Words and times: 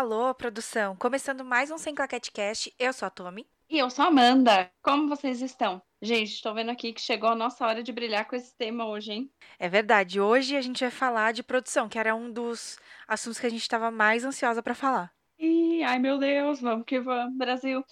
Alô, 0.00 0.34
produção! 0.34 0.96
Começando 0.96 1.44
mais 1.44 1.70
um 1.70 1.76
Sem 1.76 1.94
Claquete 1.94 2.32
Cast, 2.32 2.74
eu 2.78 2.90
sou 2.90 3.04
a 3.04 3.10
Tommy. 3.10 3.46
E 3.68 3.76
eu 3.76 3.90
sou 3.90 4.02
a 4.02 4.08
Amanda. 4.08 4.72
Como 4.82 5.06
vocês 5.06 5.42
estão? 5.42 5.82
Gente, 6.00 6.32
estou 6.32 6.54
vendo 6.54 6.70
aqui 6.70 6.94
que 6.94 7.02
chegou 7.02 7.28
a 7.28 7.34
nossa 7.34 7.66
hora 7.66 7.82
de 7.82 7.92
brilhar 7.92 8.26
com 8.26 8.34
esse 8.34 8.56
tema 8.56 8.88
hoje, 8.88 9.12
hein? 9.12 9.30
É 9.58 9.68
verdade, 9.68 10.18
hoje 10.18 10.56
a 10.56 10.62
gente 10.62 10.80
vai 10.80 10.90
falar 10.90 11.34
de 11.34 11.42
produção, 11.42 11.86
que 11.86 11.98
era 11.98 12.14
um 12.14 12.32
dos 12.32 12.78
assuntos 13.06 13.38
que 13.38 13.46
a 13.46 13.50
gente 13.50 13.60
estava 13.60 13.90
mais 13.90 14.24
ansiosa 14.24 14.62
para 14.62 14.74
falar. 14.74 15.12
Ih, 15.38 15.82
ai 15.82 15.98
meu 15.98 16.16
Deus, 16.16 16.62
vamos 16.62 16.86
que 16.86 16.98
vamos, 16.98 17.36
Brasil! 17.36 17.84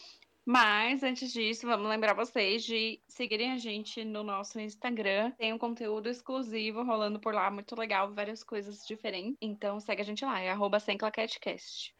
Mas 0.50 1.02
antes 1.02 1.30
disso, 1.30 1.66
vamos 1.66 1.86
lembrar 1.90 2.14
vocês 2.14 2.64
de 2.64 2.98
seguirem 3.06 3.52
a 3.52 3.58
gente 3.58 4.02
no 4.02 4.22
nosso 4.22 4.58
Instagram. 4.58 5.30
Tem 5.32 5.52
um 5.52 5.58
conteúdo 5.58 6.08
exclusivo 6.08 6.82
rolando 6.82 7.20
por 7.20 7.34
lá, 7.34 7.50
muito 7.50 7.78
legal, 7.78 8.14
várias 8.14 8.42
coisas 8.42 8.82
diferentes. 8.86 9.36
Então 9.42 9.78
segue 9.78 10.00
a 10.00 10.04
gente 10.06 10.24
lá, 10.24 10.40
é 10.40 10.48
arroba 10.48 10.78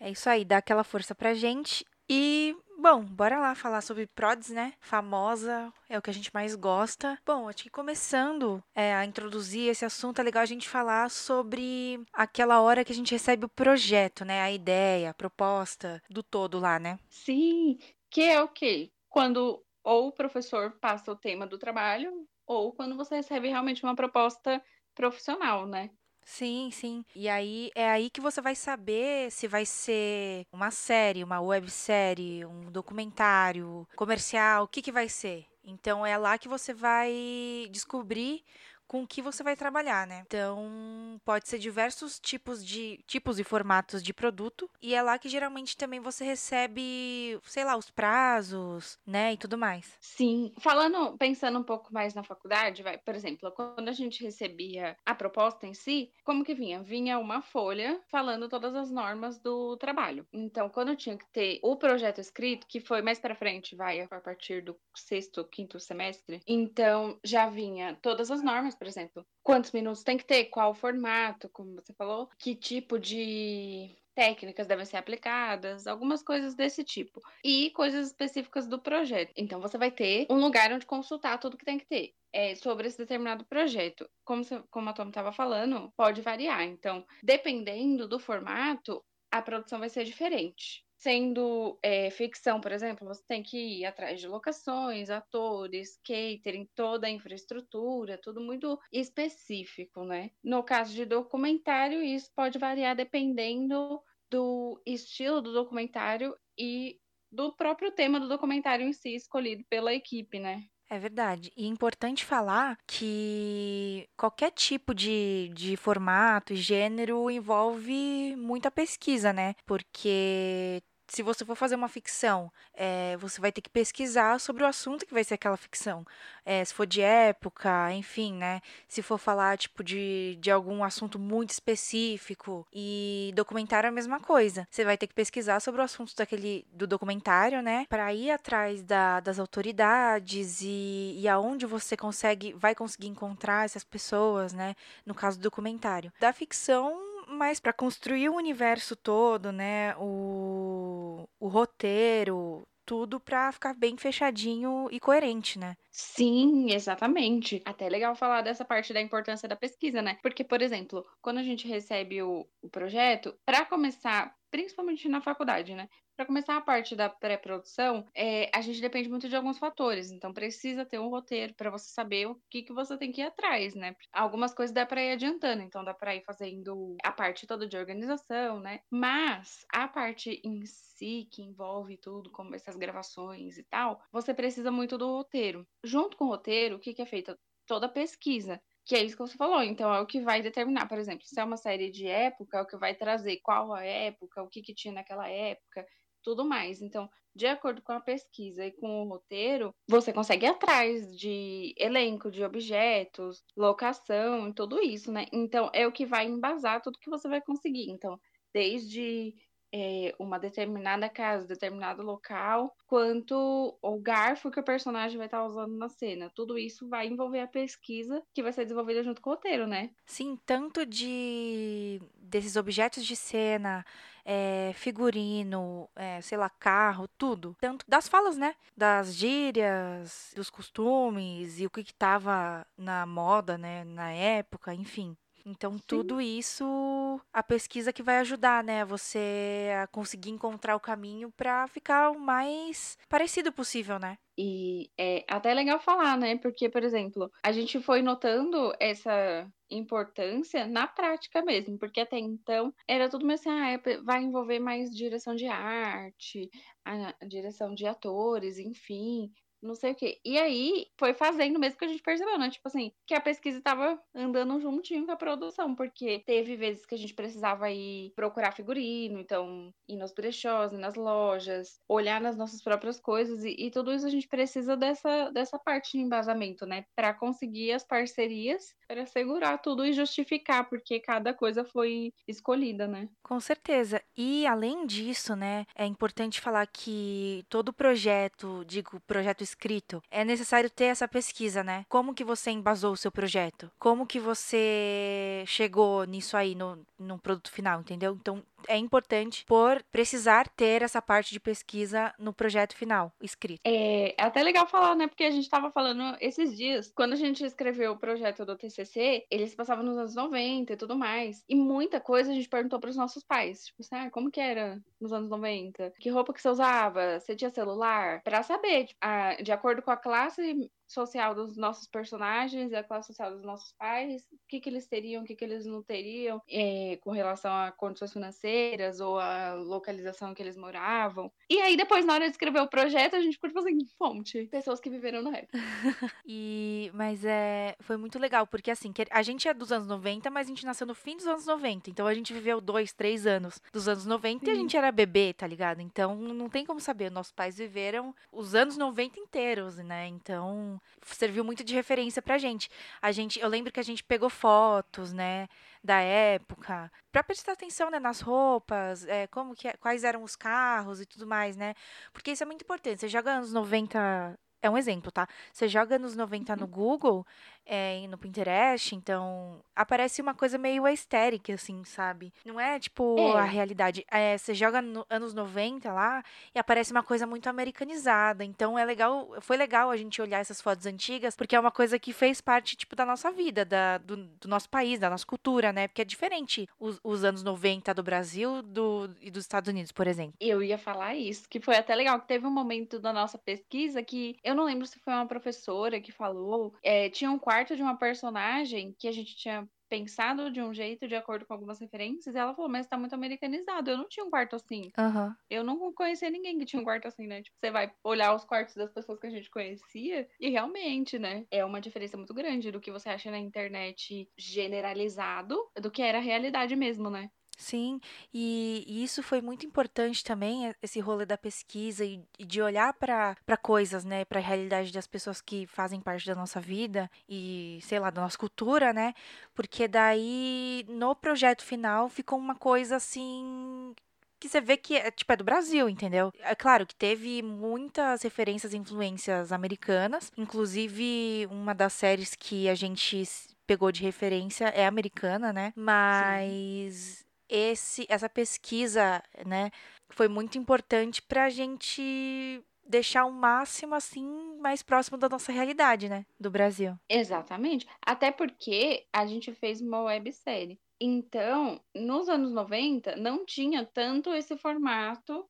É 0.00 0.10
isso 0.10 0.30
aí, 0.30 0.46
dá 0.46 0.56
aquela 0.56 0.82
força 0.82 1.14
pra 1.14 1.34
gente. 1.34 1.84
E, 2.08 2.56
bom, 2.80 3.04
bora 3.04 3.38
lá 3.38 3.54
falar 3.54 3.82
sobre 3.82 4.06
Prods, 4.06 4.48
né? 4.48 4.72
Famosa, 4.80 5.70
é 5.86 5.98
o 5.98 6.00
que 6.00 6.08
a 6.08 6.14
gente 6.14 6.32
mais 6.32 6.54
gosta. 6.54 7.18
Bom, 7.26 7.50
acho 7.50 7.64
que 7.64 7.68
começando 7.68 8.64
é, 8.74 8.94
a 8.94 9.04
introduzir 9.04 9.68
esse 9.68 9.84
assunto, 9.84 10.20
é 10.20 10.24
legal 10.24 10.42
a 10.42 10.46
gente 10.46 10.66
falar 10.66 11.10
sobre 11.10 12.00
aquela 12.14 12.62
hora 12.62 12.82
que 12.82 12.92
a 12.92 12.94
gente 12.94 13.12
recebe 13.12 13.44
o 13.44 13.48
projeto, 13.50 14.24
né? 14.24 14.40
A 14.40 14.50
ideia, 14.50 15.10
a 15.10 15.14
proposta 15.14 16.02
do 16.08 16.22
todo 16.22 16.58
lá, 16.58 16.78
né? 16.78 16.98
Sim, 17.10 17.76
que 18.10 18.22
é 18.22 18.40
o 18.42 18.48
quê? 18.48 18.92
Quando 19.08 19.64
ou 19.82 20.08
o 20.08 20.12
professor 20.12 20.78
passa 20.80 21.12
o 21.12 21.16
tema 21.16 21.46
do 21.46 21.58
trabalho, 21.58 22.28
ou 22.46 22.72
quando 22.74 22.96
você 22.96 23.16
recebe 23.16 23.48
realmente 23.48 23.82
uma 23.84 23.96
proposta 23.96 24.62
profissional, 24.94 25.66
né? 25.66 25.90
Sim, 26.24 26.70
sim. 26.70 27.04
E 27.14 27.28
aí 27.28 27.70
é 27.74 27.88
aí 27.88 28.10
que 28.10 28.20
você 28.20 28.40
vai 28.42 28.54
saber 28.54 29.30
se 29.32 29.48
vai 29.48 29.64
ser 29.64 30.44
uma 30.52 30.70
série, 30.70 31.24
uma 31.24 31.40
websérie, 31.40 32.44
um 32.44 32.70
documentário, 32.70 33.88
comercial, 33.96 34.64
o 34.64 34.68
que 34.68 34.82
que 34.82 34.92
vai 34.92 35.08
ser. 35.08 35.46
Então 35.64 36.04
é 36.04 36.16
lá 36.18 36.36
que 36.38 36.46
você 36.48 36.74
vai 36.74 37.66
descobrir 37.70 38.44
com 38.88 39.06
que 39.06 39.22
você 39.22 39.42
vai 39.42 39.56
trabalhar, 39.56 40.06
né? 40.06 40.22
Então, 40.26 41.20
pode 41.24 41.48
ser 41.48 41.58
diversos 41.58 42.18
tipos 42.20 42.64
de 42.64 42.98
tipos 43.06 43.38
e 43.38 43.44
formatos 43.44 44.02
de 44.02 44.12
produto 44.14 44.70
e 44.82 44.94
é 44.94 45.02
lá 45.02 45.18
que 45.18 45.28
geralmente 45.28 45.76
também 45.76 46.00
você 46.00 46.24
recebe, 46.24 47.38
sei 47.44 47.64
lá, 47.64 47.76
os 47.76 47.90
prazos, 47.90 48.98
né, 49.06 49.34
e 49.34 49.38
tudo 49.38 49.58
mais. 49.58 49.98
Sim, 50.00 50.54
falando, 50.60 51.18
pensando 51.18 51.58
um 51.58 51.64
pouco 51.64 51.92
mais 51.92 52.14
na 52.14 52.22
faculdade, 52.22 52.84
vai, 52.84 52.96
por 52.98 53.16
exemplo, 53.16 53.50
quando 53.52 53.88
a 53.88 53.92
gente 53.92 54.22
recebia 54.22 54.96
a 55.04 55.12
proposta 55.14 55.66
em 55.66 55.74
si, 55.74 56.12
como 56.24 56.44
que 56.44 56.54
vinha? 56.54 56.82
Vinha 56.84 57.18
uma 57.18 57.42
folha 57.42 58.00
falando 58.08 58.48
todas 58.48 58.74
as 58.76 58.92
normas 58.92 59.40
do 59.40 59.76
trabalho. 59.76 60.24
Então, 60.32 60.68
quando 60.70 60.90
eu 60.90 60.96
tinha 60.96 61.18
que 61.18 61.26
ter 61.32 61.58
o 61.64 61.76
projeto 61.76 62.20
escrito, 62.20 62.66
que 62.68 62.80
foi 62.80 63.02
mais 63.02 63.18
para 63.18 63.34
frente, 63.34 63.74
vai 63.74 64.00
a 64.00 64.20
partir 64.20 64.62
do 64.62 64.78
sexto, 64.96 65.44
quinto 65.48 65.80
semestre, 65.80 66.40
então 66.46 67.18
já 67.24 67.48
vinha 67.48 67.98
todas 68.00 68.30
as 68.30 68.42
normas 68.42 68.76
por 68.78 68.86
exemplo, 68.86 69.26
quantos 69.42 69.72
minutos 69.72 70.02
tem 70.02 70.16
que 70.16 70.24
ter, 70.24 70.46
qual 70.46 70.74
formato, 70.74 71.48
como 71.50 71.74
você 71.74 71.92
falou, 71.94 72.28
que 72.38 72.54
tipo 72.54 72.98
de 72.98 73.96
técnicas 74.18 74.66
devem 74.66 74.84
ser 74.84 74.96
aplicadas, 74.96 75.86
algumas 75.86 76.24
coisas 76.24 76.56
desse 76.56 76.82
tipo. 76.82 77.20
E 77.44 77.70
coisas 77.70 78.08
específicas 78.08 78.66
do 78.66 78.76
projeto. 78.76 79.32
Então, 79.36 79.60
você 79.60 79.78
vai 79.78 79.92
ter 79.92 80.26
um 80.28 80.40
lugar 80.40 80.72
onde 80.72 80.84
consultar 80.84 81.38
tudo 81.38 81.56
que 81.56 81.64
tem 81.64 81.78
que 81.78 81.86
ter. 81.86 82.14
É, 82.32 82.56
sobre 82.56 82.88
esse 82.88 82.98
determinado 82.98 83.44
projeto. 83.44 84.10
Como, 84.24 84.42
como 84.70 84.90
a 84.90 84.92
Tom 84.92 85.06
estava 85.08 85.30
falando, 85.30 85.92
pode 85.96 86.20
variar. 86.20 86.64
Então, 86.64 87.06
dependendo 87.22 88.08
do 88.08 88.18
formato, 88.18 89.04
a 89.30 89.40
produção 89.40 89.78
vai 89.78 89.88
ser 89.88 90.04
diferente. 90.04 90.84
Sendo 91.00 91.78
é, 91.80 92.10
ficção, 92.10 92.60
por 92.60 92.72
exemplo, 92.72 93.06
você 93.06 93.22
tem 93.26 93.40
que 93.40 93.56
ir 93.56 93.84
atrás 93.84 94.20
de 94.20 94.26
locações, 94.26 95.10
atores, 95.10 95.96
catering, 96.04 96.68
toda 96.74 97.06
a 97.06 97.10
infraestrutura, 97.10 98.18
tudo 98.20 98.40
muito 98.40 98.76
específico, 98.92 100.04
né? 100.04 100.30
No 100.42 100.64
caso 100.64 100.92
de 100.92 101.04
documentário, 101.04 102.02
isso 102.02 102.30
pode 102.34 102.58
variar 102.58 102.96
dependendo 102.96 104.02
do 104.28 104.82
estilo 104.84 105.40
do 105.40 105.52
documentário 105.52 106.36
e 106.58 106.98
do 107.30 107.54
próprio 107.54 107.92
tema 107.92 108.18
do 108.18 108.28
documentário 108.28 108.84
em 108.84 108.92
si 108.92 109.14
escolhido 109.14 109.64
pela 109.70 109.94
equipe, 109.94 110.40
né? 110.40 110.64
É 110.90 110.98
verdade. 110.98 111.52
E 111.54 111.64
é 111.64 111.68
importante 111.68 112.24
falar 112.24 112.78
que 112.86 114.08
qualquer 114.16 114.50
tipo 114.52 114.94
de, 114.94 115.50
de 115.54 115.76
formato 115.76 116.54
e 116.54 116.56
gênero 116.56 117.30
envolve 117.30 118.34
muita 118.36 118.70
pesquisa, 118.70 119.30
né? 119.32 119.54
Porque 119.66 120.82
se 121.08 121.22
você 121.22 121.44
for 121.44 121.56
fazer 121.56 121.74
uma 121.74 121.88
ficção, 121.88 122.52
é, 122.74 123.16
você 123.16 123.40
vai 123.40 123.50
ter 123.50 123.62
que 123.62 123.70
pesquisar 123.70 124.38
sobre 124.38 124.62
o 124.62 124.66
assunto 124.66 125.06
que 125.06 125.14
vai 125.14 125.24
ser 125.24 125.34
aquela 125.34 125.56
ficção. 125.56 126.06
É, 126.44 126.62
se 126.64 126.72
for 126.72 126.86
de 126.86 127.00
época, 127.00 127.92
enfim, 127.92 128.34
né? 128.34 128.60
Se 128.86 129.02
for 129.02 129.18
falar, 129.18 129.56
tipo, 129.56 129.82
de, 129.82 130.36
de 130.40 130.50
algum 130.50 130.84
assunto 130.84 131.18
muito 131.18 131.50
específico. 131.50 132.66
E 132.72 133.32
documentário 133.34 133.86
é 133.86 133.88
a 133.88 133.92
mesma 133.92 134.20
coisa. 134.20 134.68
Você 134.70 134.84
vai 134.84 134.98
ter 134.98 135.06
que 135.06 135.14
pesquisar 135.14 135.60
sobre 135.60 135.80
o 135.80 135.84
assunto 135.84 136.14
daquele, 136.14 136.66
do 136.72 136.86
documentário, 136.86 137.62
né? 137.62 137.86
Para 137.88 138.12
ir 138.12 138.30
atrás 138.30 138.82
da, 138.82 139.20
das 139.20 139.38
autoridades 139.38 140.60
e, 140.60 141.16
e 141.18 141.26
aonde 141.26 141.64
você 141.64 141.96
consegue, 141.96 142.52
vai 142.52 142.74
conseguir 142.74 143.08
encontrar 143.08 143.64
essas 143.64 143.82
pessoas, 143.82 144.52
né? 144.52 144.76
No 145.06 145.14
caso 145.14 145.38
do 145.38 145.42
documentário. 145.42 146.12
Da 146.20 146.34
ficção, 146.34 147.07
mas 147.28 147.60
para 147.60 147.72
construir 147.72 148.28
o 148.28 148.36
universo 148.36 148.96
todo, 148.96 149.52
né? 149.52 149.94
O, 149.98 151.28
o 151.40 151.48
roteiro, 151.48 152.66
tudo 152.86 153.20
para 153.20 153.52
ficar 153.52 153.74
bem 153.74 153.96
fechadinho 153.96 154.88
e 154.90 155.00
coerente, 155.00 155.58
né? 155.58 155.76
Sim, 155.90 156.70
exatamente. 156.70 157.60
Até 157.64 157.86
é 157.86 157.88
legal 157.88 158.14
falar 158.14 158.42
dessa 158.42 158.64
parte 158.64 158.92
da 158.92 159.00
importância 159.00 159.48
da 159.48 159.56
pesquisa, 159.56 160.00
né? 160.02 160.18
Porque, 160.22 160.44
por 160.44 160.62
exemplo, 160.62 161.04
quando 161.20 161.38
a 161.38 161.42
gente 161.42 161.66
recebe 161.66 162.22
o, 162.22 162.48
o 162.62 162.68
projeto, 162.70 163.36
para 163.44 163.64
começar, 163.66 164.34
principalmente 164.50 165.08
na 165.08 165.20
faculdade, 165.20 165.74
né? 165.74 165.88
Para 166.18 166.26
começar 166.26 166.56
a 166.56 166.60
parte 166.60 166.96
da 166.96 167.08
pré-produção, 167.08 168.04
é, 168.12 168.50
a 168.52 168.60
gente 168.60 168.80
depende 168.80 169.08
muito 169.08 169.28
de 169.28 169.36
alguns 169.36 169.56
fatores. 169.56 170.10
Então, 170.10 170.32
precisa 170.34 170.84
ter 170.84 170.98
um 170.98 171.08
roteiro 171.08 171.54
para 171.54 171.70
você 171.70 171.92
saber 171.92 172.26
o 172.26 172.42
que, 172.50 172.64
que 172.64 172.72
você 172.72 172.98
tem 172.98 173.12
que 173.12 173.20
ir 173.20 173.24
atrás, 173.26 173.72
né? 173.76 173.94
Algumas 174.12 174.52
coisas 174.52 174.74
dá 174.74 174.84
para 174.84 175.00
ir 175.00 175.12
adiantando, 175.12 175.62
então 175.62 175.84
dá 175.84 175.94
para 175.94 176.16
ir 176.16 176.24
fazendo 176.24 176.96
a 177.04 177.12
parte 177.12 177.46
toda 177.46 177.68
de 177.68 177.76
organização, 177.76 178.58
né? 178.58 178.80
Mas 178.90 179.64
a 179.72 179.86
parte 179.86 180.40
em 180.44 180.66
si, 180.66 181.28
que 181.30 181.40
envolve 181.40 181.96
tudo, 181.96 182.32
como 182.32 182.52
essas 182.52 182.74
gravações 182.74 183.56
e 183.56 183.62
tal, 183.62 184.02
você 184.12 184.34
precisa 184.34 184.72
muito 184.72 184.98
do 184.98 185.06
roteiro. 185.06 185.64
Junto 185.84 186.16
com 186.16 186.24
o 186.24 186.28
roteiro, 186.30 186.78
o 186.78 186.80
que, 186.80 186.94
que 186.94 187.02
é 187.02 187.06
feito? 187.06 187.38
Toda 187.64 187.86
a 187.86 187.88
pesquisa. 187.88 188.60
Que 188.84 188.96
é 188.96 189.04
isso 189.04 189.14
que 189.14 189.22
você 189.22 189.36
falou. 189.36 189.62
Então, 189.62 189.92
é 189.94 190.00
o 190.00 190.06
que 190.06 190.18
vai 190.22 190.40
determinar, 190.40 190.88
por 190.88 190.96
exemplo, 190.98 191.22
se 191.26 191.38
é 191.38 191.44
uma 191.44 191.58
série 191.58 191.90
de 191.90 192.06
época, 192.06 192.56
é 192.58 192.62
o 192.62 192.66
que 192.66 192.78
vai 192.78 192.94
trazer 192.94 193.38
qual 193.42 193.74
a 193.74 193.84
época, 193.84 194.42
o 194.42 194.48
que, 194.48 194.62
que 194.62 194.74
tinha 194.74 194.94
naquela 194.94 195.28
época 195.28 195.84
tudo 196.28 196.44
mais. 196.44 196.82
Então, 196.82 197.08
de 197.34 197.46
acordo 197.46 197.80
com 197.80 197.92
a 197.92 198.00
pesquisa 198.00 198.66
e 198.66 198.72
com 198.72 199.02
o 199.02 199.08
roteiro, 199.08 199.74
você 199.88 200.12
consegue 200.12 200.44
ir 200.44 200.50
atrás 200.50 201.16
de 201.16 201.74
elenco, 201.78 202.30
de 202.30 202.44
objetos, 202.44 203.42
locação, 203.56 204.52
tudo 204.52 204.78
isso, 204.78 205.10
né? 205.10 205.24
Então, 205.32 205.70
é 205.72 205.86
o 205.86 205.92
que 205.92 206.04
vai 206.04 206.26
embasar 206.26 206.82
tudo 206.82 206.98
que 206.98 207.08
você 207.08 207.26
vai 207.28 207.40
conseguir. 207.40 207.90
Então, 207.90 208.20
desde 208.52 209.34
é, 209.72 210.14
uma 210.18 210.38
determinada 210.38 211.08
casa, 211.08 211.46
determinado 211.46 212.02
local, 212.02 212.74
quanto 212.86 213.76
o 213.82 214.00
garfo 214.00 214.50
que 214.50 214.60
o 214.60 214.64
personagem 214.64 215.16
vai 215.16 215.26
estar 215.26 215.44
usando 215.44 215.76
na 215.76 215.88
cena. 215.88 216.30
Tudo 216.34 216.58
isso 216.58 216.88
vai 216.88 217.06
envolver 217.06 217.40
a 217.40 217.46
pesquisa 217.46 218.22
que 218.34 218.42
vai 218.42 218.52
ser 218.52 218.64
desenvolvida 218.64 219.02
junto 219.02 219.20
com 219.20 219.30
o 219.30 219.32
roteiro, 219.34 219.66
né? 219.66 219.90
Sim, 220.06 220.38
tanto 220.46 220.86
de 220.86 222.00
desses 222.16 222.56
objetos 222.56 223.04
de 223.04 223.16
cena, 223.16 223.84
é, 224.24 224.72
figurino, 224.74 225.88
é, 225.96 226.20
sei 226.20 226.36
lá, 226.36 226.50
carro, 226.50 227.08
tudo. 227.16 227.56
Tanto 227.60 227.84
das 227.88 228.08
falas, 228.08 228.36
né? 228.36 228.54
Das 228.76 229.14
gírias, 229.14 230.32
dos 230.36 230.50
costumes 230.50 231.58
e 231.58 231.66
o 231.66 231.70
que 231.70 231.80
estava 231.80 232.66
na 232.76 233.06
moda, 233.06 233.56
né? 233.56 233.84
Na 233.84 234.12
época, 234.12 234.74
enfim. 234.74 235.16
Então, 235.48 235.78
Sim. 235.78 235.84
tudo 235.86 236.20
isso, 236.20 237.18
a 237.32 237.42
pesquisa 237.42 237.92
que 237.92 238.02
vai 238.02 238.18
ajudar, 238.18 238.62
né? 238.62 238.84
Você 238.84 239.70
a 239.82 239.86
conseguir 239.86 240.30
encontrar 240.30 240.76
o 240.76 240.80
caminho 240.80 241.30
para 241.32 241.66
ficar 241.68 242.10
o 242.10 242.20
mais 242.20 242.98
parecido 243.08 243.50
possível, 243.50 243.98
né? 243.98 244.18
E 244.36 244.90
é 244.96 245.24
até 245.26 245.52
legal 245.54 245.80
falar, 245.80 246.16
né? 246.18 246.36
Porque, 246.36 246.68
por 246.68 246.84
exemplo, 246.84 247.30
a 247.42 247.50
gente 247.50 247.80
foi 247.80 248.02
notando 248.02 248.72
essa 248.78 249.50
importância 249.70 250.66
na 250.66 250.86
prática 250.86 251.42
mesmo, 251.42 251.78
porque 251.78 252.00
até 252.00 252.18
então 252.18 252.72
era 252.86 253.08
tudo 253.08 253.26
mais 253.26 253.40
assim, 253.40 253.50
ah, 253.50 253.70
é, 253.72 253.78
vai 254.02 254.22
envolver 254.22 254.58
mais 254.60 254.90
direção 254.90 255.34
de 255.34 255.46
arte, 255.46 256.48
a, 256.84 257.14
a 257.20 257.26
direção 257.26 257.74
de 257.74 257.86
atores, 257.86 258.58
enfim, 258.58 259.30
não 259.62 259.74
sei 259.74 259.92
o 259.92 259.94
quê. 259.94 260.20
E 260.24 260.38
aí 260.38 260.86
foi 260.98 261.14
fazendo 261.14 261.58
mesmo 261.58 261.78
que 261.78 261.84
a 261.84 261.88
gente 261.88 262.02
percebeu, 262.02 262.38
né? 262.38 262.50
Tipo 262.50 262.68
assim, 262.68 262.92
que 263.06 263.14
a 263.14 263.20
pesquisa 263.20 263.58
estava 263.58 264.00
andando 264.14 264.60
juntinho 264.60 265.04
com 265.06 265.12
a 265.12 265.16
produção, 265.16 265.74
porque 265.74 266.22
teve 266.26 266.56
vezes 266.56 266.86
que 266.86 266.94
a 266.94 266.98
gente 266.98 267.14
precisava 267.14 267.70
ir 267.70 268.12
procurar 268.14 268.52
figurino, 268.52 269.18
então 269.18 269.72
ir 269.88 269.96
nos 269.96 270.12
brechós, 270.12 270.72
ir 270.72 270.78
nas 270.78 270.94
lojas, 270.94 271.80
olhar 271.88 272.20
nas 272.20 272.36
nossas 272.36 272.62
próprias 272.62 273.00
coisas, 273.00 273.44
e, 273.44 273.54
e 273.58 273.70
tudo 273.70 273.92
isso 273.92 274.06
a 274.06 274.10
gente 274.10 274.28
precisa 274.28 274.76
dessa, 274.76 275.30
dessa 275.30 275.58
parte 275.58 275.92
de 275.92 276.04
embasamento, 276.04 276.66
né? 276.66 276.84
Para 276.94 277.14
conseguir 277.14 277.72
as 277.72 277.84
parcerias, 277.84 278.74
para 278.86 279.06
segurar 279.06 279.58
tudo 279.58 279.84
e 279.84 279.92
justificar, 279.92 280.68
porque 280.68 281.00
cada 281.00 281.34
coisa 281.34 281.64
foi 281.64 282.12
escolhida, 282.26 282.86
né? 282.86 283.08
Com 283.22 283.40
certeza. 283.40 284.02
E 284.16 284.46
além 284.46 284.86
disso, 284.86 285.36
né, 285.36 285.64
é 285.74 285.84
importante 285.86 286.40
falar 286.40 286.66
que 286.66 287.44
todo 287.48 287.72
projeto, 287.72 288.64
digo, 288.66 289.00
projeto 289.06 289.42
escrito, 289.48 290.02
é 290.10 290.24
necessário 290.24 290.70
ter 290.70 290.84
essa 290.84 291.08
pesquisa, 291.08 291.62
né? 291.64 291.84
Como 291.88 292.14
que 292.14 292.24
você 292.24 292.50
embasou 292.50 292.92
o 292.92 292.96
seu 292.96 293.10
projeto? 293.10 293.70
Como 293.78 294.06
que 294.06 294.20
você 294.20 295.44
chegou 295.46 296.04
nisso 296.04 296.36
aí 296.36 296.54
no, 296.54 296.78
no 296.98 297.18
produto 297.18 297.50
final, 297.50 297.80
entendeu? 297.80 298.16
Então, 298.20 298.42
é 298.66 298.76
importante 298.76 299.44
por 299.46 299.82
precisar 299.92 300.48
ter 300.48 300.82
essa 300.82 301.00
parte 301.00 301.32
de 301.32 301.40
pesquisa 301.40 302.14
no 302.18 302.32
projeto 302.32 302.76
final, 302.76 303.12
escrito. 303.20 303.60
É, 303.64 304.14
é 304.18 304.22
até 304.22 304.42
legal 304.42 304.66
falar, 304.66 304.94
né? 304.94 305.06
Porque 305.06 305.24
a 305.24 305.30
gente 305.30 305.44
estava 305.44 305.70
falando 305.70 306.16
esses 306.20 306.56
dias, 306.56 306.92
quando 306.94 307.12
a 307.12 307.16
gente 307.16 307.44
escreveu 307.44 307.92
o 307.92 307.98
projeto 307.98 308.44
do 308.44 308.56
TCC, 308.56 309.26
eles 309.30 309.54
passavam 309.54 309.84
nos 309.84 309.98
anos 309.98 310.14
90 310.14 310.72
e 310.72 310.76
tudo 310.76 310.96
mais. 310.96 311.44
E 311.48 311.54
muita 311.54 312.00
coisa 312.00 312.30
a 312.30 312.34
gente 312.34 312.48
perguntou 312.48 312.80
para 312.80 312.90
os 312.90 312.96
nossos 312.96 313.22
pais. 313.22 313.66
Tipo 313.66 313.82
assim, 313.82 313.94
ah, 313.94 314.10
como 314.10 314.30
que 314.30 314.40
era 314.40 314.80
nos 315.00 315.12
anos 315.12 315.28
90? 315.28 315.92
Que 315.98 316.10
roupa 316.10 316.32
que 316.32 316.40
você 316.40 316.48
usava? 316.48 317.20
Você 317.20 317.36
tinha 317.36 317.50
celular? 317.50 318.22
Para 318.22 318.42
saber, 318.42 318.86
tipo, 318.86 318.98
a, 319.00 319.34
de 319.34 319.52
acordo 319.52 319.82
com 319.82 319.90
a 319.90 319.96
classe 319.96 320.70
social 320.88 321.34
dos 321.34 321.56
nossos 321.56 321.86
personagens, 321.86 322.72
a 322.72 322.82
classe 322.82 323.08
social 323.08 323.30
dos 323.32 323.42
nossos 323.42 323.72
pais, 323.72 324.22
o 324.32 324.38
que, 324.48 324.60
que 324.60 324.68
eles 324.68 324.86
teriam, 324.86 325.22
o 325.22 325.26
que, 325.26 325.36
que 325.36 325.44
eles 325.44 325.66
não 325.66 325.82
teriam 325.82 326.40
é, 326.48 326.98
com 327.02 327.10
relação 327.10 327.52
a 327.52 327.70
condições 327.70 328.12
financeiras 328.12 329.00
ou 329.00 329.18
a 329.18 329.54
localização 329.54 330.34
que 330.34 330.42
eles 330.42 330.56
moravam. 330.56 331.30
E 331.48 331.60
aí, 331.60 331.76
depois, 331.76 332.04
na 332.04 332.14
hora 332.14 332.24
de 332.24 332.32
escrever 332.32 332.60
o 332.60 332.68
projeto, 332.68 333.14
a 333.14 333.20
gente 333.20 333.34
ficou 333.34 333.50
tipo 333.50 333.60
assim, 333.60 333.78
fonte, 333.98 334.46
pessoas 334.46 334.80
que 334.80 334.90
viveram 334.90 335.22
no 335.22 335.30
rap. 335.30 335.48
e, 336.26 336.90
mas 336.94 337.24
é, 337.24 337.76
foi 337.80 337.96
muito 337.96 338.18
legal, 338.18 338.46
porque 338.46 338.70
assim, 338.70 338.92
a 339.10 339.22
gente 339.22 339.46
é 339.46 339.54
dos 339.54 339.70
anos 339.70 339.86
90, 339.86 340.30
mas 340.30 340.46
a 340.46 340.50
gente 340.50 340.64
nasceu 340.64 340.86
no 340.86 340.94
fim 340.94 341.16
dos 341.16 341.26
anos 341.26 341.46
90, 341.46 341.90
então 341.90 342.06
a 342.06 342.14
gente 342.14 342.32
viveu 342.32 342.60
dois, 342.60 342.92
três 342.92 343.26
anos 343.26 343.60
dos 343.72 343.88
anos 343.88 344.06
90 344.06 344.44
Sim. 344.44 344.50
e 344.50 344.54
a 344.54 344.56
gente 344.56 344.76
era 344.76 344.90
bebê, 344.90 345.32
tá 345.32 345.46
ligado? 345.46 345.80
Então 345.80 346.16
não 346.16 346.48
tem 346.48 346.64
como 346.64 346.80
saber, 346.80 347.10
nossos 347.10 347.32
pais 347.32 347.58
viveram 347.58 348.14
os 348.32 348.54
anos 348.54 348.76
90 348.76 349.20
inteiros, 349.20 349.76
né? 349.78 350.06
Então 350.06 350.77
serviu 351.02 351.44
muito 351.44 351.64
de 351.64 351.74
referência 351.74 352.20
pra 352.22 352.38
gente. 352.38 352.68
A 353.00 353.12
gente, 353.12 353.38
eu 353.40 353.48
lembro 353.48 353.72
que 353.72 353.80
a 353.80 353.82
gente 353.82 354.02
pegou 354.04 354.30
fotos, 354.30 355.12
né, 355.12 355.48
da 355.82 356.00
época, 356.00 356.90
para 357.12 357.22
prestar 357.22 357.52
atenção, 357.52 357.90
né, 357.90 357.98
nas 357.98 358.20
roupas, 358.20 359.06
é, 359.06 359.26
como 359.28 359.54
que, 359.54 359.68
é, 359.68 359.72
quais 359.76 360.04
eram 360.04 360.22
os 360.22 360.36
carros 360.36 361.00
e 361.00 361.06
tudo 361.06 361.26
mais, 361.26 361.56
né? 361.56 361.74
Porque 362.12 362.32
isso 362.32 362.42
é 362.42 362.46
muito 362.46 362.62
importante. 362.62 363.00
Você 363.00 363.08
joga 363.08 363.32
anos 363.32 363.52
90 363.52 364.38
é 364.60 364.68
um 364.68 364.76
exemplo, 364.76 365.10
tá? 365.12 365.26
Você 365.52 365.68
joga 365.68 365.96
anos 365.96 366.16
90 366.16 366.56
no. 366.56 366.66
Google, 366.66 367.26
é, 367.68 368.06
no 368.08 368.16
Pinterest, 368.16 368.96
então 368.96 369.60
aparece 369.76 370.22
uma 370.22 370.34
coisa 370.34 370.56
meio 370.56 370.86
aesthetic, 370.86 371.50
assim, 371.50 371.84
sabe? 371.84 372.32
Não 372.44 372.58
é 372.58 372.80
tipo 372.80 373.16
é. 373.18 373.38
a 373.38 373.44
realidade. 373.44 374.04
É, 374.10 374.36
você 374.36 374.54
joga 374.54 374.80
no, 374.80 375.06
anos 375.10 375.34
90 375.34 375.92
lá 375.92 376.24
e 376.54 376.58
aparece 376.58 376.90
uma 376.90 377.02
coisa 377.02 377.26
muito 377.26 377.48
americanizada. 377.48 378.42
Então 378.42 378.78
é 378.78 378.84
legal, 378.84 379.34
foi 379.40 379.58
legal 379.58 379.90
a 379.90 379.96
gente 379.96 380.20
olhar 380.22 380.40
essas 380.40 380.60
fotos 380.62 380.86
antigas, 380.86 381.36
porque 381.36 381.54
é 381.54 381.60
uma 381.60 381.70
coisa 381.70 381.98
que 381.98 382.12
fez 382.12 382.40
parte, 382.40 382.76
tipo, 382.76 382.96
da 382.96 383.04
nossa 383.04 383.30
vida, 383.30 383.64
da, 383.64 383.98
do, 383.98 384.16
do 384.16 384.48
nosso 384.48 384.68
país, 384.70 384.98
da 384.98 385.10
nossa 385.10 385.26
cultura, 385.26 385.72
né? 385.72 385.86
Porque 385.86 386.02
é 386.02 386.06
diferente 386.06 386.66
os, 386.80 386.98
os 387.04 387.22
anos 387.22 387.42
90 387.42 387.92
do 387.92 388.02
Brasil 388.02 388.62
do, 388.62 389.10
e 389.20 389.30
dos 389.30 389.44
Estados 389.44 389.68
Unidos, 389.68 389.92
por 389.92 390.06
exemplo. 390.06 390.34
Eu 390.40 390.62
ia 390.62 390.78
falar 390.78 391.14
isso, 391.14 391.48
que 391.48 391.60
foi 391.60 391.76
até 391.76 391.94
legal, 391.94 392.18
que 392.18 392.26
teve 392.26 392.46
um 392.46 392.50
momento 392.50 392.98
da 392.98 393.12
nossa 393.12 393.36
pesquisa 393.36 394.02
que 394.02 394.36
eu 394.42 394.54
não 394.54 394.64
lembro 394.64 394.86
se 394.86 394.98
foi 394.98 395.12
uma 395.12 395.26
professora 395.26 396.00
que 396.00 396.10
falou, 396.10 396.72
é, 396.82 397.10
tinha 397.10 397.30
um 397.30 397.38
quarto 397.38 397.57
quarto 397.58 397.76
de 397.76 397.82
uma 397.82 397.98
personagem 397.98 398.94
que 398.98 399.08
a 399.08 399.12
gente 399.12 399.36
tinha 399.36 399.68
pensado 399.88 400.50
de 400.50 400.60
um 400.60 400.72
jeito, 400.74 401.08
de 401.08 401.16
acordo 401.16 401.46
com 401.46 401.54
algumas 401.54 401.80
referências, 401.80 402.34
e 402.34 402.38
ela 402.38 402.54
falou, 402.54 402.70
mas 402.70 402.86
tá 402.86 402.98
muito 402.98 403.14
americanizado. 403.14 403.90
Eu 403.90 403.96
não 403.98 404.08
tinha 404.08 404.24
um 404.24 404.30
quarto 404.30 404.54
assim. 404.56 404.92
Uhum. 404.98 405.36
Eu 405.50 405.64
não 405.64 405.92
conhecia 405.94 406.30
ninguém 406.30 406.58
que 406.58 406.66
tinha 406.66 406.80
um 406.80 406.84
quarto 406.84 407.08
assim, 407.08 407.26
né? 407.26 407.42
Tipo, 407.42 407.56
você 407.58 407.70
vai 407.70 407.92
olhar 408.04 408.34
os 408.34 408.44
quartos 408.44 408.74
das 408.76 408.92
pessoas 408.92 409.18
que 409.18 409.26
a 409.26 409.30
gente 409.30 409.50
conhecia, 409.50 410.28
e 410.40 410.50
realmente, 410.50 411.18
né? 411.18 411.46
É 411.50 411.64
uma 411.64 411.80
diferença 411.80 412.16
muito 412.16 412.34
grande 412.34 412.70
do 412.70 412.80
que 412.80 412.92
você 412.92 413.08
acha 413.10 413.30
na 413.30 413.38
internet 413.38 414.30
generalizado 414.38 415.56
do 415.80 415.90
que 415.90 416.02
era 416.02 416.18
a 416.18 416.22
realidade 416.22 416.76
mesmo, 416.76 417.10
né? 417.10 417.30
Sim, 417.60 418.00
e, 418.32 418.84
e 418.86 419.02
isso 419.02 419.20
foi 419.20 419.40
muito 419.42 419.66
importante 419.66 420.22
também, 420.22 420.72
esse 420.80 421.00
rolê 421.00 421.26
da 421.26 421.36
pesquisa 421.36 422.04
e, 422.04 422.22
e 422.38 422.44
de 422.44 422.62
olhar 422.62 422.92
para 422.94 423.34
coisas, 423.60 424.04
né, 424.04 424.24
para 424.24 424.38
a 424.38 424.42
realidade 424.42 424.92
das 424.92 425.08
pessoas 425.08 425.40
que 425.40 425.66
fazem 425.66 426.00
parte 426.00 426.24
da 426.24 426.36
nossa 426.36 426.60
vida 426.60 427.10
e, 427.28 427.80
sei 427.82 427.98
lá, 427.98 428.10
da 428.10 428.22
nossa 428.22 428.38
cultura, 428.38 428.92
né? 428.92 429.12
Porque 429.56 429.88
daí 429.88 430.86
no 430.88 431.16
projeto 431.16 431.64
final 431.64 432.08
ficou 432.08 432.38
uma 432.38 432.54
coisa 432.54 432.94
assim 432.94 433.92
que 434.38 434.48
você 434.48 434.60
vê 434.60 434.76
que 434.76 434.96
é, 434.96 435.10
tipo, 435.10 435.32
é 435.32 435.36
do 435.36 435.42
Brasil, 435.42 435.88
entendeu? 435.88 436.32
É 436.38 436.54
claro 436.54 436.86
que 436.86 436.94
teve 436.94 437.42
muitas 437.42 438.22
referências 438.22 438.72
e 438.72 438.76
influências 438.76 439.50
americanas, 439.50 440.30
inclusive 440.36 441.48
uma 441.50 441.74
das 441.74 441.92
séries 441.92 442.36
que 442.36 442.68
a 442.68 442.74
gente 442.76 443.24
pegou 443.66 443.90
de 443.90 444.02
referência 444.02 444.66
é 444.66 444.86
americana, 444.86 445.52
né? 445.52 445.72
Mas 445.76 446.94
Sim 447.18 447.27
esse, 447.48 448.06
essa 448.08 448.28
pesquisa, 448.28 449.22
né, 449.46 449.70
foi 450.10 450.28
muito 450.28 450.58
importante 450.58 451.22
para 451.22 451.44
a 451.44 451.50
gente 451.50 452.62
deixar 452.84 453.26
o 453.26 453.32
máximo 453.32 453.94
assim 453.94 454.56
mais 454.60 454.82
próximo 454.82 455.18
da 455.18 455.28
nossa 455.28 455.52
realidade, 455.52 456.08
né, 456.08 456.24
do 456.40 456.50
Brasil. 456.50 456.94
Exatamente. 457.08 457.86
Até 458.04 458.30
porque 458.30 459.06
a 459.12 459.26
gente 459.26 459.52
fez 459.52 459.80
uma 459.80 460.02
websérie. 460.02 460.80
Então, 461.00 461.80
nos 461.94 462.28
anos 462.28 462.52
90, 462.52 463.14
não 463.16 463.44
tinha 463.44 463.84
tanto 463.84 464.34
esse 464.34 464.56
formato 464.56 465.48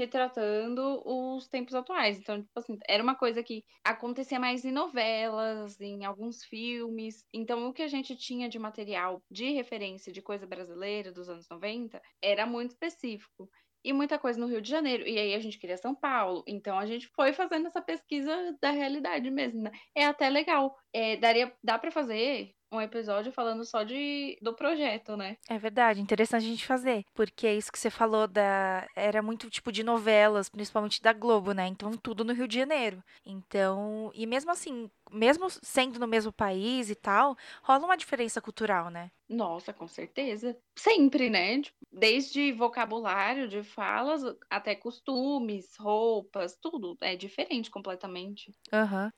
retratando 0.00 1.02
os 1.04 1.46
tempos 1.46 1.74
atuais. 1.74 2.18
Então, 2.18 2.40
tipo 2.40 2.58
assim, 2.58 2.78
era 2.88 3.02
uma 3.02 3.14
coisa 3.14 3.42
que 3.42 3.62
acontecia 3.84 4.40
mais 4.40 4.64
em 4.64 4.72
novelas, 4.72 5.78
em 5.80 6.04
alguns 6.04 6.42
filmes. 6.44 7.24
Então, 7.32 7.68
o 7.68 7.72
que 7.72 7.82
a 7.82 7.88
gente 7.88 8.16
tinha 8.16 8.48
de 8.48 8.58
material 8.58 9.22
de 9.30 9.50
referência 9.50 10.12
de 10.12 10.22
coisa 10.22 10.46
brasileira 10.46 11.12
dos 11.12 11.28
anos 11.28 11.46
90 11.50 12.00
era 12.22 12.46
muito 12.46 12.70
específico 12.70 13.48
e 13.84 13.92
muita 13.92 14.18
coisa 14.18 14.40
no 14.40 14.46
Rio 14.46 14.62
de 14.62 14.70
Janeiro. 14.70 15.06
E 15.06 15.18
aí 15.18 15.34
a 15.34 15.38
gente 15.38 15.58
queria 15.58 15.76
São 15.76 15.94
Paulo. 15.94 16.42
Então 16.46 16.78
a 16.78 16.86
gente 16.86 17.06
foi 17.08 17.32
fazendo 17.32 17.66
essa 17.66 17.82
pesquisa 17.82 18.56
da 18.60 18.70
realidade 18.70 19.30
mesmo, 19.30 19.62
né? 19.62 19.70
É 19.94 20.06
até 20.06 20.28
legal. 20.30 20.74
É, 20.94 21.16
daria, 21.16 21.54
dá 21.62 21.78
para 21.78 21.90
fazer 21.90 22.54
um 22.72 22.80
episódio 22.80 23.32
falando 23.32 23.64
só 23.64 23.82
de 23.82 24.38
do 24.42 24.54
projeto, 24.54 25.16
né? 25.16 25.36
É 25.48 25.58
verdade, 25.58 26.00
interessante 26.00 26.44
a 26.44 26.48
gente 26.48 26.64
fazer, 26.66 27.04
porque 27.12 27.46
é 27.46 27.54
isso 27.56 27.72
que 27.72 27.78
você 27.78 27.90
falou 27.90 28.28
da 28.28 28.86
era 28.94 29.20
muito 29.20 29.50
tipo 29.50 29.72
de 29.72 29.82
novelas, 29.82 30.48
principalmente 30.48 31.02
da 31.02 31.12
Globo, 31.12 31.52
né? 31.52 31.66
Então 31.66 31.90
tudo 31.92 32.24
no 32.24 32.32
Rio 32.32 32.46
de 32.46 32.54
Janeiro. 32.56 33.02
Então, 33.26 34.12
e 34.14 34.26
mesmo 34.26 34.50
assim, 34.52 34.88
mesmo 35.10 35.48
sendo 35.50 35.98
no 35.98 36.06
mesmo 36.06 36.32
país 36.32 36.88
e 36.88 36.94
tal, 36.94 37.36
rola 37.62 37.84
uma 37.84 37.96
diferença 37.96 38.40
cultural, 38.40 38.90
né? 38.90 39.10
Nossa, 39.28 39.72
com 39.72 39.86
certeza. 39.86 40.56
Sempre, 40.76 41.30
né? 41.30 41.60
Tipo, 41.62 41.78
desde 41.92 42.52
vocabulário 42.52 43.48
de 43.48 43.62
falas 43.62 44.22
até 44.50 44.74
costumes, 44.74 45.76
roupas, 45.76 46.56
tudo 46.60 46.96
é 47.00 47.14
diferente 47.16 47.70
completamente. 47.70 48.54
Aham. 48.72 49.04
Uhum. 49.06 49.12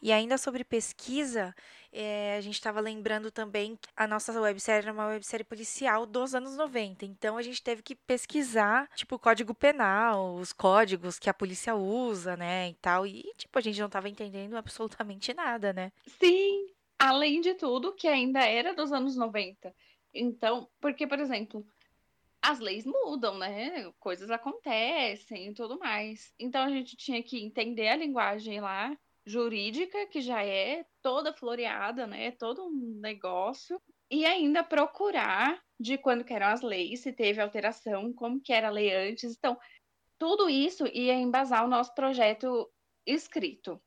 E 0.00 0.10
ainda 0.10 0.36
sobre 0.36 0.64
pesquisa, 0.64 1.54
é, 1.92 2.36
a 2.36 2.40
gente 2.40 2.54
estava 2.54 2.80
lembrando 2.80 3.30
também 3.30 3.76
que 3.76 3.88
a 3.96 4.06
nossa 4.06 4.32
websérie 4.40 4.84
era 4.84 4.92
uma 4.92 5.06
websérie 5.06 5.44
policial 5.44 6.06
dos 6.06 6.34
anos 6.34 6.56
90. 6.56 7.04
Então 7.04 7.36
a 7.36 7.42
gente 7.42 7.62
teve 7.62 7.82
que 7.82 7.94
pesquisar, 7.94 8.88
tipo, 8.94 9.16
o 9.16 9.18
código 9.18 9.54
penal, 9.54 10.34
os 10.34 10.52
códigos 10.52 11.18
que 11.18 11.30
a 11.30 11.34
polícia 11.34 11.74
usa, 11.74 12.36
né, 12.36 12.70
e 12.70 12.74
tal. 12.74 13.06
E, 13.06 13.22
tipo, 13.36 13.58
a 13.58 13.62
gente 13.62 13.78
não 13.78 13.86
estava 13.86 14.08
entendendo 14.08 14.56
absolutamente 14.56 15.34
nada, 15.34 15.72
né? 15.72 15.92
Sim, 16.18 16.66
além 16.98 17.40
de 17.40 17.54
tudo, 17.54 17.94
que 17.94 18.08
ainda 18.08 18.40
era 18.40 18.74
dos 18.74 18.92
anos 18.92 19.16
90. 19.16 19.74
Então, 20.14 20.68
porque, 20.80 21.06
por 21.06 21.18
exemplo, 21.18 21.64
as 22.42 22.58
leis 22.58 22.84
mudam, 22.84 23.38
né? 23.38 23.90
Coisas 24.00 24.30
acontecem 24.30 25.48
e 25.48 25.54
tudo 25.54 25.78
mais. 25.78 26.34
Então 26.38 26.62
a 26.64 26.68
gente 26.68 26.96
tinha 26.96 27.22
que 27.22 27.42
entender 27.42 27.88
a 27.88 27.96
linguagem 27.96 28.60
lá 28.60 28.96
jurídica, 29.26 30.06
que 30.06 30.20
já 30.20 30.44
é 30.44 30.84
toda 31.00 31.32
floreada, 31.32 32.06
né? 32.06 32.32
Todo 32.32 32.66
um 32.66 33.00
negócio. 33.00 33.80
E 34.10 34.24
ainda 34.26 34.62
procurar 34.62 35.62
de 35.78 35.96
quando 35.98 36.24
que 36.24 36.32
eram 36.34 36.48
as 36.48 36.62
leis, 36.62 37.00
se 37.00 37.12
teve 37.12 37.40
alteração, 37.40 38.12
como 38.12 38.40
que 38.40 38.52
era 38.52 38.68
a 38.68 38.70
lei 38.70 38.92
antes. 38.94 39.34
Então, 39.36 39.58
tudo 40.18 40.48
isso 40.48 40.86
ia 40.86 41.14
embasar 41.14 41.64
o 41.64 41.68
nosso 41.68 41.94
projeto 41.94 42.70
escrito 43.06 43.80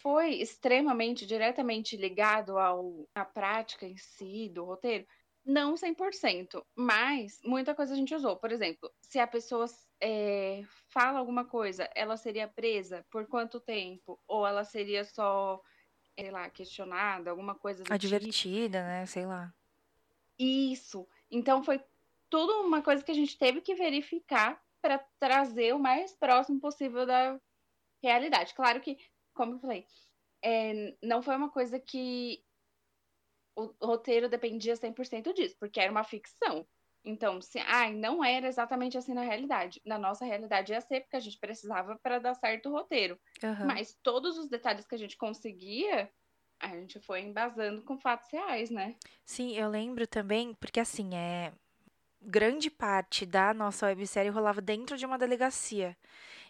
foi 0.00 0.34
extremamente, 0.34 1.26
diretamente 1.26 1.96
ligado 1.96 2.58
ao, 2.58 3.08
à 3.14 3.24
prática 3.24 3.86
em 3.86 3.96
si 3.96 4.48
do 4.48 4.64
roteiro, 4.64 5.06
não 5.44 5.74
100%, 5.74 6.64
mas 6.74 7.40
muita 7.44 7.74
coisa 7.74 7.94
a 7.94 7.96
gente 7.96 8.14
usou. 8.14 8.36
Por 8.36 8.52
exemplo, 8.52 8.90
se 9.00 9.18
a 9.18 9.26
pessoa 9.26 9.66
é, 10.00 10.62
fala 10.88 11.18
alguma 11.18 11.44
coisa, 11.44 11.88
ela 11.94 12.16
seria 12.16 12.46
presa 12.48 13.04
por 13.10 13.26
quanto 13.26 13.60
tempo? 13.60 14.20
Ou 14.26 14.46
ela 14.46 14.64
seria 14.64 15.04
só, 15.04 15.60
sei 16.18 16.30
lá, 16.30 16.48
questionada, 16.50 17.30
alguma 17.30 17.54
coisa 17.54 17.82
do 17.82 17.92
Advertida, 17.92 18.78
tipo. 18.78 18.88
né? 18.88 19.06
Sei 19.06 19.26
lá. 19.26 19.52
Isso. 20.38 21.06
Então 21.30 21.62
foi 21.62 21.82
tudo 22.28 22.62
uma 22.62 22.82
coisa 22.82 23.02
que 23.04 23.10
a 23.10 23.14
gente 23.14 23.36
teve 23.36 23.60
que 23.60 23.74
verificar 23.74 24.62
para 24.80 24.98
trazer 25.18 25.74
o 25.74 25.78
mais 25.78 26.14
próximo 26.14 26.60
possível 26.60 27.04
da 27.04 27.38
realidade. 28.02 28.54
Claro 28.54 28.80
que, 28.80 28.98
como 29.34 29.54
eu 29.54 29.58
falei, 29.58 29.86
é, 30.42 30.96
não 31.02 31.22
foi 31.22 31.36
uma 31.36 31.50
coisa 31.50 31.78
que 31.78 32.42
o 33.56 33.74
roteiro 33.82 34.28
dependia 34.28 34.74
100% 34.74 35.32
disso, 35.32 35.56
porque 35.58 35.80
era 35.80 35.90
uma 35.90 36.04
ficção. 36.04 36.66
Então, 37.04 37.40
se, 37.40 37.58
ai, 37.60 37.94
não 37.94 38.22
era 38.22 38.46
exatamente 38.46 38.98
assim 38.98 39.14
na 39.14 39.22
realidade. 39.22 39.80
Na 39.84 39.98
nossa 39.98 40.24
realidade 40.24 40.72
ia 40.72 40.80
ser, 40.80 41.00
porque 41.00 41.16
a 41.16 41.20
gente 41.20 41.38
precisava 41.38 41.98
para 42.02 42.18
dar 42.18 42.34
certo 42.34 42.68
o 42.68 42.72
roteiro. 42.72 43.18
Uhum. 43.42 43.66
Mas 43.66 43.96
todos 44.02 44.36
os 44.36 44.48
detalhes 44.48 44.86
que 44.86 44.94
a 44.94 44.98
gente 44.98 45.16
conseguia, 45.16 46.10
a 46.60 46.68
gente 46.68 47.00
foi 47.00 47.20
embasando 47.20 47.82
com 47.82 47.98
fatos 47.98 48.30
reais, 48.30 48.70
né? 48.70 48.96
Sim, 49.24 49.56
eu 49.56 49.68
lembro 49.68 50.06
também, 50.06 50.52
porque 50.54 50.78
assim, 50.78 51.14
é 51.14 51.52
grande 52.20 52.70
parte 52.70 53.24
da 53.24 53.54
nossa 53.54 53.86
websérie 53.86 54.30
rolava 54.30 54.60
dentro 54.60 54.96
de 54.96 55.06
uma 55.06 55.18
delegacia. 55.18 55.96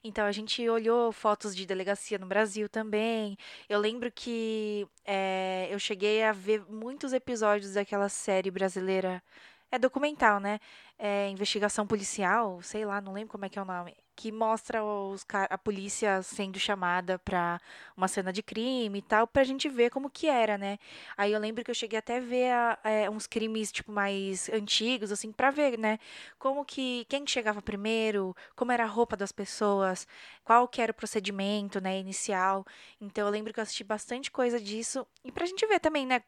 Então 0.03 0.25
a 0.25 0.33
gente 0.33 0.67
olhou 0.69 1.13
fotos 1.13 1.55
de 1.55 1.67
delegacia 1.67 2.19
no 2.19 2.27
Brasil 2.27 2.69
também. 2.69 3.37
Eu 3.69 3.79
lembro 3.79 4.11
que 4.11 4.87
é, 5.05 5.69
eu 5.71 5.79
cheguei 5.79 6.23
a 6.23 6.33
ver 6.33 6.65
muitos 6.71 7.13
episódios 7.13 7.75
daquela 7.75 8.09
série 8.09 8.51
brasileira. 8.51 9.23
É 9.71 9.79
documental, 9.79 10.41
né? 10.41 10.59
É, 10.99 11.29
investigação 11.29 11.87
policial, 11.87 12.61
sei 12.63 12.85
lá, 12.85 13.01
não 13.01 13.13
lembro 13.13 13.31
como 13.33 13.45
é 13.45 13.49
que 13.49 13.59
é 13.59 13.63
o 13.63 13.65
nome 13.65 13.95
que 14.21 14.31
mostra 14.31 14.85
os, 14.85 15.25
a 15.49 15.57
polícia 15.57 16.23
sendo 16.23 16.59
chamada 16.59 17.19
para 17.19 17.59
uma 17.97 18.07
cena 18.07 18.31
de 18.31 18.43
crime 18.43 18.99
e 18.99 19.03
tal, 19.03 19.27
pra 19.27 19.43
gente 19.45 19.67
ver 19.67 19.89
como 19.89 20.11
que 20.11 20.27
era, 20.27 20.59
né? 20.59 20.79
Aí 21.17 21.33
eu 21.33 21.41
lembro 21.41 21.65
que 21.65 21.71
eu 21.71 21.75
cheguei 21.75 21.99
até 21.99 22.19
a 22.19 22.21
ver 22.21 22.53
é, 22.85 23.09
uns 23.09 23.27
crimes, 23.27 23.73
tipo, 23.73 23.91
mais 23.91 24.51
antigos, 24.51 25.11
assim, 25.11 25.33
pra 25.33 25.51
ver, 25.51 25.79
né? 25.79 25.99
Como 26.39 26.67
que, 26.67 27.07
quem 27.09 27.27
chegava 27.27 27.63
primeiro, 27.63 28.37
como 28.55 28.73
era 28.73 28.85
a 28.85 28.87
roupa 28.87 29.17
das 29.17 29.33
pessoas, 29.33 30.07
qual 30.45 30.69
que 30.69 30.83
era 30.83 30.93
o 30.93 30.95
procedimento, 30.95 31.81
né, 31.81 31.99
inicial. 31.99 32.67
Então 33.01 33.27
eu 33.27 33.33
lembro 33.33 33.55
que 33.55 33.61
eu 33.61 33.63
assisti 33.63 33.83
bastante 33.85 34.31
coisa 34.31 34.61
disso, 34.61 35.07
e 35.25 35.33
pra 35.33 35.47
gente 35.47 35.67
ver 35.67 35.81
também, 35.81 36.05
né, 36.07 36.23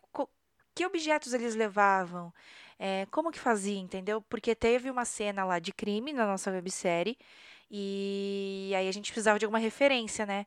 que 0.75 0.87
objetos 0.87 1.34
eles 1.34 1.54
levavam, 1.54 2.32
é, 2.78 3.06
como 3.11 3.30
que 3.30 3.38
fazia, 3.38 3.78
entendeu? 3.78 4.22
Porque 4.22 4.54
teve 4.54 4.90
uma 4.90 5.04
cena 5.04 5.44
lá 5.44 5.58
de 5.58 5.72
crime 5.72 6.12
na 6.12 6.26
nossa 6.26 6.50
websérie, 6.50 7.18
e 7.73 8.73
aí 8.76 8.87
a 8.87 8.93
gente 8.93 9.11
precisava 9.11 9.38
de 9.38 9.47
alguma 9.47 9.59
referência, 9.59 10.26
né? 10.26 10.45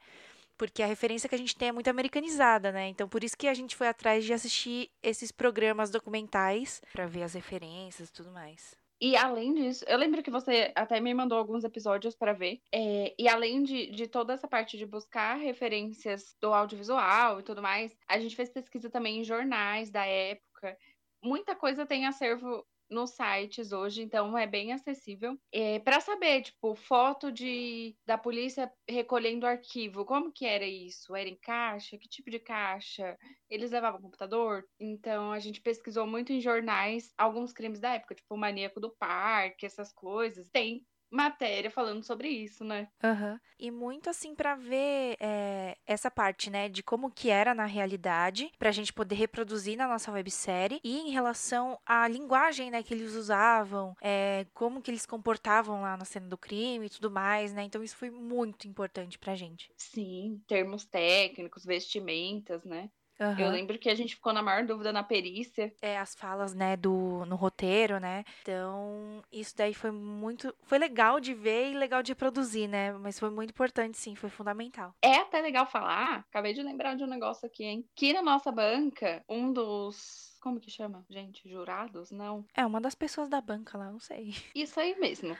Porque 0.57 0.83
a 0.83 0.85
referência 0.85 1.27
que 1.27 1.35
a 1.35 1.37
gente 1.37 1.55
tem 1.55 1.69
é 1.69 1.71
muito 1.71 1.89
americanizada, 1.89 2.71
né? 2.71 2.87
Então 2.87 3.09
por 3.09 3.23
isso 3.23 3.35
que 3.35 3.47
a 3.47 3.53
gente 3.53 3.75
foi 3.75 3.87
atrás 3.87 4.23
de 4.23 4.31
assistir 4.31 4.91
esses 5.01 5.31
programas 5.31 5.89
documentais 5.89 6.81
para 6.93 7.07
ver 7.07 7.23
as 7.23 7.33
referências 7.33 8.09
e 8.09 8.13
tudo 8.13 8.31
mais. 8.31 8.77
E 9.01 9.17
além 9.17 9.53
disso, 9.53 9.83
eu 9.87 9.97
lembro 9.97 10.23
que 10.23 10.31
você 10.31 10.71
até 10.73 11.01
me 11.01 11.13
mandou 11.13 11.37
alguns 11.37 11.63
episódios 11.63 12.15
para 12.15 12.31
ver. 12.31 12.61
É, 12.71 13.13
e 13.19 13.27
além 13.27 13.61
de, 13.63 13.87
de 13.87 14.07
toda 14.07 14.33
essa 14.33 14.47
parte 14.47 14.77
de 14.77 14.85
buscar 14.85 15.35
referências 15.35 16.35
do 16.39 16.53
audiovisual 16.53 17.39
e 17.39 17.43
tudo 17.43 17.61
mais, 17.61 17.95
a 18.07 18.17
gente 18.19 18.35
fez 18.35 18.49
pesquisa 18.49 18.89
também 18.89 19.19
em 19.19 19.23
jornais 19.23 19.89
da 19.89 20.05
época. 20.05 20.77
Muita 21.21 21.55
coisa 21.55 21.85
tem 21.85 22.05
acervo 22.05 22.65
nos 22.89 23.11
sites 23.11 23.71
hoje, 23.71 24.01
então 24.01 24.37
é 24.37 24.47
bem 24.47 24.71
acessível. 24.73 25.37
É, 25.51 25.79
para 25.79 25.99
saber, 25.99 26.43
tipo, 26.43 26.75
foto 26.75 27.31
de 27.31 27.95
da 28.05 28.17
polícia 28.17 28.71
recolhendo 28.89 29.45
arquivo, 29.45 30.05
como 30.05 30.31
que 30.31 30.45
era 30.45 30.65
isso? 30.65 31.15
Era 31.15 31.29
em 31.29 31.37
caixa? 31.37 31.97
Que 31.97 32.07
tipo 32.07 32.29
de 32.29 32.39
caixa? 32.39 33.17
Eles 33.49 33.71
levavam 33.71 34.01
computador? 34.01 34.63
Então 34.79 35.31
a 35.31 35.39
gente 35.39 35.61
pesquisou 35.61 36.05
muito 36.05 36.31
em 36.31 36.41
jornais 36.41 37.13
alguns 37.17 37.51
crimes 37.53 37.79
da 37.79 37.93
época, 37.93 38.15
tipo 38.15 38.33
o 38.35 38.37
maníaco 38.37 38.79
do 38.79 38.95
parque, 38.95 39.65
essas 39.65 39.91
coisas. 39.93 40.49
Tem 40.49 40.85
matéria 41.15 41.71
falando 41.71 42.03
sobre 42.03 42.27
isso, 42.27 42.63
né? 42.63 42.87
Uhum. 43.03 43.39
E 43.57 43.71
muito 43.71 44.09
assim 44.09 44.35
para 44.35 44.55
ver 44.55 45.15
é, 45.19 45.77
essa 45.85 46.11
parte, 46.11 46.49
né, 46.49 46.67
de 46.67 46.83
como 46.83 47.09
que 47.09 47.29
era 47.29 47.53
na 47.53 47.65
realidade, 47.65 48.51
pra 48.59 48.71
gente 48.71 48.91
poder 48.91 49.15
reproduzir 49.15 49.77
na 49.77 49.87
nossa 49.87 50.11
websérie 50.11 50.79
e 50.83 50.99
em 50.99 51.11
relação 51.11 51.79
à 51.85 52.07
linguagem, 52.07 52.69
né, 52.69 52.83
que 52.83 52.93
eles 52.93 53.13
usavam, 53.13 53.95
é, 54.01 54.45
como 54.53 54.81
que 54.81 54.91
eles 54.91 55.03
se 55.03 55.07
comportavam 55.07 55.81
lá 55.81 55.95
na 55.95 56.05
cena 56.05 56.27
do 56.27 56.37
crime 56.37 56.87
e 56.87 56.89
tudo 56.89 57.09
mais, 57.09 57.53
né? 57.53 57.63
Então 57.63 57.81
isso 57.81 57.95
foi 57.95 58.09
muito 58.09 58.67
importante 58.67 59.17
pra 59.17 59.35
gente. 59.35 59.71
Sim, 59.77 60.41
termos 60.47 60.85
técnicos, 60.85 61.63
vestimentas, 61.63 62.63
né? 62.65 62.89
Uhum. 63.19 63.39
Eu 63.39 63.49
lembro 63.49 63.79
que 63.79 63.89
a 63.89 63.95
gente 63.95 64.15
ficou 64.15 64.33
na 64.33 64.43
maior 64.43 64.65
dúvida 64.65 64.91
na 64.91 65.03
perícia. 65.03 65.73
É, 65.81 65.97
as 65.97 66.15
falas, 66.15 66.53
né, 66.53 66.75
do, 66.75 67.25
no 67.25 67.35
roteiro, 67.35 67.99
né? 67.99 68.23
Então, 68.41 69.23
isso 69.31 69.55
daí 69.55 69.73
foi 69.73 69.91
muito. 69.91 70.53
Foi 70.63 70.77
legal 70.77 71.19
de 71.19 71.33
ver 71.33 71.71
e 71.71 71.77
legal 71.77 72.03
de 72.03 72.13
produzir, 72.13 72.67
né? 72.67 72.91
Mas 72.93 73.19
foi 73.19 73.29
muito 73.29 73.51
importante, 73.51 73.97
sim, 73.97 74.15
foi 74.15 74.29
fundamental. 74.29 74.93
É 75.01 75.17
até 75.17 75.41
legal 75.41 75.65
falar, 75.65 76.25
acabei 76.29 76.53
de 76.53 76.61
lembrar 76.61 76.95
de 76.95 77.03
um 77.03 77.07
negócio 77.07 77.45
aqui, 77.45 77.63
hein? 77.63 77.85
Que 77.95 78.13
na 78.13 78.21
nossa 78.21 78.51
banca, 78.51 79.23
um 79.29 79.51
dos 79.51 80.35
como 80.45 80.59
que 80.59 80.69
chama? 80.69 81.03
Gente, 81.09 81.49
jurados? 81.49 82.11
Não. 82.11 82.45
É, 82.55 82.63
uma 82.63 82.79
das 82.79 82.93
pessoas 82.93 83.27
da 83.27 83.41
banca 83.41 83.79
lá, 83.79 83.89
não 83.89 83.99
sei. 83.99 84.35
Isso 84.53 84.79
aí 84.79 84.95
mesmo. 84.99 85.35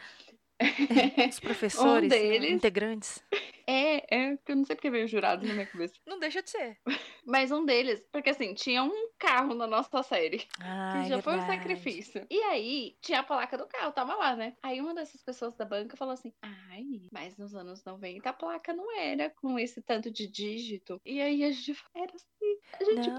Os 1.30 1.40
professores, 1.40 2.06
um 2.12 2.16
deles... 2.16 2.52
integrantes. 2.52 3.24
É, 3.68 4.16
é, 4.16 4.40
eu 4.48 4.56
não 4.56 4.66
sei 4.66 4.76
porque 4.76 4.90
veio 4.90 5.08
jurado 5.08 5.46
na 5.46 5.54
minha 5.54 5.68
cabeça. 5.68 5.94
Não 6.08 6.18
deixa 6.18 6.42
de 6.42 6.50
ser. 6.50 6.80
Mas 7.26 7.52
um 7.52 7.66
deles, 7.66 8.08
porque 8.12 8.30
assim, 8.30 8.54
tinha 8.54 8.84
um 8.84 9.10
carro 9.18 9.54
na 9.56 9.66
nossa 9.66 10.04
série. 10.04 10.48
Ah, 10.60 10.92
que 10.92 10.98
é 10.98 11.02
já 11.02 11.16
verdade. 11.16 11.24
foi 11.24 11.38
um 11.38 11.42
sacrifício. 11.42 12.28
E 12.30 12.40
aí, 12.44 12.96
tinha 13.02 13.20
a 13.20 13.24
placa 13.24 13.58
do 13.58 13.68
carro, 13.68 13.92
tava 13.92 14.16
lá, 14.16 14.36
né? 14.36 14.56
Aí 14.62 14.80
uma 14.80 14.94
dessas 14.94 15.24
pessoas 15.24 15.56
da 15.56 15.66
banca 15.66 15.98
falou 15.98 16.14
assim: 16.14 16.32
ai, 16.42 17.08
mas 17.12 17.38
nos 17.38 17.56
anos 17.56 17.84
90 17.84 18.30
a 18.30 18.34
placa 18.34 18.74
não 18.74 18.96
era 18.98 19.30
com 19.30 19.58
esse 19.58 19.82
tanto 19.82 20.12
de 20.12 20.28
dígito. 20.28 21.02
E 21.04 21.20
aí 21.22 21.44
a 21.44 21.52
gente 21.52 21.84
era 21.96 22.14
assim. 22.14 22.60
A 22.80 22.84
gente 22.84 23.10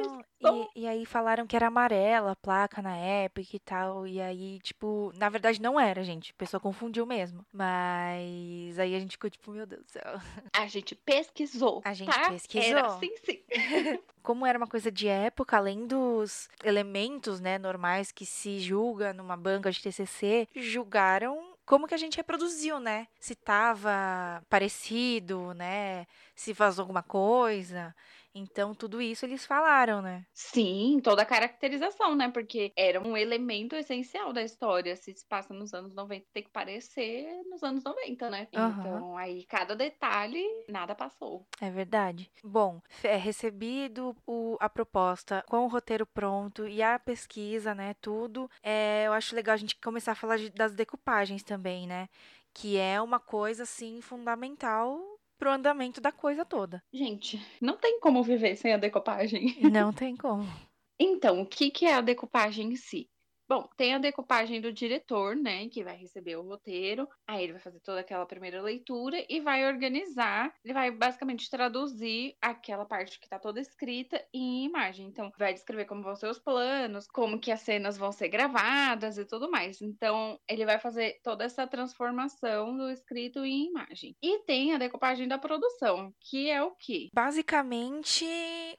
não, 0.41 0.69
e, 0.75 0.83
e 0.83 0.87
aí 0.87 1.07
falaram 1.07 1.47
que 1.47 1.57
era 1.57 1.67
amarela 1.67 2.33
a 2.33 2.37
placa 2.37 2.83
na 2.83 2.97
época 2.97 3.49
e 3.53 3.59
tal. 3.59 4.07
E 4.07 4.21
aí, 4.21 4.59
tipo, 4.61 5.13
na 5.17 5.29
verdade 5.29 5.61
não 5.61 5.79
era, 5.79 6.03
gente. 6.05 6.33
A 6.33 6.39
pessoa 6.39 6.61
confundiu 6.61 7.07
mesmo. 7.07 7.45
Mas 7.53 8.79
aí 8.79 8.95
a 8.95 9.01
gente 9.01 9.13
ficou 9.13 9.31
tipo, 9.31 9.51
meu 9.51 9.67
Deus 9.67 9.85
do 9.85 9.91
céu. 9.91 10.03
A 10.53 10.67
gente 10.67 10.95
pesquisou. 10.95 11.83
A 11.85 11.95
gente 11.95 12.13
tá? 12.13 12.31
pesquisou. 12.31 12.79
Era 12.79 12.91
sim, 12.99 13.15
sim. 13.25 13.43
Como 14.23 14.45
era 14.47 14.59
uma 14.59 14.67
coisa 14.67 14.91
de 14.91 15.07
época, 15.09 15.57
além 15.57 15.87
dos 15.87 16.49
elementos, 16.65 17.41
né, 17.41 17.59
normais 17.59 18.11
que 18.11 18.27
se 18.27 18.59
julga 18.59 19.13
numa 19.13 19.37
banca 19.37 19.71
de 19.71 19.81
TCC, 19.81 20.49
julgaram 20.55 21.55
como 21.65 21.89
que 21.89 21.95
a 21.95 21.99
gente 21.99 22.17
reproduziu, 22.17 22.79
né? 22.79 23.09
Se 23.19 23.35
tava 23.35 24.43
parecido, 24.49 25.53
né? 25.55 26.07
Se 26.35 26.53
vazou 26.53 26.85
alguma 26.85 27.03
coisa. 27.03 27.95
Então, 28.37 28.75
tudo 28.75 29.01
isso 29.01 29.25
eles 29.25 29.47
falaram, 29.47 30.03
né? 30.03 30.25
Sim, 30.33 31.01
toda 31.03 31.23
a 31.23 31.27
caracterização, 31.27 32.15
né? 32.15 32.31
Porque 32.31 32.73
era 32.77 33.01
um 33.01 33.17
elemento 33.17 33.75
essencial 33.75 34.33
da 34.33 34.43
história. 34.43 34.95
Se 34.95 35.15
se 35.15 35.27
passa 35.27 35.55
nos 35.55 35.73
anos 35.73 35.95
90, 35.95 36.27
tem 36.33 36.43
que 36.43 36.51
parecer 36.51 37.27
nos 37.49 37.63
anos 37.63 37.83
90, 37.83 38.31
né? 38.31 38.49
Uhum. 38.55 38.81
Então, 38.81 39.17
aí 39.17 39.45
cada 39.47 39.75
detalhe, 39.75 40.45
nada 40.69 40.95
passou. 40.95 41.47
É 41.61 41.71
verdade. 41.71 42.31
Bom, 42.45 42.81
é 43.03 43.17
recebido 43.17 44.15
o, 44.27 44.57
a 44.61 44.69
proposta 44.69 45.43
com 45.49 45.65
o 45.65 45.69
roteiro 45.69 46.07
pronto 46.07 46.67
e 46.69 46.83
a 46.83 46.99
pesquisa, 46.99 47.75
né? 47.75 47.95
Tudo. 48.01 48.51
É, 48.63 49.05
eu 49.07 49.13
acho 49.13 49.35
legal 49.35 49.55
a 49.55 49.59
gente 49.59 49.77
começar 49.81 50.13
a 50.13 50.17
falar 50.17 50.37
de, 50.37 50.51
das 50.51 50.75
decupagens 50.75 51.43
também, 51.43 51.87
né? 51.87 52.09
Que 52.53 52.79
é 52.79 53.01
uma 53.01 53.21
coisa, 53.21 53.65
assim, 53.65 54.01
fundamental 54.01 55.16
pro 55.39 55.53
andamento 55.53 56.01
da 56.01 56.13
coisa 56.13 56.45
toda. 56.45 56.83
Gente, 56.93 57.41
não 57.61 57.77
tem 57.77 58.01
como 58.01 58.23
viver 58.23 58.57
sem 58.57 58.73
a 58.73 58.77
decupagem. 58.77 59.57
Não 59.71 59.93
tem 59.93 60.17
como. 60.17 60.45
Então, 60.99 61.43
o 61.43 61.47
que, 61.47 61.71
que 61.71 61.85
é 61.85 61.95
a 61.95 62.01
decupagem 62.01 62.73
em 62.73 62.77
si? 62.77 63.09
Bom, 63.49 63.69
tem 63.77 63.95
a 63.95 63.99
decupagem 63.99 64.61
do 64.61 64.73
diretor, 64.73 65.37
né, 65.37 65.69
que 65.69 65.85
vai 65.85 65.97
receber 65.97 66.37
o 66.37 66.43
roteiro, 66.43 67.09
aí 67.27 67.45
ele 67.45 67.53
vai 67.53 67.61
fazer 67.61 67.79
toda 67.81 68.01
aquela 68.01 68.27
primeira 68.27 68.61
leitura 68.61 69.25
e 69.29 69.41
vai 69.41 69.65
organizar, 69.67 70.53
ele 70.65 70.75
vai 70.75 70.91
basicamente 70.91 71.49
traduzir 71.49 72.37
aquela 72.43 72.85
parte 72.85 73.21
que 73.21 73.29
tá 73.29 73.39
toda 73.39 73.61
escrita 73.61 74.21
em 74.35 74.65
imagem. 74.65 75.07
Então, 75.07 75.31
vai 75.39 75.55
descrever 75.55 75.85
como 75.85 76.03
vão 76.03 76.17
ser 76.17 76.29
os 76.29 76.41
planos, 76.41 77.07
como 77.07 77.39
que 77.39 77.53
as 77.53 77.61
cenas 77.61 77.97
vão 77.97 78.11
ser 78.11 78.29
gravadas 78.29 79.17
e 79.17 79.25
tudo 79.25 79.49
mais. 79.49 79.81
Então, 79.81 80.41
ele 80.49 80.65
vai 80.65 80.81
fazer 80.81 81.21
toda 81.23 81.45
essa 81.45 81.67
transformação 81.67 82.77
do 82.77 82.91
escrito 82.91 83.45
em 83.45 83.69
imagem. 83.69 84.17
E 84.21 84.41
tem 84.41 84.73
a 84.75 84.79
decupagem 84.79 85.29
da 85.29 85.39
produção, 85.39 86.13
que 86.21 86.51
é 86.51 86.61
o 86.63 86.73
quê? 86.73 87.11
Basicamente, 87.15 88.27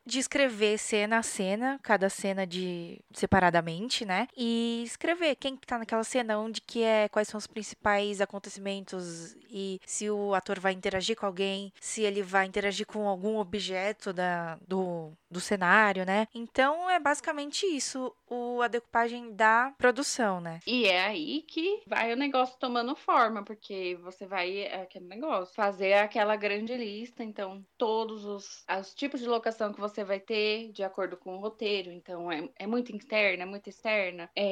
descrever 0.06 0.78
cena 0.78 1.20
a 1.20 1.24
cena, 1.24 1.80
cada 1.82 2.10
cena 2.10 2.46
de 2.46 3.00
separadamente, 3.14 4.06
né? 4.06 4.28
E 4.36 4.57
escrever. 4.84 5.36
Quem 5.36 5.56
que 5.56 5.68
tá 5.68 5.78
naquela 5.78 6.04
cena, 6.04 6.38
onde 6.38 6.62
que 6.62 6.84
é, 6.84 7.08
quais 7.10 7.28
são 7.28 7.38
os 7.38 7.48
principais 7.48 8.22
acontecimentos? 8.22 9.36
E 9.50 9.80
se 9.86 10.10
o 10.10 10.34
ator 10.34 10.60
vai 10.60 10.74
interagir 10.74 11.16
com 11.16 11.26
alguém, 11.26 11.72
se 11.80 12.02
ele 12.02 12.22
vai 12.22 12.46
interagir 12.46 12.86
com 12.86 13.08
algum 13.08 13.38
objeto 13.38 14.14
da, 14.14 14.58
do, 14.68 15.12
do 15.30 15.40
cenário, 15.40 16.06
né? 16.06 16.28
Então 16.34 16.90
é 16.90 17.00
basicamente 17.00 17.66
isso, 17.66 18.14
o, 18.30 18.62
a 18.62 18.68
decupagem 18.68 19.34
da 19.34 19.74
produção, 19.78 20.40
né? 20.42 20.60
E 20.66 20.86
é 20.86 21.06
aí 21.06 21.42
que 21.42 21.82
vai 21.88 22.14
o 22.14 22.18
negócio 22.18 22.58
tomando 22.60 22.96
forma, 22.96 23.44
porque 23.44 23.98
você 24.02 24.26
vai, 24.26 24.60
é 24.60 24.82
aquele 24.82 25.06
negócio, 25.06 25.54
fazer 25.56 25.94
aquela 25.94 26.36
grande 26.36 26.76
lista, 26.76 27.24
então 27.24 27.66
todos 27.78 28.26
os, 28.26 28.66
os 28.80 28.94
tipos 28.94 29.20
de 29.20 29.28
locação 29.28 29.74
que 29.74 29.80
você 29.80 30.04
vai 30.04 30.20
ter 30.20 30.72
de 30.72 30.84
acordo 30.84 31.18
com 31.18 31.36
o 31.36 31.40
roteiro, 31.40 31.92
então 31.92 32.32
é, 32.32 32.50
é 32.58 32.68
muito 32.68 32.92
interna, 32.94 33.44
é 33.44 33.46
muito 33.46 33.70
externa, 33.70 34.30
é, 34.36 34.47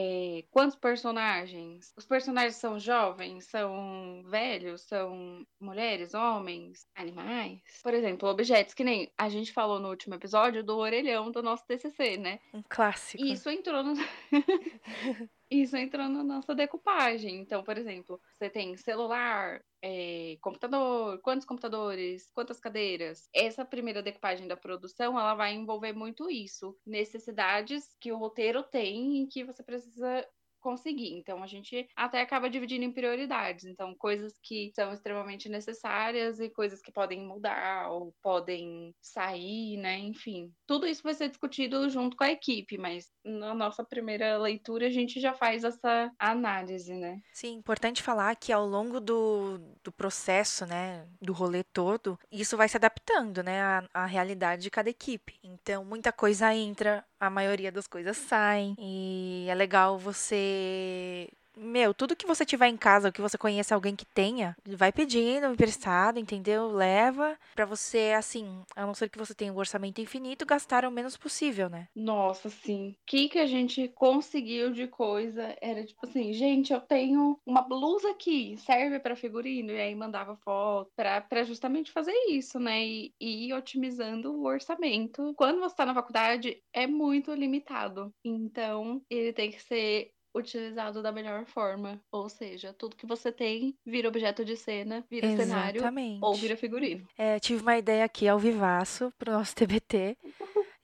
quantos 0.52 0.76
personagens? 0.76 1.94
Os 1.96 2.06
personagens 2.06 2.56
são 2.56 2.80
jovens, 2.80 3.46
são 3.46 4.24
velhos, 4.26 4.82
são 4.82 5.46
mulheres, 5.60 6.14
homens, 6.14 6.88
animais? 6.96 7.62
Por 7.84 7.94
exemplo, 7.94 8.30
objetos 8.30 8.74
que 8.74 8.84
nem 8.84 9.12
a 9.18 9.30
gente 9.30 9.52
falou 9.52 9.80
no 9.80 9.90
último 9.90 10.16
episódio 10.16 10.64
do 10.64 10.78
orelhão 10.78 11.32
do 11.32 11.42
nosso 11.42 11.66
TCC, 11.66 12.18
né? 12.18 12.40
Um 12.54 12.64
clássico. 12.68 13.24
Isso 13.24 13.50
entrou 13.50 13.84
no... 13.84 13.94
Isso 15.62 15.78
entrou 15.78 16.10
na 16.10 16.24
nossa 16.24 16.54
decupagem. 16.56 17.40
Então, 17.40 17.64
por 17.64 17.78
exemplo, 17.78 18.20
você 18.34 18.50
tem 18.50 18.76
celular, 18.78 19.64
é, 19.82 20.38
computador, 20.42 21.20
quantos 21.22 21.46
computadores, 21.46 22.30
quantas 22.34 22.60
cadeiras. 22.60 23.30
Essa 23.34 23.64
primeira 23.64 24.02
decupagem 24.02 24.48
da 24.48 24.58
produção, 24.58 25.20
ela 25.20 25.36
vai 25.36 25.54
envolver 25.54 25.94
muito 25.94 26.30
isso, 26.30 26.78
necessidades 26.86 27.96
que 28.00 28.12
o 28.12 28.18
roteiro 28.18 28.64
tem 28.64 29.24
e 29.24 29.28
que 29.28 29.44
você 29.44 29.64
precisa 29.64 30.28
conseguir. 30.66 31.14
Então 31.14 31.44
a 31.44 31.48
gente 31.48 31.88
até 31.96 32.22
acaba 32.22 32.50
dividindo 32.50 32.84
em 32.84 32.92
prioridades. 32.92 33.66
Então, 33.66 33.94
coisas 33.96 34.34
que 34.42 34.72
são 34.74 34.92
extremamente 34.92 35.48
necessárias 35.48 36.40
e 36.40 36.50
coisas 36.50 36.82
que 36.82 36.92
podem 36.92 37.24
mudar 37.24 37.92
ou 37.92 38.12
podem 38.24 38.92
sair, 39.00 39.78
né? 39.78 40.00
Enfim, 40.00 40.52
tudo 40.66 40.88
isso 40.88 41.04
vai 41.04 41.14
ser 41.14 41.30
discutido 41.30 41.88
junto 41.88 42.18
com 42.18 42.24
a 42.24 42.32
equipe, 42.32 42.80
mas 42.80 43.06
na 43.24 43.54
nossa 43.54 43.84
primeira 43.84 44.38
leitura 44.40 44.88
a 44.88 44.90
gente 44.90 45.20
já 45.20 45.34
faz 45.34 45.64
essa 45.64 46.12
análise, 46.18 46.94
né? 46.96 47.20
Sim, 47.32 47.54
importante 47.54 48.02
falar 48.02 48.36
que 48.36 48.52
ao 48.52 48.66
longo 48.66 49.00
do, 49.00 49.60
do 49.84 49.92
processo, 49.92 50.66
né, 50.66 51.08
do 51.22 51.32
rolê 51.32 51.64
todo, 51.64 52.18
isso 52.32 52.58
vai 52.58 52.68
se 52.68 52.78
adaptando, 52.78 53.44
né, 53.44 53.62
à, 53.62 53.90
à 53.94 54.06
realidade 54.06 54.64
de 54.64 54.72
cada 54.72 54.90
equipe. 54.90 55.38
Então, 55.44 55.86
muita 55.86 56.12
coisa 56.12 56.54
entra, 56.56 57.06
a 57.26 57.30
maioria 57.30 57.72
das 57.72 57.88
coisas 57.88 58.18
saem, 58.18 58.76
e 58.80 59.46
é 59.50 59.56
legal 59.56 59.98
você 59.98 61.30
meu, 61.58 61.94
tudo 61.94 62.16
que 62.16 62.28
você 62.28 62.46
tiver 62.46 62.68
em 62.68 62.78
casa, 62.78 63.08
ou 63.08 63.14
que 63.14 63.22
você 63.22 63.38
conheça 63.38 63.76
alguém 63.76 63.96
que 63.96 64.06
tenha, 64.06 64.56
vai 64.66 64.92
pedindo 64.92 65.48
emprestado, 65.48 66.20
entendeu? 66.20 66.68
Leva 66.68 67.38
para 67.56 67.66
você, 67.66 68.14
assim, 68.18 68.64
a 68.76 68.86
não 68.86 68.94
ser 68.94 69.10
que 69.10 69.18
você 69.18 69.34
tenha 69.34 69.54
um 69.54 69.58
orçamento 69.58 70.02
infinito, 70.02 70.46
gastar 70.46 70.86
o 70.86 70.92
menos 70.92 71.18
possível, 71.18 71.70
né? 71.70 71.88
Nossa, 71.96 72.50
sim. 72.50 72.92
O 72.92 72.96
que 73.06 73.30
que 73.30 73.40
a 73.40 73.46
gente 73.46 73.88
conseguiu 73.90 74.72
de 74.72 74.88
coisa 74.88 75.56
era 75.62 75.86
tipo 75.86 76.06
assim, 76.06 76.34
gente, 76.34 76.74
eu 76.74 76.82
tenho 76.82 77.40
uma 77.46 77.62
blusa 77.62 78.12
aqui, 78.12 78.58
serve 78.58 79.00
para 79.00 79.16
figurino, 79.16 79.72
e 79.72 79.80
aí 79.80 79.96
mandava 79.96 80.36
foto 80.38 80.92
para 80.96 81.44
justamente 81.44 81.92
fazer 81.92 82.14
isso, 82.30 82.60
né? 82.60 82.86
E, 82.86 83.14
e 83.20 83.48
ir 83.48 83.54
otimizando 83.54 84.34
o 84.34 84.46
orçamento. 84.46 85.34
Quando 85.36 85.60
você 85.60 85.76
tá 85.76 85.86
na 85.86 85.94
faculdade, 85.94 86.62
é 86.74 86.88
muito 86.88 87.34
limitado. 87.34 88.12
Então, 88.24 89.02
ele 89.10 89.34
tem 89.34 89.52
que 89.52 89.62
ser 89.62 90.12
utilizado 90.36 91.02
da 91.02 91.12
melhor 91.12 91.46
forma. 91.46 92.00
Ou 92.12 92.30
seja, 92.30 92.74
tudo 92.74 92.96
que 92.96 93.06
você 93.06 93.32
tem 93.32 93.76
vira 93.86 94.08
objeto 94.08 94.44
de 94.44 94.56
cena, 94.56 95.04
vira 95.10 95.28
Exatamente. 95.28 95.80
cenário 95.80 96.20
ou 96.22 96.36
vira 96.36 96.58
figurino. 96.58 97.08
É, 97.18 97.40
tive 97.40 97.62
uma 97.62 97.78
ideia 97.78 98.04
aqui 98.04 98.28
ao 98.28 98.38
vivaço 98.38 99.12
pro 99.18 99.32
nosso 99.32 99.56
TBT. 99.56 100.18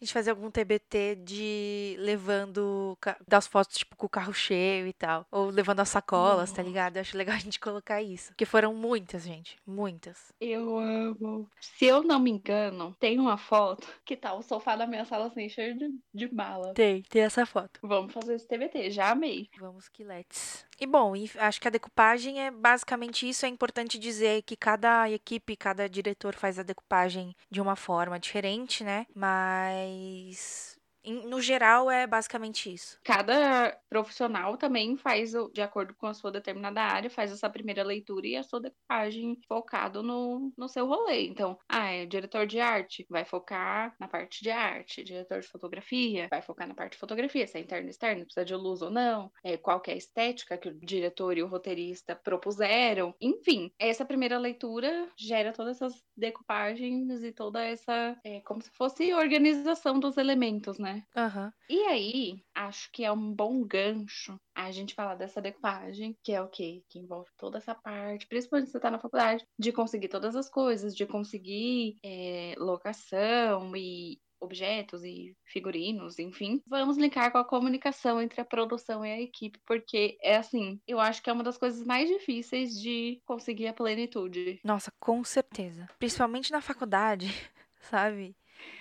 A 0.02 0.04
gente 0.04 0.14
fazer 0.14 0.32
algum 0.32 0.50
TBT 0.50 1.20
de 1.24 1.96
levando 2.00 2.98
das 3.28 3.46
fotos, 3.46 3.78
tipo, 3.78 3.96
com 3.96 4.08
o 4.08 4.10
carro 4.10 4.34
cheio 4.34 4.88
e 4.88 4.94
tal. 4.94 5.28
Ou 5.30 5.52
levando 5.52 5.80
as 5.80 5.90
sacolas, 5.90 6.52
tá 6.52 6.64
ligado? 6.64 6.98
Eu 6.98 7.02
acho 7.02 7.16
legal 7.16 7.36
a 7.36 7.40
gente 7.40 7.60
colocar 7.60 8.02
isso. 8.02 8.30
Porque 8.30 8.44
foram 8.44 8.74
muitas, 8.74 9.24
gente. 9.24 9.60
Muitas. 9.64 10.34
Eu 10.42 10.76
amo. 10.80 11.48
Se 11.60 11.86
eu 11.86 12.02
não 12.02 12.20
me 12.20 12.32
engano, 12.32 12.96
tem 13.00 13.20
uma 13.20 13.38
foto 13.38 13.88
que 14.04 14.18
tá 14.18 14.34
o 14.34 14.42
sofá 14.42 14.76
da 14.76 14.88
minha 14.88 15.06
sala 15.06 15.28
assim, 15.28 15.48
cheio 15.48 15.78
de, 15.78 15.94
de 16.12 16.34
mala. 16.34 16.74
Tem, 16.74 17.04
tem 17.04 17.22
essa 17.22 17.46
foto. 17.46 17.80
Vamos 17.84 18.12
fazer 18.12 18.34
esse 18.34 18.48
TBT, 18.48 18.90
já 18.90 19.12
amei. 19.12 19.52
Vamos 19.60 19.88
que 19.88 20.04
let's. 20.04 20.66
E 20.82 20.88
bom, 20.88 21.14
acho 21.38 21.62
que 21.62 21.68
a 21.68 21.72
decupagem 21.72 22.42
é 22.42 22.50
basicamente 22.50 23.30
isso. 23.30 23.46
É 23.46 23.50
importante 23.50 24.00
dizer 24.00 24.42
que 24.42 24.56
cada 24.58 25.08
equipe, 25.12 25.56
cada 25.56 25.88
diretor 25.88 26.34
faz 26.36 26.58
a 26.58 26.64
decupagem 26.64 27.36
de 27.52 27.62
uma 27.62 27.76
forma 27.76 28.20
diferente, 28.20 28.84
né? 28.84 29.06
Mas 29.14 30.81
no 31.06 31.42
geral 31.42 31.90
é 31.90 32.06
basicamente 32.06 32.72
isso. 32.72 33.00
Cada 33.04 33.78
profissional 33.90 34.58
também 34.58 34.98
faz, 34.98 35.32
de 35.54 35.62
acordo 35.62 35.94
com 35.96 36.08
a 36.08 36.14
sua 36.14 36.32
determinada 36.32 36.82
área, 36.82 37.10
faz 37.10 37.32
essa 37.32 37.50
primeira 37.50 37.84
leitura 37.84 38.28
e 38.28 38.36
a 38.36 38.44
sua 38.44 38.62
decupagem 38.62 39.40
focado 39.48 40.04
no, 40.04 40.52
no 40.58 40.68
seu 40.68 40.86
rolê. 40.86 41.28
Então, 41.28 41.58
ah, 41.68 41.88
é 41.92 42.06
diretor 42.06 42.46
de 42.46 42.60
arte, 42.60 43.06
vai 43.10 43.26
focar 43.26 43.96
na 44.00 44.08
parte 44.08 44.44
de 44.44 44.52
arte. 44.52 45.04
Diretor 45.04 45.42
de 45.42 45.48
fotografia, 45.48 46.28
vai 46.30 46.42
focar 46.42 46.68
na 46.68 46.76
parte 46.76 46.94
de 46.94 47.00
fotografia, 47.00 47.48
se 47.48 47.58
é 47.58 47.62
interno 47.62 47.86
ou 47.86 47.90
externo, 47.90 48.26
precisa 48.26 48.46
de 48.46 48.56
luz 48.56 48.82
ou 48.82 48.90
não, 48.90 49.32
é, 49.44 49.58
qual 49.58 49.82
é 49.88 49.92
a 49.92 49.96
estética 49.96 50.58
que 50.58 50.70
o 50.70 50.80
diretor 50.80 51.38
e 51.38 51.44
o 51.44 51.48
roteirista 51.48 52.16
propuseram. 52.16 53.14
Enfim, 53.20 53.72
essa 53.80 54.06
primeira 54.06 54.38
leitura 54.38 55.10
gera 55.18 55.54
todas 55.54 55.78
essas 55.78 56.04
decupagens 56.16 57.24
e 57.24 57.32
toda 57.32 57.64
essa, 57.64 58.18
é, 58.24 58.42
como 58.42 58.62
se 58.62 58.70
fosse 58.72 59.14
organização 59.14 60.00
dos 60.00 60.18
elementos, 60.18 60.78
né? 60.78 60.91
Aham. 61.16 61.52
E 61.70 61.80
aí, 61.84 62.44
acho 62.54 62.92
que 62.92 63.06
é 63.06 63.12
um 63.12 63.34
bom 63.34 63.64
gancho 63.66 64.36
a 64.54 64.72
gente 64.72 64.94
falar 64.94 65.16
dessa 65.16 65.42
decupagem, 65.42 66.18
que 66.22 66.34
é 66.34 66.42
o 66.42 66.50
quê? 66.50 66.84
Que 66.90 67.00
envolve 67.00 67.30
toda 67.38 67.58
essa 67.60 67.74
parte, 67.74 68.28
principalmente 68.28 68.68
se 68.68 68.74
você 68.74 68.80
tá 68.80 68.92
na 68.92 69.00
faculdade, 69.00 69.46
de 69.58 69.72
conseguir 69.72 70.10
todas 70.10 70.36
as 70.36 70.50
coisas, 70.50 70.94
de 70.94 71.06
conseguir 71.06 71.98
é, 72.04 72.56
locação 72.58 73.74
e 73.76 74.20
objetos 74.42 75.04
e 75.04 75.36
figurinos, 75.46 76.20
enfim. 76.20 76.62
Vamos 76.68 76.98
linkar 76.98 77.32
com 77.32 77.38
a 77.38 77.48
comunicação 77.48 78.20
entre 78.22 78.42
a 78.42 78.46
produção 78.46 79.06
e 79.06 79.12
a 79.12 79.22
equipe, 79.22 79.60
porque 79.66 80.18
é 80.22 80.36
assim, 80.38 80.82
eu 80.88 81.00
acho 81.00 81.22
que 81.22 81.30
é 81.30 81.34
uma 81.34 81.44
das 81.44 81.58
coisas 81.58 81.86
mais 81.86 82.10
difíceis 82.10 82.74
de 82.74 83.22
conseguir 83.26 83.68
a 83.68 83.74
plenitude. 83.74 84.60
Nossa, 84.64 84.92
com 85.00 85.24
certeza. 85.24 85.88
Principalmente 86.00 86.52
na 86.52 86.60
faculdade, 86.60 87.28
sabe? 87.82 88.36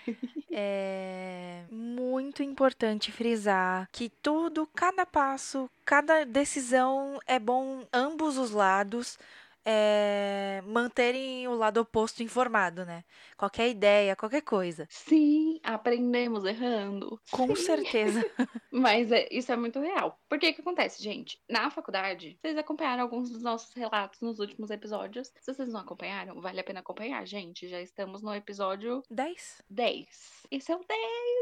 É 0.53 1.62
muito 1.71 2.43
importante 2.43 3.12
frisar 3.12 3.88
que 3.93 4.11
tudo, 4.21 4.66
cada 4.75 5.07
passo, 5.07 5.71
cada 5.85 6.25
decisão 6.27 7.21
é 7.25 7.38
bom 7.38 7.87
ambos 7.93 8.37
os 8.37 8.51
lados 8.51 9.16
é, 9.64 10.62
manterem 10.66 11.46
o 11.49 11.55
lado 11.55 11.81
oposto 11.81 12.23
informado, 12.23 12.85
né? 12.85 13.05
Qualquer 13.37 13.68
ideia, 13.68 14.16
qualquer 14.16 14.42
coisa. 14.42 14.87
Sim, 14.90 15.61
aprendemos 15.62 16.44
errando. 16.44 17.20
Com 17.31 17.55
Sim. 17.55 17.62
certeza. 17.62 18.20
Mas 18.70 19.11
é- 19.12 19.29
isso 19.31 19.53
é 19.53 19.57
muito 19.57 19.81
real. 19.81 20.18
Por 20.29 20.38
que 20.38 20.53
que 20.53 20.61
acontece, 20.61 21.03
gente? 21.03 21.40
Na 21.49 21.70
faculdade, 21.70 22.38
vocês 22.40 22.57
acompanharam 22.57 23.03
alguns 23.03 23.31
dos 23.31 23.42
nossos 23.42 23.75
relatos 23.75 24.20
nos 24.20 24.38
últimos 24.38 24.70
episódios. 24.70 25.33
Se 25.40 25.53
vocês 25.53 25.68
não 25.68 25.81
acompanharam, 25.81 26.40
vale 26.40 26.61
a 26.61 26.64
pena 26.64 26.81
acompanhar, 26.81 27.27
gente. 27.27 27.68
Já 27.68 27.81
estamos 27.81 28.23
no 28.23 28.35
episódio 28.35 29.03
10. 29.11 29.62
10. 29.68 30.46
Esse 30.51 30.73
é 30.73 30.77
o 30.77 30.85
10. 30.87 31.01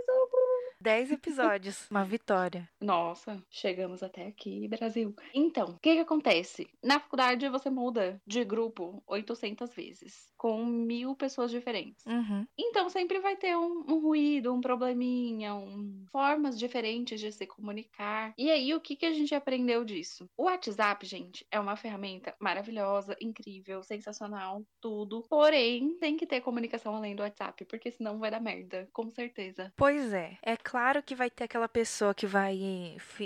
uhul. 0.09 0.49
10 0.81 1.11
episódios. 1.11 1.91
Uma 1.91 2.05
vitória. 2.05 2.69
Nossa, 2.81 3.43
chegamos 3.51 4.01
até 4.01 4.27
aqui, 4.29 4.69
Brasil. 4.69 5.13
Então, 5.35 5.71
o 5.71 5.79
que 5.79 5.95
que 5.95 6.01
acontece? 6.01 6.71
Na 6.83 7.01
faculdade 7.01 7.49
você 7.49 7.69
muda 7.69 8.08
de 8.27 8.45
grupo 8.45 9.03
800 9.07 9.75
vezes, 9.75 10.33
com 10.37 10.65
mil 10.65 11.15
pessoas 11.15 11.51
diferentes. 11.51 12.05
Uhum. 12.07 12.47
Então 12.57 12.89
sempre 12.89 13.19
vai 13.21 13.37
ter 13.37 13.57
um, 13.57 13.85
um 13.89 14.01
ruído, 14.01 14.53
um 14.53 14.61
probleminha, 14.61 15.55
um, 15.55 16.05
formas 16.11 16.59
diferentes 16.59 17.21
de 17.21 17.33
se 17.33 17.47
comunicar. 17.47 18.33
E 18.37 18.51
aí, 18.51 18.75
o 18.75 18.81
que, 18.81 18.97
que 18.97 19.07
a 19.07 19.13
gente 19.13 19.35
aprendeu 19.35 19.85
disso? 19.85 20.29
O 20.37 20.45
WhatsApp, 20.45 21.05
gente, 21.07 21.47
é 21.51 21.59
uma 21.59 21.77
ferramenta 21.77 22.35
maravilhosa, 22.39 23.17
incrível, 23.21 23.83
sensacional, 23.83 24.63
tudo. 24.81 25.25
Porém, 25.29 25.97
tem 25.99 26.17
que 26.17 26.27
ter 26.27 26.41
comunicação 26.41 26.95
além 26.95 27.15
do 27.15 27.23
WhatsApp, 27.23 27.65
porque 27.65 27.91
senão 27.91 28.19
vai 28.19 28.31
dar 28.31 28.41
merda, 28.41 28.89
com 28.93 29.11
certeza. 29.11 29.73
Pois 29.77 30.13
é. 30.13 30.39
É 30.43 30.57
claro 30.57 31.03
que 31.03 31.15
vai 31.15 31.31
ter 31.31 31.45
aquela 31.45 31.69
pessoa 31.69 32.15
que 32.15 32.27
vai 32.27 32.59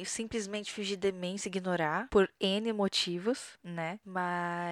simplesmente 0.04 0.72
fingir 0.72 0.98
demência, 0.98 1.48
ignorar, 1.48 2.08
por 2.10 2.30
N 2.40 2.72
motivos, 2.72 3.58
né? 3.62 3.98
Mas 4.04 4.71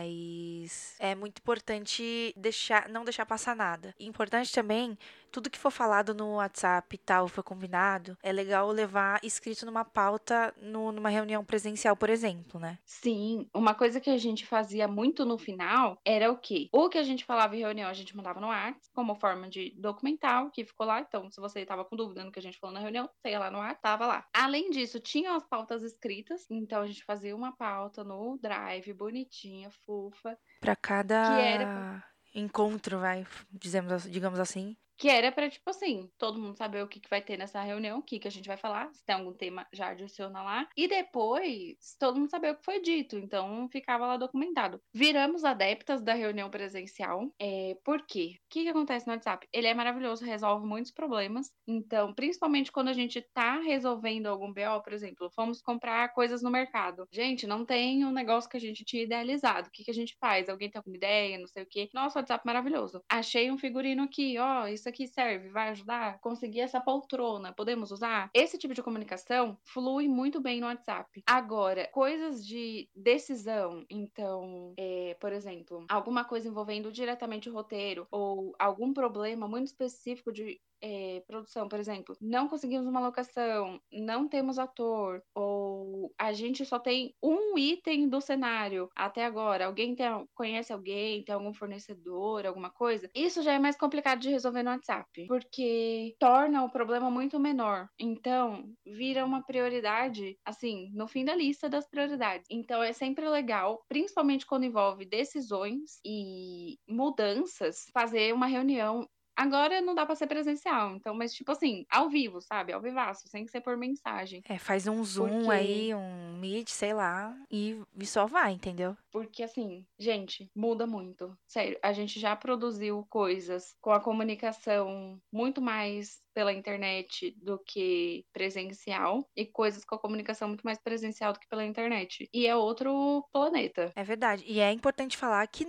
é 0.99 1.15
muito 1.15 1.39
importante 1.39 2.33
deixar, 2.37 2.89
não 2.89 3.05
deixar 3.05 3.27
passar 3.27 3.55
nada. 3.57 3.95
Importante 3.99 4.53
também, 4.53 4.99
tudo 5.31 5.51
que 5.51 5.59
for 5.59 5.71
falado 5.71 6.15
no 6.15 6.35
WhatsApp 6.37 6.95
e 6.95 6.99
tal, 6.99 7.29
foi 7.29 7.43
combinado, 7.43 8.17
é 8.23 8.33
legal 8.33 8.71
levar 8.71 9.21
escrito 9.23 9.65
numa 9.65 9.85
pauta 9.85 10.53
no- 10.61 10.93
numa 10.93 11.09
reunião 11.09 11.45
presencial, 11.45 11.97
por 11.97 12.11
exemplo, 12.11 12.59
né? 12.61 12.79
Sim, 12.85 13.49
uma 13.55 13.75
coisa 13.75 14.01
que 14.01 14.11
a 14.11 14.19
gente 14.19 14.45
fazia 14.47 14.87
muito 14.89 15.25
no 15.25 15.39
final 15.39 15.99
era 16.05 16.31
o 16.31 16.37
quê? 16.39 16.69
O 16.73 16.89
que 16.89 16.99
a 16.99 17.03
gente 17.03 17.25
falava 17.25 17.57
em 17.57 17.61
reunião, 17.61 17.89
a 17.89 17.95
gente 17.95 18.17
mandava 18.17 18.41
no 18.41 18.49
WhatsApp, 18.49 18.81
como 18.93 19.15
forma 19.15 19.49
de 19.49 19.73
documentar 19.79 20.45
o 20.45 20.51
que 20.51 20.65
ficou 20.65 20.87
lá. 20.87 21.01
Então, 21.01 21.31
se 21.31 21.41
você 21.41 21.61
estava 21.61 21.85
com 21.85 21.97
dúvida 21.97 22.25
no 22.25 22.33
que 22.33 22.39
a 22.39 22.43
gente 22.43 22.59
falou 22.59 22.75
na 22.75 22.81
reunião, 22.81 23.09
você 23.23 23.31
ia 23.31 23.39
lá 23.39 23.51
no 23.51 23.59
WhatsApp, 23.59 23.81
tava 23.83 24.07
lá. 24.07 24.27
Além 24.35 24.71
disso, 24.71 24.99
tinham 25.01 25.35
as 25.37 25.47
pautas 25.47 25.83
escritas, 25.83 26.47
então 26.51 26.83
a 26.83 26.87
gente 26.87 27.05
fazia 27.05 27.35
uma 27.35 27.57
pauta 27.57 28.03
no 28.05 28.37
Drive, 28.39 28.93
bonitinha, 28.93 29.71
fofa, 29.87 30.37
Pra 30.61 30.77
cada 30.77 31.25
Que 31.25 31.41
era 31.41 32.05
encontro, 32.35 32.99
vai, 32.99 33.27
dizemos, 33.51 34.05
digamos 34.11 34.39
assim. 34.39 34.77
Que 35.01 35.09
era 35.09 35.33
pra, 35.33 35.49
tipo 35.49 35.71
assim, 35.71 36.11
todo 36.19 36.39
mundo 36.39 36.59
saber 36.59 36.83
o 36.83 36.89
que, 36.89 37.01
que 37.01 37.09
vai 37.09 37.23
ter 37.23 37.39
nessa 37.39 37.63
reunião, 37.63 38.01
o 38.01 38.03
que, 38.03 38.19
que 38.19 38.29
a 38.29 38.31
gente 38.31 38.47
vai 38.47 38.59
falar, 38.59 38.93
se 38.93 39.03
tem 39.03 39.17
algum 39.17 39.33
tema, 39.33 39.67
já 39.73 39.89
adiciona 39.89 40.43
lá. 40.43 40.69
E 40.77 40.87
depois, 40.87 41.97
todo 41.99 42.19
mundo 42.19 42.31
saber 42.31 42.51
o 42.51 42.57
que 42.59 42.65
foi 42.67 42.83
dito, 42.83 43.17
então 43.17 43.67
ficava 43.73 44.07
lá 44.07 44.19
documentado. 44.19 44.79
Viramos 44.93 45.43
adeptas 45.43 46.03
da 46.03 46.13
reunião 46.13 46.51
presencial, 46.51 47.33
é, 47.41 47.79
por 47.83 48.05
quê? 48.07 48.35
O 48.37 48.51
que, 48.51 48.65
que 48.65 48.69
acontece 48.69 49.07
no 49.07 49.15
WhatsApp? 49.15 49.49
Ele 49.55 49.67
é 49.67 49.73
maravilhoso, 49.73 50.23
resolve 50.23 50.67
muitos 50.67 50.93
problemas, 50.93 51.51
então, 51.67 52.13
principalmente 52.13 52.71
quando 52.71 52.89
a 52.89 52.93
gente 52.93 53.27
tá 53.33 53.59
resolvendo 53.59 54.27
algum 54.27 54.53
BO, 54.53 54.83
por 54.85 54.93
exemplo, 54.93 55.31
fomos 55.35 55.63
comprar 55.63 56.13
coisas 56.13 56.43
no 56.43 56.51
mercado. 56.51 57.09
Gente, 57.11 57.47
não 57.47 57.65
tem 57.65 58.05
um 58.05 58.13
negócio 58.13 58.51
que 58.51 58.59
a 58.59 58.61
gente 58.61 58.85
tinha 58.85 59.05
idealizado, 59.05 59.69
o 59.69 59.71
que, 59.71 59.83
que 59.83 59.91
a 59.91 59.95
gente 59.95 60.15
faz? 60.21 60.47
Alguém 60.47 60.71
tem 60.71 60.79
alguma 60.79 60.97
ideia, 60.97 61.39
não 61.39 61.47
sei 61.47 61.63
o 61.63 61.67
quê? 61.67 61.89
Nossa, 61.95 62.19
WhatsApp 62.19 62.45
maravilhoso. 62.45 63.03
Achei 63.09 63.51
um 63.51 63.57
figurino 63.57 64.03
aqui, 64.03 64.37
ó, 64.39 64.67
isso 64.67 64.90
aqui 64.91 65.07
serve, 65.07 65.49
vai 65.49 65.71
ajudar? 65.71 66.21
Consegui 66.21 66.61
essa 66.61 66.81
poltrona, 66.81 67.53
podemos 67.53 67.91
usar? 67.91 68.31
Esse 68.35 68.59
tipo 68.59 68.75
de 68.75 68.83
comunicação 68.83 69.59
flui 69.65 70.09
muito 70.09 70.41
bem 70.41 70.61
no 70.61 70.67
WhatsApp. 70.67 71.23
Agora, 71.27 71.89
coisas 71.93 72.45
de 72.47 72.89
decisão, 72.95 73.85
então, 73.91 74.75
é, 74.77 75.17
por 75.21 75.33
exemplo, 75.33 75.85
alguma 75.89 76.25
coisa 76.25 76.49
envolvendo 76.49 76.93
diretamente 76.93 77.49
o 77.49 77.53
roteiro 77.53 78.07
ou 78.11 78.55
algum 78.59 78.93
problema 78.93 79.49
muito 79.49 79.69
específico 79.69 80.33
de 80.33 80.61
é, 80.83 81.23
produção, 81.27 81.69
por 81.69 81.79
exemplo, 81.79 82.17
não 82.21 82.49
conseguimos 82.49 82.87
uma 82.87 83.01
locação, 83.01 83.81
não 83.93 84.29
temos 84.29 84.59
ator, 84.59 85.23
ou 85.35 86.13
a 86.19 86.33
gente 86.33 86.65
só 86.65 86.79
tem 86.79 87.15
um 87.23 87.57
item 87.59 88.09
do 88.09 88.21
cenário 88.21 88.89
até 88.97 89.25
agora. 89.25 89.67
Alguém 89.67 89.95
tem, 89.95 90.07
conhece 90.35 90.73
alguém, 90.73 91.25
tem 91.25 91.35
algum 91.35 91.53
fornecedor, 91.53 92.47
alguma 92.47 92.71
coisa? 92.71 93.11
Isso 93.15 93.43
já 93.43 93.53
é 93.53 93.59
mais 93.59 93.77
complicado 93.77 94.21
de 94.21 94.31
resolver 94.31 94.63
no 94.63 94.71
WhatsApp, 94.71 95.27
porque 95.27 96.15
torna 96.19 96.65
o 96.65 96.71
problema 96.71 97.11
muito 97.11 97.39
menor. 97.39 97.89
Então, 97.99 98.73
vira 98.87 99.25
uma 99.25 99.43
prioridade, 99.45 100.39
assim, 100.45 100.91
no 100.95 101.07
fim 101.07 101.25
da 101.25 101.35
lista 101.35 101.69
das 101.69 101.89
prioridades. 101.89 102.47
Então, 102.51 102.83
é 102.83 102.93
sempre 102.93 103.29
legal, 103.29 103.85
principalmente 103.89 104.47
quando 104.47 104.65
envolve 104.65 105.05
decisões 105.05 106.01
e 106.05 106.79
mudanças, 106.89 107.85
fazer 107.93 108.33
uma 108.35 108.47
reunião 108.47 109.07
Agora 109.41 109.81
não 109.81 109.95
dá 109.95 110.05
pra 110.05 110.15
ser 110.15 110.27
presencial, 110.27 110.95
então, 110.97 111.15
mas 111.15 111.33
tipo 111.33 111.51
assim, 111.51 111.87
ao 111.91 112.11
vivo, 112.11 112.43
sabe? 112.43 112.75
Ao 112.75 112.81
vivaço, 112.81 113.27
sem 113.27 113.47
ser 113.47 113.63
por 113.63 113.75
mensagem. 113.77 114.43
É, 114.47 114.59
faz 114.59 114.87
um 114.87 115.03
Zoom 115.03 115.45
Porque- 115.45 115.51
aí, 115.51 115.95
um 115.95 116.37
Meet, 116.39 116.69
sei 116.69 116.93
lá, 116.93 117.35
e, 117.51 117.81
e 117.99 118.05
só 118.07 118.27
vai, 118.27 118.53
entendeu? 118.53 118.95
Porque 119.11 119.43
assim, 119.43 119.87
gente, 119.99 120.51
muda 120.55 120.87
muito. 120.87 121.35
Sério, 121.47 121.79
a 121.83 121.93
gente 121.93 122.21
já 122.21 122.37
produziu 122.37 123.07
coisas 123.09 123.75
com 123.81 123.91
a 123.93 124.01
comunicação 124.01 125.19
muito 125.33 125.61
mais 125.63 126.21
pela 126.33 126.53
internet 126.53 127.35
do 127.43 127.59
que 127.59 128.25
presencial 128.33 129.29
e 129.35 129.45
coisas 129.45 129.85
com 129.85 129.95
a 129.95 129.99
comunicação 129.99 130.49
muito 130.49 130.63
mais 130.63 130.79
presencial 130.79 131.33
do 131.33 131.41
que 131.41 131.49
pela 131.49 131.65
internet. 131.65 132.29
E 132.33 132.47
é 132.47 132.55
outro 132.55 133.27
planeta. 133.33 133.91
É 133.97 134.05
verdade. 134.05 134.45
E 134.47 134.61
é 134.61 134.71
importante 134.71 135.17
falar 135.17 135.47
que 135.49 135.67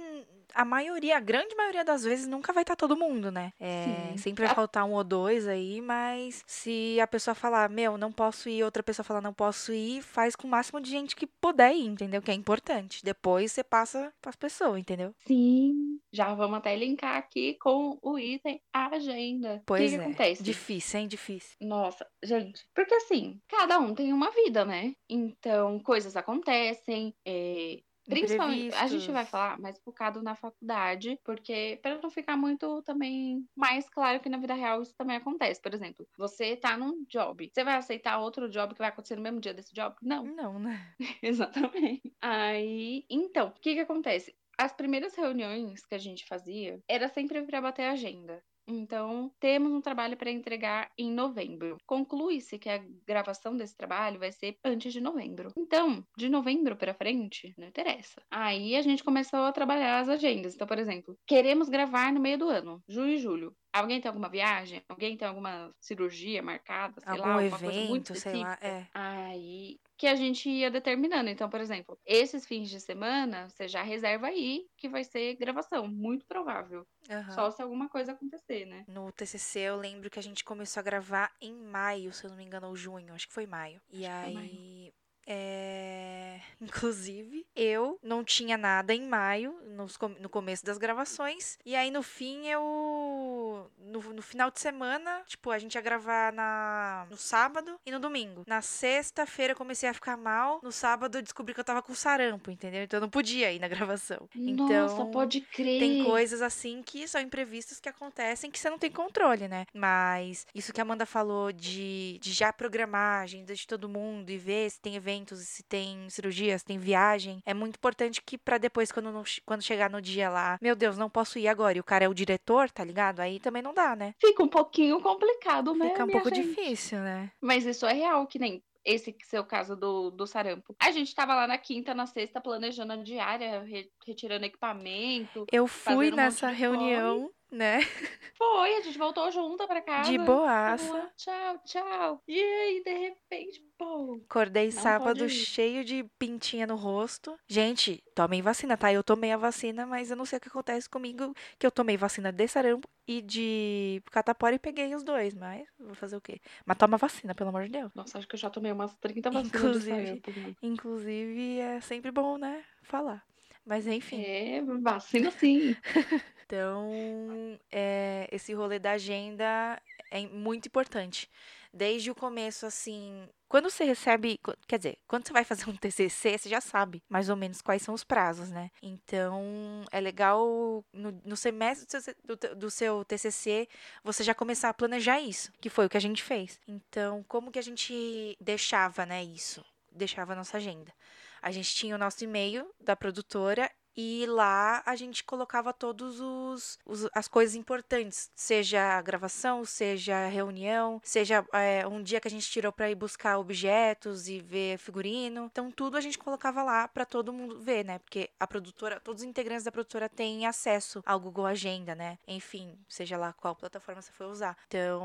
a 0.53 0.65
maioria, 0.65 1.17
a 1.17 1.19
grande 1.19 1.55
maioria 1.55 1.83
das 1.83 2.03
vezes, 2.03 2.27
nunca 2.27 2.53
vai 2.53 2.63
estar 2.63 2.75
todo 2.75 2.97
mundo, 2.97 3.31
né? 3.31 3.53
É, 3.59 4.15
sempre 4.17 4.45
vai 4.45 4.53
faltar 4.53 4.85
um 4.85 4.93
ou 4.93 5.03
dois 5.03 5.47
aí, 5.47 5.81
mas 5.81 6.43
se 6.47 6.99
a 6.99 7.07
pessoa 7.07 7.35
falar, 7.35 7.69
meu, 7.69 7.97
não 7.97 8.11
posso 8.11 8.49
ir, 8.49 8.63
outra 8.63 8.83
pessoa 8.83 9.03
falar, 9.03 9.21
não 9.21 9.33
posso 9.33 9.73
ir, 9.73 10.01
faz 10.01 10.35
com 10.35 10.47
o 10.47 10.51
máximo 10.51 10.81
de 10.81 10.89
gente 10.89 11.15
que 11.15 11.27
puder 11.27 11.73
ir, 11.73 11.85
entendeu? 11.85 12.21
Que 12.21 12.31
é 12.31 12.33
importante. 12.33 13.03
Depois 13.03 13.51
você 13.51 13.63
passa 13.63 14.13
pras 14.21 14.35
pessoas, 14.35 14.79
entendeu? 14.79 15.13
Sim. 15.25 15.99
Já 16.13 16.33
vamos 16.33 16.57
até 16.57 16.75
linkar 16.75 17.15
aqui 17.15 17.55
com 17.55 17.97
o 18.01 18.19
item 18.19 18.61
agenda. 18.73 19.63
Pois 19.65 19.81
o 19.81 19.83
que, 19.83 19.89
que 19.89 19.95
é. 19.95 20.05
acontece? 20.05 20.43
Difícil, 20.43 20.99
hein? 20.99 21.07
Difícil. 21.07 21.57
Nossa, 21.61 22.05
gente, 22.23 22.65
porque 22.75 22.93
assim, 22.95 23.39
cada 23.47 23.79
um 23.79 23.93
tem 23.93 24.11
uma 24.11 24.29
vida, 24.31 24.65
né? 24.65 24.93
Então, 25.09 25.79
coisas 25.79 26.17
acontecem, 26.17 27.13
é, 27.25 27.79
Principalmente, 28.09 28.67
a 28.73 28.87
gente 28.87 29.09
vai 29.11 29.25
falar 29.25 29.57
mais 29.59 29.79
focado 29.83 30.21
na 30.21 30.35
faculdade, 30.35 31.17
porque 31.23 31.79
para 31.81 31.97
não 32.01 32.09
ficar 32.11 32.35
muito 32.37 32.81
também 32.83 33.45
mais 33.55 33.89
claro 33.89 34.19
que 34.19 34.27
na 34.29 34.37
vida 34.37 34.53
real 34.53 34.81
isso 34.81 34.93
também 34.97 35.15
acontece. 35.17 35.61
Por 35.61 35.73
exemplo, 35.73 36.05
você 36.17 36.57
tá 36.57 36.75
num 36.77 37.05
job, 37.09 37.49
você 37.53 37.63
vai 37.63 37.75
aceitar 37.75 38.19
outro 38.19 38.49
job 38.49 38.73
que 38.73 38.79
vai 38.79 38.89
acontecer 38.89 39.15
no 39.15 39.21
mesmo 39.21 39.39
dia 39.39 39.53
desse 39.53 39.73
job? 39.73 39.95
Não, 40.01 40.33
Não, 40.35 40.57
né? 40.59 40.95
exatamente. 41.23 42.15
Aí, 42.21 43.05
então, 43.09 43.49
o 43.49 43.53
que 43.53 43.73
que 43.75 43.79
acontece? 43.81 44.35
As 44.59 44.73
primeiras 44.73 45.15
reuniões 45.15 45.85
que 45.85 45.95
a 45.95 45.99
gente 45.99 46.25
fazia 46.27 46.79
era 46.87 47.07
sempre 47.09 47.43
para 47.45 47.61
bater 47.61 47.83
a 47.85 47.91
agenda. 47.93 48.43
Então, 48.73 49.31
temos 49.39 49.71
um 49.71 49.81
trabalho 49.81 50.17
para 50.17 50.31
entregar 50.31 50.91
em 50.97 51.11
novembro. 51.11 51.77
Conclui-se 51.85 52.57
que 52.59 52.69
a 52.69 52.77
gravação 53.05 53.55
desse 53.55 53.75
trabalho 53.75 54.19
vai 54.19 54.31
ser 54.31 54.57
antes 54.63 54.93
de 54.93 55.01
novembro. 55.01 55.51
Então, 55.57 56.03
de 56.17 56.29
novembro 56.29 56.75
para 56.77 56.93
frente, 56.93 57.53
não 57.57 57.67
interessa. 57.67 58.21
Aí 58.31 58.75
a 58.75 58.81
gente 58.81 59.03
começou 59.03 59.41
a 59.41 59.51
trabalhar 59.51 59.99
as 59.99 60.09
agendas. 60.09 60.55
Então, 60.55 60.67
por 60.67 60.79
exemplo, 60.79 61.17
queremos 61.27 61.69
gravar 61.69 62.11
no 62.13 62.19
meio 62.19 62.37
do 62.37 62.49
ano, 62.49 62.81
junho 62.87 63.13
e 63.13 63.17
julho. 63.17 63.55
Alguém 63.73 64.01
tem 64.01 64.09
alguma 64.09 64.29
viagem? 64.29 64.83
Alguém 64.89 65.15
tem 65.15 65.27
alguma 65.27 65.73
cirurgia 65.79 66.41
marcada? 66.41 66.99
Sei 67.01 67.17
lá, 67.17 67.33
Algum 67.33 67.43
alguma 67.43 67.59
coisa 67.59 67.81
muito 67.81 68.11
evento, 68.11 68.19
sei 68.19 68.35
lá. 68.37 68.57
É. 68.61 68.87
Aí 68.93 69.79
que 69.97 70.07
a 70.07 70.15
gente 70.15 70.49
ia 70.49 70.71
determinando. 70.71 71.29
Então, 71.29 71.49
por 71.49 71.61
exemplo, 71.61 71.97
esses 72.05 72.45
fins 72.45 72.69
de 72.69 72.79
semana, 72.79 73.47
você 73.49 73.67
já 73.67 73.83
reserva 73.83 74.27
aí 74.27 74.65
que 74.75 74.89
vai 74.89 75.03
ser 75.03 75.35
gravação, 75.35 75.87
muito 75.87 76.25
provável. 76.25 76.85
Aham. 77.09 77.31
Só 77.31 77.51
se 77.51 77.61
alguma 77.61 77.87
coisa 77.87 78.11
acontecer, 78.13 78.65
né? 78.65 78.83
No 78.87 79.11
TCC 79.11 79.59
eu 79.59 79.77
lembro 79.77 80.09
que 80.09 80.19
a 80.19 80.23
gente 80.23 80.43
começou 80.43 80.81
a 80.81 80.83
gravar 80.83 81.31
em 81.39 81.53
maio, 81.53 82.11
se 82.11 82.25
eu 82.25 82.29
não 82.29 82.37
me 82.37 82.43
engano, 82.43 82.67
ou 82.67 82.75
junho, 82.75 83.13
acho 83.13 83.27
que 83.27 83.33
foi 83.33 83.45
maio. 83.45 83.79
E 83.91 84.05
Acho 84.05 84.25
aí, 84.27 84.93
é... 85.27 86.39
inclusive, 86.61 87.45
eu 87.55 87.99
não 88.03 88.23
tinha 88.23 88.57
nada 88.57 88.93
em 88.93 89.07
maio, 89.07 89.55
nos 89.67 89.97
no 90.19 90.29
começo 90.29 90.65
das 90.65 90.77
gravações, 90.77 91.57
e 91.65 91.75
aí 91.75 91.91
no 91.91 92.01
fim 92.03 92.47
eu, 92.47 93.69
no, 93.79 94.01
no 94.13 94.21
final 94.21 94.49
de 94.51 94.59
semana, 94.59 95.21
tipo, 95.27 95.51
a 95.51 95.59
gente 95.59 95.75
ia 95.75 95.81
gravar 95.81 96.31
na, 96.33 97.07
no 97.09 97.17
sábado 97.17 97.79
e 97.85 97.91
no 97.91 97.99
domingo. 97.99 98.43
Na 98.47 98.61
sexta-feira 98.61 99.53
eu 99.53 99.57
comecei 99.57 99.87
a 99.89 99.93
ficar 99.93 100.17
mal, 100.17 100.59
no 100.63 100.71
sábado 100.71 101.17
eu 101.17 101.21
descobri 101.21 101.53
que 101.53 101.59
eu 101.59 101.63
tava 101.63 101.81
com 101.81 101.93
sarampo, 101.93 102.51
entendeu? 102.51 102.83
Então 102.83 102.97
eu 102.97 103.01
não 103.01 103.09
podia 103.09 103.51
ir 103.51 103.59
na 103.59 103.67
gravação. 103.67 104.29
Nossa, 104.35 104.93
Então, 104.95 105.11
pode 105.11 105.41
crer. 105.41 105.79
tem 105.79 106.03
coisas 106.03 106.41
assim 106.41 106.81
que 106.83 107.07
são 107.07 107.21
imprevistos 107.21 107.79
que 107.79 107.89
acontecem 107.89 108.49
que 108.51 108.59
você 108.59 108.69
não 108.69 108.77
tem 108.79 108.91
controle, 108.91 109.47
né? 109.47 109.65
Mas 109.73 110.45
isso 110.53 110.71
que 110.73 110.79
a 110.81 110.83
Amanda 110.83 111.05
falou 111.05 111.51
de, 111.51 112.17
de 112.21 112.31
já 112.33 112.51
programar 112.53 113.19
a 113.19 113.23
agenda 113.23 113.53
de 113.53 113.65
todo 113.67 113.89
mundo 113.89 114.29
e 114.29 114.37
ver 114.37 114.69
se 114.69 114.79
tem 114.79 114.95
eventos, 115.11 115.39
se 115.39 115.63
tem 115.63 116.09
cirurgias, 116.09 116.61
se 116.61 116.67
tem 116.67 116.77
viagem, 116.77 117.41
é 117.45 117.53
muito 117.53 117.75
importante 117.75 118.21
que 118.21 118.37
pra 118.37 118.57
depois, 118.57 118.91
quando, 118.91 119.11
não- 119.11 119.23
quando 119.45 119.61
chegar 119.61 119.89
no 119.89 120.01
dia 120.01 120.29
lá, 120.29 120.57
meu 120.61 120.75
Deus, 120.75 120.97
não 120.97 121.09
posso 121.09 121.37
ir 121.37 121.47
agora, 121.47 121.77
e 121.77 121.81
o 121.81 121.83
cara 121.83 122.05
é 122.05 122.09
o 122.09 122.13
diretor, 122.13 122.69
tá 122.69 122.83
ligado? 122.83 123.19
Aí 123.19 123.39
também 123.39 123.61
não 123.61 123.73
dá, 123.73 123.95
né? 123.95 124.13
Fica 124.19 124.43
um 124.43 124.47
pouquinho 124.47 125.01
complicado, 125.01 125.73
né? 125.75 125.89
Fica 125.89 126.05
um 126.05 126.09
pouco 126.09 126.29
gente? 126.33 126.41
difícil, 126.47 126.99
né? 126.99 127.31
Mas 127.41 127.65
isso 127.65 127.85
é 127.85 127.93
real, 127.93 128.25
que 128.27 128.39
nem 128.39 128.63
esse 128.83 129.15
seu 129.25 129.43
caso 129.43 129.75
do, 129.75 130.09
do 130.09 130.25
sarampo. 130.25 130.75
A 130.79 130.91
gente 130.91 131.13
tava 131.13 131.35
lá 131.35 131.45
na 131.45 131.57
quinta, 131.57 131.93
na 131.93 132.07
sexta, 132.07 132.41
planejando 132.41 132.93
a 132.93 132.95
diária, 132.95 133.61
re, 133.61 133.91
retirando 134.05 134.45
equipamento. 134.45 135.45
Eu 135.51 135.67
fui 135.67 136.11
um 136.11 136.15
nessa 136.15 136.49
reunião. 136.49 137.17
Corre 137.19 137.31
né? 137.51 137.79
Foi, 138.37 138.75
a 138.75 138.81
gente 138.81 138.97
voltou 138.97 139.29
junta 139.31 139.67
pra 139.67 139.81
casa. 139.81 140.09
De 140.09 140.17
boaça. 140.17 141.11
tchau, 141.15 141.59
tchau. 141.63 142.23
E 142.27 142.39
aí, 142.41 142.81
de 142.83 142.93
repente, 142.93 143.63
pô. 143.77 144.19
Acordei 144.27 144.71
sábado 144.71 145.29
cheio 145.29 145.83
de 145.85 146.03
pintinha 146.17 146.65
no 146.65 146.75
rosto. 146.75 147.37
Gente, 147.47 148.03
tomem 148.15 148.41
vacina, 148.41 148.75
tá? 148.75 148.91
Eu 148.91 149.03
tomei 149.03 149.31
a 149.31 149.37
vacina, 149.37 149.85
mas 149.85 150.09
eu 150.09 150.17
não 150.17 150.25
sei 150.25 150.37
o 150.37 150.41
que 150.41 150.47
acontece 150.47 150.89
comigo, 150.89 151.35
que 151.59 151.67
eu 151.67 151.71
tomei 151.71 151.97
vacina 151.97 152.31
de 152.31 152.47
sarampo 152.47 152.89
e 153.07 153.21
de 153.21 154.01
catapora 154.09 154.55
e 154.55 154.59
peguei 154.59 154.95
os 154.95 155.03
dois, 155.03 155.35
mas 155.35 155.67
vou 155.77 155.93
fazer 155.93 156.15
o 156.15 156.21
quê? 156.21 156.39
Mas 156.65 156.77
toma 156.77 156.97
vacina, 156.97 157.35
pelo 157.35 157.49
amor 157.49 157.65
de 157.65 157.71
Deus. 157.71 157.91
Nossa, 157.93 158.17
acho 158.17 158.27
que 158.27 158.35
eu 158.35 158.39
já 158.39 158.49
tomei 158.49 158.71
umas 158.71 158.95
30 158.95 159.29
vacinas 159.29 159.53
inclusive, 159.53 160.05
sarampo, 160.05 160.31
né? 160.31 160.55
Inclusive, 160.63 161.59
é 161.59 161.81
sempre 161.81 162.11
bom, 162.11 162.37
né, 162.37 162.63
falar. 162.81 163.23
Mas 163.65 163.85
enfim. 163.85 164.21
É, 164.21 164.61
vacina 164.81 165.29
sim. 165.29 165.75
Então, 166.51 167.57
é, 167.71 168.27
esse 168.29 168.53
rolê 168.53 168.77
da 168.77 168.91
agenda 168.91 169.81
é 170.11 170.27
muito 170.27 170.65
importante. 170.65 171.29
Desde 171.73 172.11
o 172.11 172.15
começo, 172.15 172.65
assim, 172.65 173.25
quando 173.47 173.69
você 173.69 173.85
recebe, 173.85 174.37
quer 174.67 174.77
dizer, 174.77 174.97
quando 175.07 175.25
você 175.25 175.31
vai 175.31 175.45
fazer 175.45 175.69
um 175.69 175.77
TCC, 175.77 176.37
você 176.37 176.49
já 176.49 176.59
sabe 176.59 177.01
mais 177.07 177.29
ou 177.29 177.37
menos 177.37 177.61
quais 177.61 177.81
são 177.81 177.93
os 177.93 178.03
prazos, 178.03 178.49
né? 178.49 178.69
Então, 178.81 179.85
é 179.93 180.01
legal 180.01 180.83
no, 180.91 181.21
no 181.23 181.37
semestre 181.37 181.87
do, 182.25 182.35
do, 182.35 182.55
do, 182.57 182.69
seu 182.69 183.05
TCC 183.05 183.69
você 184.03 184.21
já 184.21 184.35
começar 184.35 184.67
a 184.67 184.73
planejar 184.73 185.21
isso, 185.21 185.53
que 185.61 185.69
foi 185.69 185.85
o 185.85 185.89
que 185.89 185.95
a 185.95 186.01
gente 186.01 186.21
fez. 186.21 186.59
Então, 186.67 187.23
como 187.29 187.49
que 187.49 187.59
a 187.59 187.63
gente 187.63 188.35
deixava, 188.41 189.05
né, 189.05 189.23
isso? 189.23 189.63
Deixava 189.89 190.33
a 190.33 190.35
nossa 190.35 190.57
agenda. 190.57 190.93
A 191.41 191.49
gente 191.49 191.73
tinha 191.73 191.95
o 191.95 191.97
nosso 191.97 192.21
e-mail 192.21 192.69
da 192.81 192.95
produtora 192.95 193.71
e 193.95 194.25
lá 194.27 194.81
a 194.85 194.95
gente 194.95 195.23
colocava 195.23 195.73
todos 195.73 196.19
os, 196.19 196.79
os, 196.85 197.07
as 197.13 197.27
coisas 197.27 197.55
importantes, 197.55 198.31
seja 198.35 198.97
a 198.97 199.01
gravação, 199.01 199.65
seja 199.65 200.15
a 200.15 200.27
reunião, 200.27 201.01
seja 201.03 201.45
é, 201.53 201.85
um 201.87 202.01
dia 202.01 202.19
que 202.19 202.27
a 202.27 202.31
gente 202.31 202.49
tirou 202.49 202.71
para 202.71 202.89
ir 202.89 202.95
buscar 202.95 203.37
objetos 203.37 204.27
e 204.27 204.39
ver 204.39 204.77
figurino. 204.77 205.47
Então 205.51 205.71
tudo 205.71 205.97
a 205.97 206.01
gente 206.01 206.17
colocava 206.17 206.63
lá 206.63 206.87
para 206.87 207.05
todo 207.05 207.33
mundo 207.33 207.59
ver, 207.59 207.83
né? 207.83 207.99
Porque 207.99 208.29
a 208.39 208.47
produtora, 208.47 208.99
todos 208.99 209.21
os 209.21 209.27
integrantes 209.27 209.63
da 209.63 209.71
produtora 209.71 210.07
têm 210.09 210.45
acesso 210.45 211.01
ao 211.05 211.19
Google 211.19 211.45
Agenda, 211.45 211.95
né? 211.95 212.17
Enfim, 212.27 212.77
seja 212.87 213.17
lá 213.17 213.33
qual 213.33 213.55
plataforma 213.55 214.01
você 214.01 214.11
for 214.11 214.27
usar. 214.27 214.57
Então, 214.67 215.01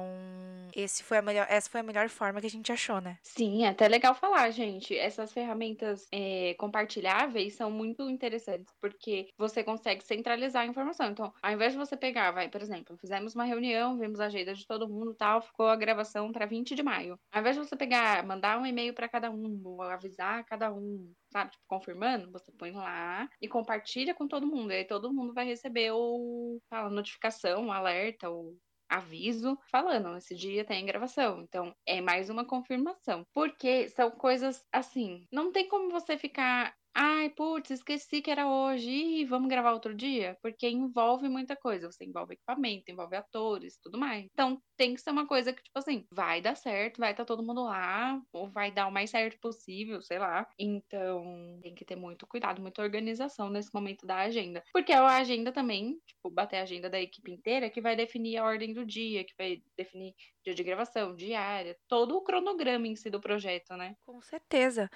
esse 0.74 1.02
foi 1.02 1.18
a 1.18 1.22
melhor, 1.22 1.46
essa 1.48 1.68
foi 1.68 1.80
a 1.80 1.84
melhor 1.84 2.08
forma 2.08 2.40
que 2.40 2.46
a 2.46 2.50
gente 2.50 2.72
achou, 2.72 3.00
né? 3.00 3.18
Sim, 3.22 3.64
é 3.64 3.68
até 3.68 3.88
legal 3.88 4.14
falar, 4.14 4.50
gente. 4.50 4.96
Essas 4.96 5.32
ferramentas 5.32 6.06
é, 6.12 6.54
compartilháveis 6.54 7.54
são 7.54 7.70
muito 7.70 8.08
interessantes 8.08 8.72
porque 8.90 9.28
você 9.36 9.64
consegue 9.64 10.04
centralizar 10.04 10.62
a 10.62 10.66
informação. 10.66 11.10
Então, 11.10 11.32
ao 11.42 11.52
invés 11.52 11.72
de 11.72 11.78
você 11.78 11.96
pegar, 11.96 12.30
vai, 12.30 12.48
por 12.48 12.62
exemplo, 12.62 12.96
fizemos 12.98 13.34
uma 13.34 13.44
reunião, 13.44 13.98
vimos 13.98 14.20
a 14.20 14.26
agenda 14.26 14.54
de 14.54 14.66
todo 14.66 14.88
mundo 14.88 15.14
tal, 15.14 15.40
ficou 15.40 15.68
a 15.68 15.76
gravação 15.76 16.30
para 16.32 16.46
20 16.46 16.74
de 16.74 16.82
maio. 16.82 17.18
Ao 17.32 17.40
invés 17.40 17.56
de 17.56 17.64
você 17.64 17.76
pegar, 17.76 18.24
mandar 18.24 18.58
um 18.58 18.66
e-mail 18.66 18.94
para 18.94 19.08
cada 19.08 19.30
um, 19.30 19.82
avisar 19.82 20.44
cada 20.44 20.72
um, 20.72 21.12
sabe, 21.32 21.50
tipo, 21.50 21.64
confirmando, 21.66 22.30
você 22.30 22.52
põe 22.52 22.72
lá 22.72 23.28
e 23.40 23.48
compartilha 23.48 24.14
com 24.14 24.28
todo 24.28 24.46
mundo. 24.46 24.72
E 24.72 24.76
aí 24.76 24.84
todo 24.84 25.12
mundo 25.12 25.34
vai 25.34 25.46
receber 25.46 25.90
o, 25.92 26.60
a 26.70 26.88
notificação, 26.88 27.66
o 27.66 27.72
alerta, 27.72 28.30
o 28.30 28.56
aviso 28.88 29.58
falando, 29.70 30.16
esse 30.16 30.34
dia 30.34 30.64
tem 30.64 30.86
gravação. 30.86 31.42
Então, 31.42 31.74
é 31.84 32.00
mais 32.00 32.30
uma 32.30 32.44
confirmação. 32.44 33.26
Porque 33.32 33.88
são 33.88 34.10
coisas 34.10 34.64
assim, 34.72 35.26
não 35.32 35.52
tem 35.52 35.68
como 35.68 35.90
você 35.90 36.16
ficar 36.16 36.74
Ai, 36.98 37.28
putz, 37.28 37.70
esqueci 37.70 38.22
que 38.22 38.30
era 38.30 38.48
hoje. 38.48 38.90
Ih, 38.90 39.24
vamos 39.26 39.50
gravar 39.50 39.72
outro 39.72 39.94
dia? 39.94 40.38
Porque 40.40 40.66
envolve 40.66 41.28
muita 41.28 41.54
coisa. 41.54 41.92
Você 41.92 42.06
envolve 42.06 42.32
equipamento, 42.32 42.90
envolve 42.90 43.14
atores, 43.14 43.78
tudo 43.82 43.98
mais. 43.98 44.24
Então, 44.32 44.62
tem 44.78 44.94
que 44.94 45.02
ser 45.02 45.10
uma 45.10 45.26
coisa 45.26 45.52
que, 45.52 45.62
tipo 45.62 45.78
assim, 45.78 46.06
vai 46.10 46.40
dar 46.40 46.56
certo, 46.56 46.98
vai 46.98 47.10
estar 47.10 47.24
tá 47.24 47.26
todo 47.26 47.44
mundo 47.46 47.64
lá, 47.64 48.18
ou 48.32 48.48
vai 48.50 48.72
dar 48.72 48.86
o 48.86 48.90
mais 48.90 49.10
certo 49.10 49.38
possível, 49.40 50.00
sei 50.00 50.18
lá. 50.18 50.48
Então, 50.58 51.60
tem 51.62 51.74
que 51.74 51.84
ter 51.84 51.96
muito 51.96 52.26
cuidado, 52.26 52.62
muita 52.62 52.80
organização 52.80 53.50
nesse 53.50 53.68
momento 53.74 54.06
da 54.06 54.20
agenda. 54.20 54.62
Porque 54.72 54.92
a 54.94 55.06
agenda 55.06 55.52
também, 55.52 55.98
tipo, 56.06 56.30
bater 56.30 56.56
a 56.56 56.62
agenda 56.62 56.88
da 56.88 56.98
equipe 56.98 57.30
inteira, 57.30 57.68
que 57.68 57.82
vai 57.82 57.94
definir 57.94 58.38
a 58.38 58.44
ordem 58.44 58.72
do 58.72 58.86
dia, 58.86 59.22
que 59.22 59.34
vai 59.38 59.62
definir 59.76 60.14
dia 60.42 60.54
de 60.54 60.62
gravação, 60.62 61.14
diária, 61.14 61.76
todo 61.86 62.16
o 62.16 62.22
cronograma 62.22 62.86
em 62.88 62.96
si 62.96 63.10
do 63.10 63.20
projeto, 63.20 63.76
né? 63.76 63.96
Com 64.06 64.22
certeza. 64.22 64.88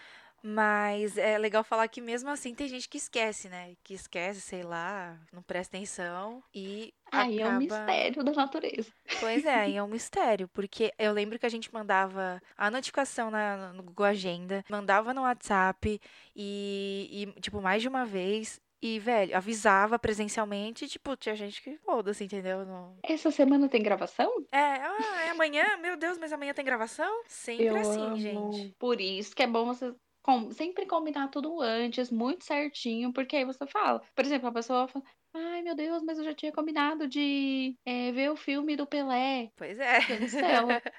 Mas 0.43 1.19
é 1.19 1.37
legal 1.37 1.63
falar 1.63 1.87
que 1.89 2.01
mesmo 2.01 2.31
assim 2.31 2.55
tem 2.55 2.67
gente 2.69 2.89
que 2.89 2.97
esquece, 2.97 3.49
né? 3.49 3.75
Que 3.85 3.95
esquece, 3.95 4.41
sei 4.41 4.63
lá, 4.63 5.19
não 5.33 5.43
presta 5.43 5.77
atenção 5.77 6.43
e. 6.55 6.95
Aí 7.13 7.41
acaba... 7.41 7.51
é 7.51 7.57
um 7.57 7.59
mistério 7.59 8.25
da 8.25 8.33
natureza. 8.33 8.91
Pois 9.19 9.45
é, 9.45 9.55
aí 9.55 9.77
é 9.77 9.83
um 9.83 9.89
mistério, 9.89 10.49
porque 10.49 10.93
eu 10.99 11.13
lembro 11.13 11.39
que 11.39 11.47
a 11.47 11.51
gente 11.51 11.73
mandava 11.73 12.41
a 12.57 12.71
notificação 12.71 13.31
na, 13.31 13.73
no 13.73 13.83
Google 13.83 14.07
Agenda, 14.07 14.65
mandava 14.71 15.13
no 15.13 15.23
WhatsApp 15.23 16.01
e, 16.35 17.09
e 17.37 17.41
tipo, 17.41 17.61
mais 17.61 17.83
de 17.83 17.89
uma 17.89 18.05
vez. 18.05 18.61
E, 18.83 18.99
velho, 18.99 19.37
avisava 19.37 19.99
presencialmente, 19.99 20.89
tipo, 20.89 21.15
tinha 21.15 21.37
gente 21.37 21.61
que 21.61 21.77
foda-se, 21.85 22.25
entendeu? 22.25 22.65
Não... 22.65 22.97
Essa 23.03 23.31
semana 23.31 23.69
tem 23.69 23.83
gravação? 23.83 24.33
É, 24.51 24.59
ah, 24.59 25.23
é 25.27 25.29
amanhã? 25.29 25.77
Meu 25.77 25.99
Deus, 25.99 26.17
mas 26.17 26.33
amanhã 26.33 26.55
tem 26.55 26.65
gravação? 26.65 27.23
Sempre 27.29 27.67
eu 27.67 27.77
assim, 27.77 28.01
amo. 28.01 28.17
gente. 28.17 28.75
Por 28.79 28.99
isso 28.99 29.37
que 29.37 29.43
é 29.43 29.47
bom 29.47 29.67
você 29.67 29.95
com, 30.23 30.51
sempre 30.53 30.87
combinar 30.87 31.29
tudo 31.29 31.61
antes, 31.61 32.11
muito 32.11 32.45
certinho, 32.45 33.13
porque 33.13 33.37
aí 33.37 33.45
você 33.45 33.67
fala. 33.67 34.01
Por 34.15 34.25
exemplo, 34.25 34.49
a 34.49 34.53
pessoa 34.53 34.89
fala, 34.89 35.05
ai 35.35 35.63
meu 35.63 35.75
Deus, 35.75 36.03
mas 36.03 36.19
eu 36.19 36.25
já 36.25 36.35
tinha 36.35 36.53
combinado 36.53 37.07
de 37.07 37.77
é, 37.85 38.13
ver 38.13 38.31
o 38.31 38.37
filme 38.37 38.77
do 38.77 38.87
Pelé. 38.87 39.51
Pois 39.57 39.79
é. 39.79 39.99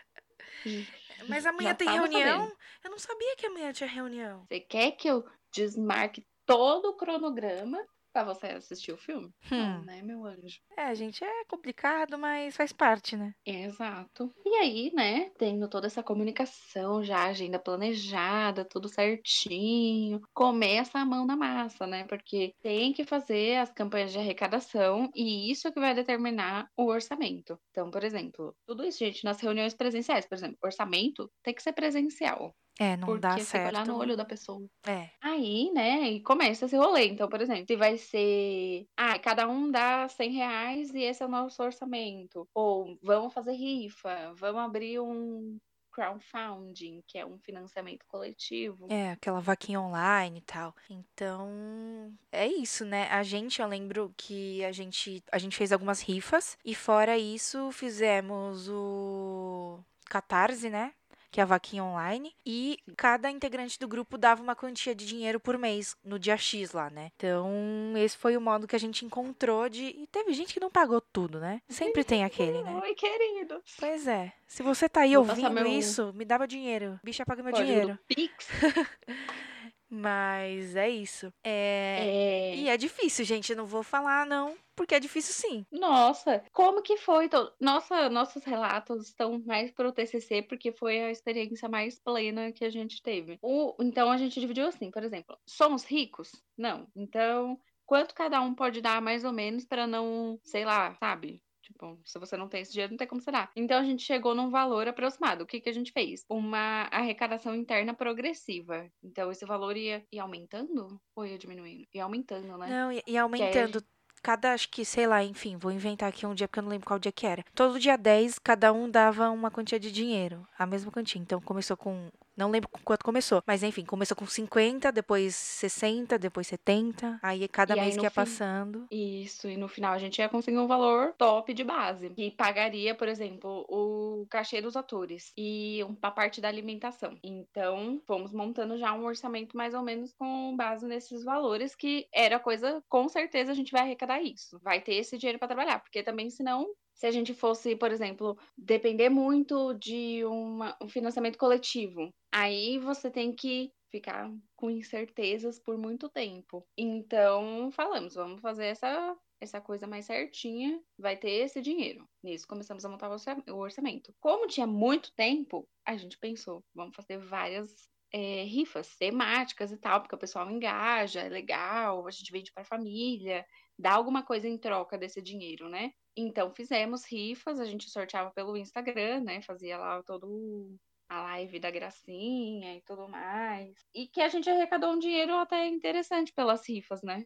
mas 1.28 1.46
amanhã 1.46 1.76
tem 1.76 1.90
reunião? 1.90 2.40
Sabendo. 2.40 2.58
Eu 2.84 2.92
não 2.92 3.00
sabia 3.00 3.36
que 3.36 3.46
amanhã 3.46 3.72
tinha 3.72 3.90
reunião. 3.90 4.46
Você 4.48 4.60
quer 4.60 4.92
que 4.92 5.08
eu 5.08 5.26
desmarque 5.54 6.26
todo 6.46 6.90
o 6.90 6.96
cronograma 6.96 7.78
pra 8.12 8.24
você 8.24 8.48
assistir 8.48 8.92
o 8.94 8.98
filme? 8.98 9.34
Hum. 9.52 9.56
Não, 9.56 9.84
né, 9.84 10.02
meu 10.02 10.26
anjo? 10.26 10.60
É, 10.78 10.94
gente, 10.96 11.24
é 11.24 11.46
complicado, 11.46 12.18
mas 12.18 12.56
faz 12.58 12.72
parte, 12.74 13.16
né? 13.18 13.34
Exato. 13.44 14.32
E 14.46 14.56
aí, 14.58 14.92
né, 14.94 15.32
tendo 15.32 15.68
toda 15.68 15.88
essa 15.88 16.04
comunicação 16.04 17.04
já, 17.04 17.26
agenda 17.26 17.58
planejada, 17.58 18.64
tudo 18.64 18.88
certinho, 18.88 20.22
começa 20.32 21.00
a 21.00 21.06
mão 21.06 21.26
na 21.26 21.36
massa, 21.36 21.88
né? 21.88 22.06
Porque 22.06 22.54
tem 22.62 22.94
que 22.94 23.04
fazer 23.04 23.58
as 23.58 23.72
campanhas 23.74 24.12
de 24.12 24.20
arrecadação 24.20 25.10
e 25.16 25.52
isso 25.52 25.68
é 25.68 25.72
que 25.72 25.80
vai 25.80 25.96
determinar 25.96 26.68
o 26.78 26.86
orçamento. 26.86 27.58
Então, 27.72 27.90
por 27.90 28.04
exemplo, 28.04 28.56
tudo 28.68 28.84
isso, 28.84 29.00
gente, 29.00 29.24
nas 29.24 29.42
reuniões 29.42 29.74
presenciais, 29.74 30.28
por 30.28 30.36
exemplo, 30.36 30.58
orçamento 30.64 31.28
tem 31.44 31.54
que 31.56 31.64
ser 31.64 31.74
presencial. 31.74 32.56
É, 32.80 32.98
não 32.98 33.06
porque 33.06 33.22
dá 33.22 33.38
você 33.38 33.44
certo. 33.44 33.68
olhar 33.76 33.86
no 33.86 33.98
olho 33.98 34.18
da 34.18 34.26
pessoa. 34.26 34.66
É. 34.86 35.10
Aí, 35.22 35.72
né, 35.72 36.10
e 36.10 36.22
começa 36.22 36.66
esse 36.66 36.76
rolê. 36.76 37.08
Então, 37.08 37.30
por 37.30 37.42
exemplo, 37.42 37.66
se 37.68 37.76
vai 37.76 37.98
ser. 37.98 38.88
Ah, 38.98 39.20
cada 39.20 39.48
um 39.48 39.70
dá 39.70 40.08
100 40.08 40.32
reais 40.32 40.94
e 40.94 41.04
esse 41.04 41.22
é 41.22 41.26
o 41.26 41.30
nosso 41.30 41.62
orçamento. 41.62 42.48
Ou 42.54 42.98
vamos 43.02 43.34
fazer 43.34 43.54
rifa, 43.54 44.34
vamos 44.36 44.62
abrir 44.62 45.00
um 45.00 45.58
crowdfunding, 45.92 47.04
que 47.06 47.18
é 47.18 47.26
um 47.26 47.38
financiamento 47.38 48.06
coletivo. 48.08 48.88
É, 48.90 49.12
aquela 49.12 49.40
vaquinha 49.40 49.80
online 49.80 50.40
e 50.40 50.42
tal. 50.42 50.74
Então, 50.90 52.18
é 52.32 52.48
isso, 52.48 52.86
né? 52.86 53.08
A 53.10 53.22
gente, 53.24 53.62
eu 53.62 53.68
lembro 53.68 54.14
que 54.18 54.64
a 54.64 54.72
gente, 54.72 55.24
a 55.32 55.38
gente 55.38 55.56
fez 55.56 55.72
algumas 55.72 56.02
rifas 56.02 56.58
e 56.66 56.74
fora 56.74 57.18
isso, 57.18 57.72
fizemos 57.72 58.70
o 58.70 59.80
Catarse, 60.06 60.70
né? 60.70 60.94
Que 61.32 61.40
é 61.40 61.44
a 61.44 61.46
vaquinha 61.46 61.84
online, 61.84 62.36
e 62.46 62.78
cada 62.98 63.32
integrante 63.32 63.80
do 63.80 63.88
grupo 63.88 64.18
dava 64.18 64.44
uma 64.44 64.56
quantia 64.56 64.94
de 64.94 65.06
dinheiro 65.06 65.40
por 65.40 65.58
mês 65.58 65.96
no 66.04 66.20
dia 66.20 66.38
X 66.38 66.74
lá, 66.74 66.90
né? 66.90 67.12
Então, 67.16 67.94
esse 67.96 68.18
foi 68.18 68.36
o 68.36 68.42
modo 68.42 68.68
que 68.68 68.76
a 68.76 68.80
gente 68.80 69.06
encontrou 69.06 69.70
de. 69.70 69.86
E 69.86 70.08
teve 70.12 70.34
gente 70.34 70.54
que 70.54 70.60
não 70.60 70.70
pagou 70.70 71.00
tudo, 71.00 71.40
né? 71.40 71.62
Sempre 71.70 72.04
tem 72.04 72.24
aquele, 72.24 72.62
né? 72.62 72.82
Oi, 72.84 72.94
querido. 72.96 73.62
Pois 73.80 74.08
é. 74.08 74.34
Se 74.46 74.62
você 74.62 74.90
tá 74.90 75.02
aí 75.02 75.16
Vou 75.16 75.20
ouvindo 75.20 75.52
meu... 75.52 75.66
isso, 75.68 76.12
me 76.14 76.26
dá 76.26 76.38
meu 76.38 76.48
dinheiro. 76.48 77.00
Bicha, 77.02 77.26
paga 77.26 77.42
meu 77.42 77.54
Pode 77.54 77.66
dinheiro. 77.66 77.98
Pix. 78.08 78.48
Mas 79.94 80.74
é 80.78 80.90
isso. 80.90 81.34
É... 81.44 82.54
é... 82.54 82.56
E 82.56 82.70
é 82.70 82.78
difícil, 82.78 83.26
gente. 83.26 83.52
Eu 83.52 83.58
não 83.58 83.66
vou 83.66 83.84
falar, 83.84 84.26
não, 84.26 84.56
porque 84.74 84.96
é 84.96 85.00
difícil 85.02 85.34
sim. 85.34 85.66
Nossa, 85.70 86.42
como 86.54 86.82
que 86.82 86.96
foi? 86.96 87.26
Então, 87.26 87.52
nossa, 87.60 88.10
nossos 88.10 88.46
relatos 88.46 89.08
estão 89.08 89.44
mais 89.46 89.70
pro 89.72 89.92
TCC, 89.92 90.44
porque 90.44 90.72
foi 90.72 91.02
a 91.02 91.12
experiência 91.12 91.68
mais 91.68 92.00
plena 92.00 92.54
que 92.54 92.64
a 92.64 92.70
gente 92.70 93.04
teve. 93.04 93.38
O... 93.42 93.76
Então, 93.82 94.10
a 94.10 94.16
gente 94.18 94.40
dividiu 94.40 94.66
assim, 94.66 94.90
por 94.90 95.04
exemplo, 95.04 95.38
somos 95.46 95.84
ricos? 95.84 96.32
Não. 96.58 96.88
Então, 96.96 97.60
quanto 97.86 98.16
cada 98.16 98.40
um 98.42 98.56
pode 98.56 98.80
dar 98.80 99.02
mais 99.02 99.26
ou 99.26 99.34
menos 99.34 99.66
para 99.66 99.86
não, 99.86 100.40
sei 100.42 100.64
lá, 100.64 100.96
sabe? 100.96 101.44
Bom, 101.80 101.98
se 102.06 102.20
você 102.20 102.38
não 102.38 102.48
tem 102.48 102.62
esse 102.62 102.72
dinheiro, 102.72 102.92
não 102.92 102.98
tem 102.98 103.08
como 103.08 103.22
dar. 103.22 103.52
Então 103.56 103.80
a 103.80 103.84
gente 103.84 104.04
chegou 104.04 104.36
num 104.36 104.50
valor 104.50 104.88
aproximado. 104.88 105.44
O 105.44 105.48
que, 105.48 105.62
que 105.62 105.70
a 105.70 105.74
gente 105.74 105.92
fez? 105.92 106.26
Uma 106.30 106.88
arrecadação 106.92 107.56
interna 107.56 107.94
progressiva. 107.94 108.90
Então 109.04 109.32
esse 109.32 109.46
valor 109.46 109.78
ia, 109.78 110.06
ia 110.12 110.24
aumentando 110.24 111.00
ou 111.16 111.26
ia 111.26 111.38
diminuindo? 111.38 111.88
Ia 111.94 112.04
aumentando, 112.04 112.58
né? 112.58 112.68
Não, 112.68 112.92
ia 112.92 113.22
aumentando 113.22 113.84
cada, 114.22 114.54
acho 114.54 114.70
que, 114.70 114.86
sei 114.86 115.08
lá, 115.08 115.24
enfim, 115.24 115.58
vou 115.58 115.72
inventar 115.72 116.10
aqui 116.10 116.26
um 116.26 116.34
dia 116.34 116.48
porque 116.48 116.60
eu 116.60 116.64
não 116.64 116.70
lembro 116.70 116.88
qual 116.88 117.00
dia 117.00 117.12
que 117.12 117.26
era. 117.26 117.44
Todo 117.56 117.80
dia 117.80 117.98
10, 117.98 118.40
cada 118.40 118.72
um 118.72 118.90
dava 118.90 119.30
uma 119.30 119.50
quantia 119.50 119.80
de 119.80 119.92
dinheiro, 119.92 120.48
a 120.58 120.66
mesma 120.66 120.92
quantia. 120.92 121.20
Então 121.20 121.42
começou 121.42 121.76
com 121.76 122.10
não 122.36 122.50
lembro 122.50 122.70
quanto 122.84 123.04
começou, 123.04 123.44
mas 123.46 123.64
enfim, 123.64 123.84
começou 123.84 124.16
com 124.16 124.26
50, 124.26 124.92
depois 124.92 125.36
60, 125.36 126.18
depois 126.18 126.48
70. 126.48 127.20
Aí 127.22 127.48
cada 127.48 127.76
e 127.76 127.80
mês 127.80 127.94
aí, 127.94 128.00
que 128.00 128.06
ia 128.06 128.10
fim... 128.10 128.16
passando. 128.16 128.88
Isso, 128.90 129.50
e 129.50 129.58
no 129.58 129.68
final 129.68 129.94
a 129.94 129.98
gente 129.98 130.20
ia 130.20 130.30
conseguir 130.30 130.58
um 130.58 130.68
valor 130.68 131.14
top 131.18 131.54
de 131.54 131.64
base, 131.64 132.10
que 132.12 132.32
pagaria, 132.32 132.96
por 132.96 133.08
exemplo, 133.08 133.66
o 133.70 134.26
cachê 134.30 134.62
dos 134.62 134.76
atores 134.76 135.32
e 135.38 135.84
uma 135.84 136.12
parte 136.12 136.40
da 136.42 136.48
alimentação. 136.48 137.18
Então, 137.24 138.02
fomos 138.06 138.32
montando 138.32 138.78
já 138.78 138.94
um 138.94 139.06
orçamento 139.06 139.56
mais 139.56 139.74
ou 139.74 139.82
menos 139.82 140.14
com 140.14 140.56
base 140.56 140.88
nesses 140.88 141.24
valores, 141.24 141.76
que 141.76 142.08
era 142.14 142.40
coisa, 142.40 142.84
com 142.90 143.08
certeza 143.10 143.52
a 143.52 143.56
gente 143.56 143.72
vai 143.72 143.82
arrecadar 143.82 144.22
isso. 144.22 144.60
Vai 144.60 144.82
ter 144.82 144.96
esse 144.96 145.18
dinheiro 145.18 145.40
para 145.40 145.48
trabalhar, 145.48 145.80
porque 145.80 146.04
também 146.04 146.30
senão 146.30 146.68
se 147.02 147.08
a 147.08 147.12
gente 147.12 147.34
fosse, 147.34 147.76
por 147.76 147.92
exemplo, 147.92 148.38
depender 148.56 149.10
muito 149.10 149.74
de 149.74 150.24
uma, 150.24 150.78
um 150.80 150.88
financiamento 150.88 151.36
coletivo, 151.36 152.14
aí 152.32 152.78
você 152.78 153.10
tem 153.10 153.34
que 153.34 153.72
ficar 153.90 154.32
com 154.56 154.70
incertezas 154.70 155.58
por 155.58 155.80
muito 155.80 156.08
tempo. 156.10 156.64
Então, 156.78 157.72
falamos, 157.72 158.14
vamos 158.14 158.40
fazer 158.40 158.68
essa 158.68 159.18
essa 159.42 159.60
coisa 159.60 159.88
mais 159.88 160.06
certinha, 160.06 160.80
vai 160.96 161.18
ter 161.18 161.32
esse 161.32 161.60
dinheiro. 161.60 162.08
Nisso 162.24 162.46
começamos 162.48 162.86
a 162.86 162.90
montar 162.90 163.10
o 163.10 163.58
orçamento. 163.58 164.14
Como 164.20 164.46
tinha 164.46 164.68
muito 164.68 165.12
tempo, 165.16 165.68
a 165.84 165.98
gente 165.98 166.20
pensou, 166.20 166.64
vamos 166.76 166.96
fazer 166.96 167.18
várias 167.18 167.90
é, 168.14 168.44
rifas 168.44 168.96
temáticas 168.96 169.72
e 169.72 169.78
tal, 169.78 170.02
porque 170.02 170.14
o 170.14 170.20
pessoal 170.20 170.52
engaja, 170.52 171.22
é 171.22 171.30
legal, 171.30 172.06
a 172.06 172.12
gente 172.12 172.32
vende 172.32 172.54
para 172.54 172.64
família, 172.64 173.44
dá 173.76 173.94
alguma 173.94 174.22
coisa 174.22 174.48
em 174.48 174.60
troca 174.60 175.00
desse 175.00 175.20
dinheiro, 175.20 175.68
né? 175.68 175.92
Então 176.16 176.52
fizemos 176.52 177.06
rifas, 177.06 177.60
a 177.60 177.66
gente 177.66 177.90
sorteava 177.90 178.32
pelo 178.32 178.58
Instagram, 178.58 179.22
né? 179.22 179.42
Fazia 179.42 179.78
lá 179.78 180.04
todo 180.04 180.78
a 181.10 181.22
live 181.24 181.60
da 181.60 181.70
gracinha 181.70 182.76
e 182.76 182.82
tudo 182.82 183.08
mais. 183.08 183.76
E 183.94 184.08
que 184.08 184.22
a 184.22 184.30
gente 184.30 184.50
arrecadou 184.50 184.94
um 184.94 185.00
dinheiro 185.00 185.36
até 185.36 185.68
interessante 185.68 186.34
pelas 186.34 186.68
rifas, 186.68 187.02
né? 187.02 187.26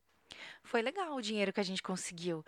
Foi 0.63 0.81
legal 0.81 1.15
o 1.15 1.21
dinheiro 1.21 1.53
que 1.53 1.59
a 1.59 1.63
gente 1.63 1.83
conseguiu. 1.83 2.43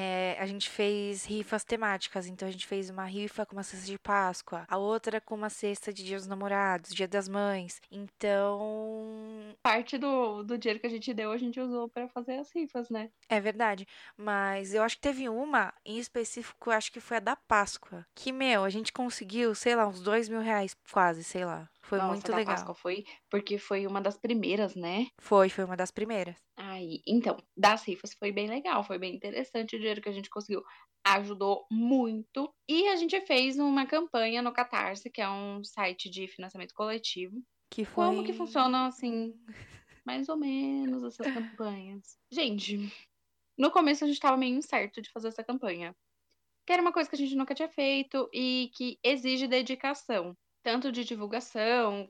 É, 0.00 0.36
a 0.38 0.46
gente 0.46 0.70
fez 0.70 1.24
rifas 1.24 1.64
temáticas, 1.64 2.28
então 2.28 2.46
a 2.46 2.50
gente 2.52 2.68
fez 2.68 2.88
uma 2.88 3.04
rifa 3.04 3.44
com 3.44 3.56
uma 3.56 3.64
cesta 3.64 3.84
de 3.84 3.98
Páscoa, 3.98 4.64
a 4.68 4.76
outra 4.78 5.20
com 5.20 5.34
uma 5.34 5.50
cesta 5.50 5.92
de 5.92 6.04
Dia 6.04 6.16
dos 6.16 6.28
Namorados, 6.28 6.94
Dia 6.94 7.08
das 7.08 7.28
Mães. 7.28 7.80
Então. 7.90 9.56
Parte 9.60 9.98
do, 9.98 10.44
do 10.44 10.56
dinheiro 10.56 10.78
que 10.78 10.86
a 10.86 10.90
gente 10.90 11.12
deu, 11.12 11.32
a 11.32 11.36
gente 11.36 11.58
usou 11.58 11.88
para 11.88 12.06
fazer 12.06 12.38
as 12.38 12.48
rifas, 12.54 12.88
né? 12.88 13.10
É 13.28 13.40
verdade. 13.40 13.88
Mas 14.16 14.72
eu 14.72 14.84
acho 14.84 14.94
que 14.94 15.02
teve 15.02 15.28
uma 15.28 15.74
em 15.84 15.98
específico, 15.98 16.70
acho 16.70 16.92
que 16.92 17.00
foi 17.00 17.16
a 17.16 17.20
da 17.20 17.34
Páscoa. 17.34 18.06
Que, 18.14 18.30
meu, 18.30 18.62
a 18.62 18.70
gente 18.70 18.92
conseguiu, 18.92 19.52
sei 19.52 19.74
lá, 19.74 19.88
uns 19.88 20.00
dois 20.00 20.28
mil 20.28 20.40
reais, 20.40 20.76
quase, 20.92 21.24
sei 21.24 21.44
lá. 21.44 21.68
Foi 21.82 21.98
Nossa, 21.98 22.12
muito 22.12 22.32
legal. 22.32 22.54
Páscoa 22.54 22.74
foi 22.74 23.04
porque 23.30 23.56
foi 23.56 23.86
uma 23.86 24.00
das 24.00 24.16
primeiras, 24.16 24.74
né? 24.74 25.06
Foi, 25.18 25.48
foi 25.48 25.64
uma 25.64 25.76
das 25.76 25.90
primeiras. 25.90 26.36
Aí, 26.78 27.02
então, 27.04 27.36
das 27.56 27.82
rifas 27.82 28.14
foi 28.14 28.30
bem 28.30 28.46
legal, 28.46 28.84
foi 28.84 28.98
bem 28.98 29.12
interessante 29.12 29.74
o 29.74 29.78
dinheiro 29.78 30.00
que 30.00 30.08
a 30.08 30.12
gente 30.12 30.30
conseguiu. 30.30 30.62
Ajudou 31.04 31.66
muito. 31.70 32.54
E 32.68 32.86
a 32.88 32.94
gente 32.94 33.20
fez 33.22 33.58
uma 33.58 33.84
campanha 33.84 34.40
no 34.40 34.52
Catarse, 34.52 35.10
que 35.10 35.20
é 35.20 35.28
um 35.28 35.64
site 35.64 36.08
de 36.08 36.28
financiamento 36.28 36.72
coletivo. 36.74 37.42
Que 37.68 37.84
foi... 37.84 38.04
Como 38.04 38.24
que 38.24 38.32
funcionam, 38.32 38.86
assim, 38.86 39.34
mais 40.06 40.28
ou 40.28 40.36
menos 40.36 41.02
essas 41.02 41.34
campanhas? 41.34 42.16
Gente, 42.30 42.92
no 43.58 43.72
começo 43.72 44.04
a 44.04 44.06
gente 44.06 44.20
tava 44.20 44.36
meio 44.36 44.56
incerto 44.56 45.02
de 45.02 45.10
fazer 45.10 45.28
essa 45.28 45.42
campanha. 45.42 45.96
Que 46.64 46.72
era 46.72 46.82
uma 46.82 46.92
coisa 46.92 47.10
que 47.10 47.16
a 47.16 47.18
gente 47.18 47.34
nunca 47.34 47.56
tinha 47.56 47.68
feito 47.68 48.30
e 48.32 48.70
que 48.74 48.98
exige 49.02 49.48
dedicação 49.48 50.36
tanto 50.62 50.92
de 50.92 51.02
divulgação, 51.02 52.08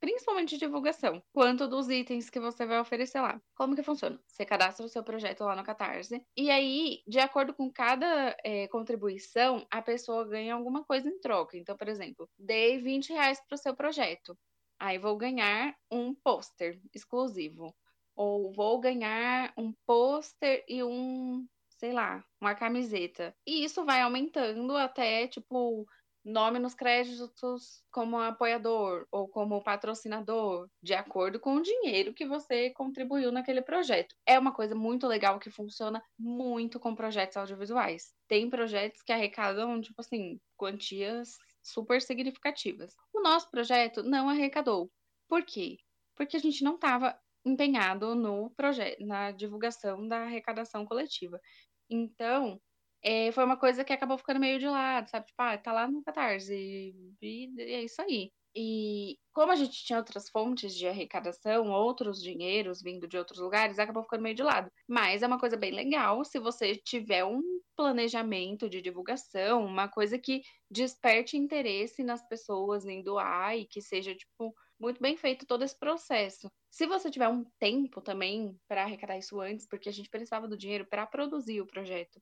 principalmente 0.00 0.50
de 0.50 0.58
divulgação, 0.58 1.22
quanto 1.32 1.68
dos 1.68 1.88
itens 1.90 2.30
que 2.30 2.40
você 2.40 2.64
vai 2.66 2.80
oferecer 2.80 3.20
lá. 3.20 3.40
Como 3.54 3.76
que 3.76 3.82
funciona? 3.82 4.18
Você 4.26 4.44
cadastra 4.46 4.84
o 4.86 4.88
seu 4.88 5.04
projeto 5.04 5.44
lá 5.44 5.54
no 5.54 5.62
Catarse, 5.62 6.24
e 6.36 6.50
aí, 6.50 7.02
de 7.06 7.18
acordo 7.20 7.54
com 7.54 7.70
cada 7.70 8.36
é, 8.42 8.66
contribuição, 8.68 9.66
a 9.70 9.82
pessoa 9.82 10.26
ganha 10.26 10.54
alguma 10.54 10.84
coisa 10.84 11.08
em 11.08 11.20
troca. 11.20 11.56
Então, 11.56 11.76
por 11.76 11.88
exemplo, 11.88 12.28
dei 12.38 12.78
20 12.78 13.12
reais 13.12 13.40
para 13.46 13.54
o 13.54 13.58
seu 13.58 13.76
projeto, 13.76 14.36
aí 14.78 14.98
vou 14.98 15.16
ganhar 15.16 15.76
um 15.90 16.14
pôster 16.14 16.80
exclusivo. 16.94 17.74
Ou 18.16 18.52
vou 18.52 18.80
ganhar 18.80 19.52
um 19.56 19.72
pôster 19.86 20.64
e 20.68 20.82
um, 20.82 21.46
sei 21.70 21.92
lá, 21.92 22.24
uma 22.40 22.54
camiseta. 22.54 23.34
E 23.46 23.64
isso 23.64 23.84
vai 23.84 24.02
aumentando 24.02 24.76
até, 24.76 25.26
tipo, 25.28 25.86
nome 26.24 26.58
nos 26.58 26.74
créditos 26.74 27.82
como 27.90 28.18
apoiador 28.18 29.06
ou 29.10 29.28
como 29.28 29.62
patrocinador, 29.62 30.68
de 30.82 30.94
acordo 30.94 31.40
com 31.40 31.56
o 31.56 31.62
dinheiro 31.62 32.14
que 32.14 32.26
você 32.26 32.70
contribuiu 32.70 33.32
naquele 33.32 33.62
projeto. 33.62 34.14
É 34.26 34.38
uma 34.38 34.52
coisa 34.52 34.74
muito 34.74 35.06
legal 35.06 35.38
que 35.38 35.50
funciona 35.50 36.02
muito 36.18 36.78
com 36.78 36.94
projetos 36.94 37.36
audiovisuais. 37.36 38.14
Tem 38.28 38.48
projetos 38.50 39.02
que 39.02 39.12
arrecadam, 39.12 39.80
tipo 39.80 40.00
assim, 40.00 40.38
quantias 40.56 41.36
super 41.62 42.00
significativas. 42.00 42.94
O 43.12 43.20
nosso 43.22 43.50
projeto 43.50 44.02
não 44.02 44.28
arrecadou. 44.28 44.90
Por 45.28 45.44
quê? 45.44 45.78
Porque 46.16 46.36
a 46.36 46.40
gente 46.40 46.62
não 46.62 46.74
estava 46.74 47.18
empenhado 47.44 48.14
no 48.14 48.50
projeto, 48.50 49.04
na 49.04 49.30
divulgação 49.30 50.06
da 50.06 50.24
arrecadação 50.24 50.84
coletiva. 50.84 51.40
Então, 51.88 52.60
é, 53.02 53.32
foi 53.32 53.44
uma 53.44 53.56
coisa 53.56 53.84
que 53.84 53.92
acabou 53.92 54.18
ficando 54.18 54.40
meio 54.40 54.58
de 54.58 54.66
lado, 54.68 55.08
sabe? 55.08 55.26
Tipo, 55.26 55.42
ah, 55.42 55.58
tá 55.58 55.72
lá 55.72 55.88
no 55.88 56.02
Catarse 56.02 56.54
e, 56.54 57.14
e 57.22 57.62
é 57.62 57.82
isso 57.84 58.00
aí. 58.02 58.32
E 58.54 59.16
como 59.32 59.52
a 59.52 59.54
gente 59.56 59.84
tinha 59.84 59.98
outras 59.98 60.28
fontes 60.28 60.74
de 60.74 60.86
arrecadação, 60.86 61.70
outros 61.70 62.20
dinheiros 62.20 62.82
vindo 62.82 63.06
de 63.06 63.16
outros 63.16 63.38
lugares, 63.38 63.78
acabou 63.78 64.02
ficando 64.02 64.22
meio 64.22 64.34
de 64.34 64.42
lado. 64.42 64.70
Mas 64.88 65.22
é 65.22 65.26
uma 65.26 65.38
coisa 65.38 65.56
bem 65.56 65.70
legal 65.70 66.24
se 66.24 66.38
você 66.38 66.74
tiver 66.74 67.24
um 67.24 67.40
planejamento 67.76 68.68
de 68.68 68.82
divulgação, 68.82 69.64
uma 69.64 69.88
coisa 69.88 70.18
que 70.18 70.42
desperte 70.70 71.36
interesse 71.36 72.02
nas 72.02 72.26
pessoas 72.28 72.84
em 72.86 73.02
doar 73.02 73.56
e 73.56 73.66
que 73.66 73.80
seja, 73.80 74.14
tipo, 74.14 74.52
muito 74.80 75.00
bem 75.00 75.16
feito 75.16 75.46
todo 75.46 75.62
esse 75.62 75.78
processo. 75.78 76.50
Se 76.70 76.86
você 76.86 77.10
tiver 77.10 77.28
um 77.28 77.44
tempo 77.58 78.00
também 78.00 78.58
para 78.66 78.82
arrecadar 78.82 79.16
isso 79.16 79.40
antes, 79.40 79.66
porque 79.68 79.88
a 79.88 79.92
gente 79.92 80.10
precisava 80.10 80.48
do 80.48 80.56
dinheiro 80.56 80.86
para 80.86 81.06
produzir 81.06 81.60
o 81.60 81.66
projeto. 81.66 82.20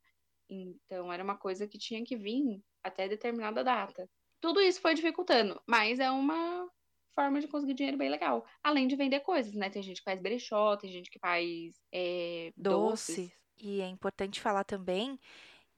Então, 0.49 1.13
era 1.13 1.23
uma 1.23 1.37
coisa 1.37 1.67
que 1.67 1.79
tinha 1.79 2.05
que 2.05 2.17
vir 2.17 2.63
até 2.83 3.09
determinada 3.09 3.63
data. 3.63 4.09
Tudo 4.41 4.61
isso 4.61 4.81
foi 4.81 4.95
dificultando, 4.95 5.61
mas 5.67 5.99
é 5.99 6.11
uma 6.11 6.69
forma 7.15 7.41
de 7.41 7.49
conseguir 7.49 7.75
dinheiro 7.75 7.99
bem 7.99 8.09
legal. 8.09 8.47
Além 8.63 8.87
de 8.87 8.95
vender 8.95 9.21
coisas, 9.21 9.53
né? 9.55 9.69
Tem 9.69 9.83
gente 9.83 9.99
que 9.99 10.05
faz 10.05 10.21
brechó, 10.21 10.77
tem 10.77 10.91
gente 10.91 11.11
que 11.11 11.19
faz 11.19 11.75
é, 11.93 12.53
doces. 12.57 13.31
E 13.61 13.81
é 13.81 13.89
importante 13.89 14.41
falar 14.41 14.63
também 14.63 15.19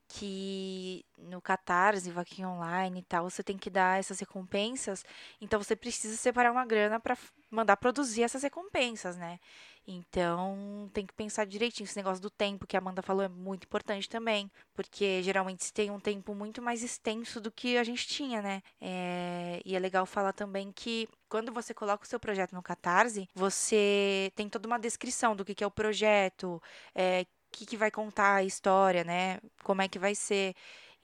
que 0.06 1.04
no 1.16 1.40
Catarse, 1.40 2.10
vaquinha 2.10 2.48
online 2.48 3.00
e 3.00 3.04
tal, 3.04 3.30
você 3.30 3.42
tem 3.42 3.56
que 3.56 3.70
dar 3.70 3.98
essas 3.98 4.18
recompensas. 4.18 5.04
Então 5.40 5.62
você 5.62 5.76
precisa 5.76 6.16
separar 6.16 6.50
uma 6.50 6.66
grana 6.66 6.98
para 6.98 7.16
mandar 7.50 7.76
produzir 7.76 8.22
essas 8.22 8.42
recompensas, 8.42 9.16
né? 9.16 9.38
Então 9.86 10.90
tem 10.92 11.06
que 11.06 11.12
pensar 11.12 11.46
direitinho. 11.46 11.84
Esse 11.84 11.96
negócio 11.96 12.22
do 12.22 12.30
tempo 12.30 12.66
que 12.66 12.76
a 12.76 12.80
Amanda 12.80 13.02
falou 13.02 13.22
é 13.22 13.28
muito 13.28 13.64
importante 13.64 14.08
também, 14.08 14.50
porque 14.74 15.22
geralmente 15.22 15.64
se 15.64 15.72
tem 15.72 15.90
um 15.90 16.00
tempo 16.00 16.34
muito 16.34 16.62
mais 16.62 16.82
extenso 16.82 17.40
do 17.40 17.50
que 17.50 17.76
a 17.76 17.84
gente 17.84 18.06
tinha, 18.06 18.40
né? 18.40 18.62
É... 18.80 19.60
E 19.64 19.74
é 19.74 19.78
legal 19.78 20.06
falar 20.06 20.32
também 20.32 20.72
que 20.72 21.08
quando 21.28 21.52
você 21.52 21.74
coloca 21.74 22.04
o 22.04 22.08
seu 22.08 22.20
projeto 22.20 22.52
no 22.54 22.62
Catarse, 22.62 23.28
você 23.34 24.32
tem 24.34 24.48
toda 24.48 24.66
uma 24.66 24.78
descrição 24.78 25.34
do 25.34 25.44
que, 25.44 25.62
é 25.62 25.66
o 25.66 25.70
projeto, 25.70 26.62
é, 26.94 27.24
que, 27.52 27.66
que 27.66 27.76
vai 27.76 27.90
contar 27.90 28.36
a 28.36 28.44
história, 28.44 29.04
né? 29.04 29.38
Como 29.62 29.82
é 29.82 29.88
que 29.88 29.98
vai 29.98 30.14
ser. 30.14 30.54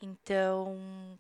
Então, 0.00 1.18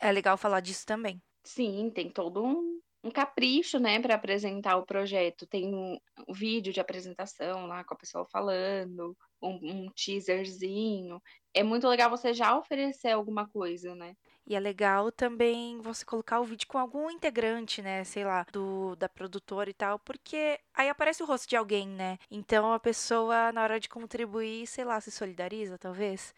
é 0.00 0.10
legal 0.12 0.36
falar 0.36 0.60
disso 0.60 0.86
também. 0.86 1.20
Sim, 1.44 1.90
tem 1.90 2.10
todo 2.10 2.44
um, 2.44 2.77
um 3.08 3.10
capricho, 3.10 3.78
né, 3.78 3.98
para 4.00 4.14
apresentar 4.14 4.76
o 4.76 4.86
projeto. 4.86 5.46
Tem 5.46 5.74
um, 5.74 5.98
vídeo 6.32 6.72
de 6.72 6.80
apresentação 6.80 7.66
lá 7.66 7.82
com 7.84 7.94
a 7.94 7.96
pessoa 7.96 8.26
falando, 8.30 9.16
um, 9.42 9.58
um 9.62 9.90
teaserzinho. 9.92 11.20
É 11.54 11.62
muito 11.62 11.88
legal 11.88 12.10
você 12.10 12.32
já 12.32 12.56
oferecer 12.56 13.10
alguma 13.10 13.48
coisa, 13.48 13.94
né? 13.94 14.14
E 14.46 14.54
é 14.54 14.60
legal 14.60 15.12
também 15.12 15.78
você 15.80 16.04
colocar 16.04 16.40
o 16.40 16.44
vídeo 16.44 16.66
com 16.66 16.78
algum 16.78 17.10
integrante, 17.10 17.82
né? 17.82 18.04
Sei 18.04 18.24
lá, 18.24 18.46
do 18.52 18.96
da 18.96 19.08
produtora 19.08 19.68
e 19.68 19.74
tal, 19.74 19.98
porque 19.98 20.58
aí 20.74 20.88
aparece 20.88 21.22
o 21.22 21.26
rosto 21.26 21.48
de 21.48 21.56
alguém, 21.56 21.88
né? 21.88 22.18
Então 22.30 22.72
a 22.72 22.78
pessoa, 22.78 23.52
na 23.52 23.62
hora 23.62 23.80
de 23.80 23.88
contribuir, 23.88 24.66
sei 24.66 24.84
lá, 24.84 25.00
se 25.00 25.10
solidariza, 25.10 25.78
talvez. 25.78 26.34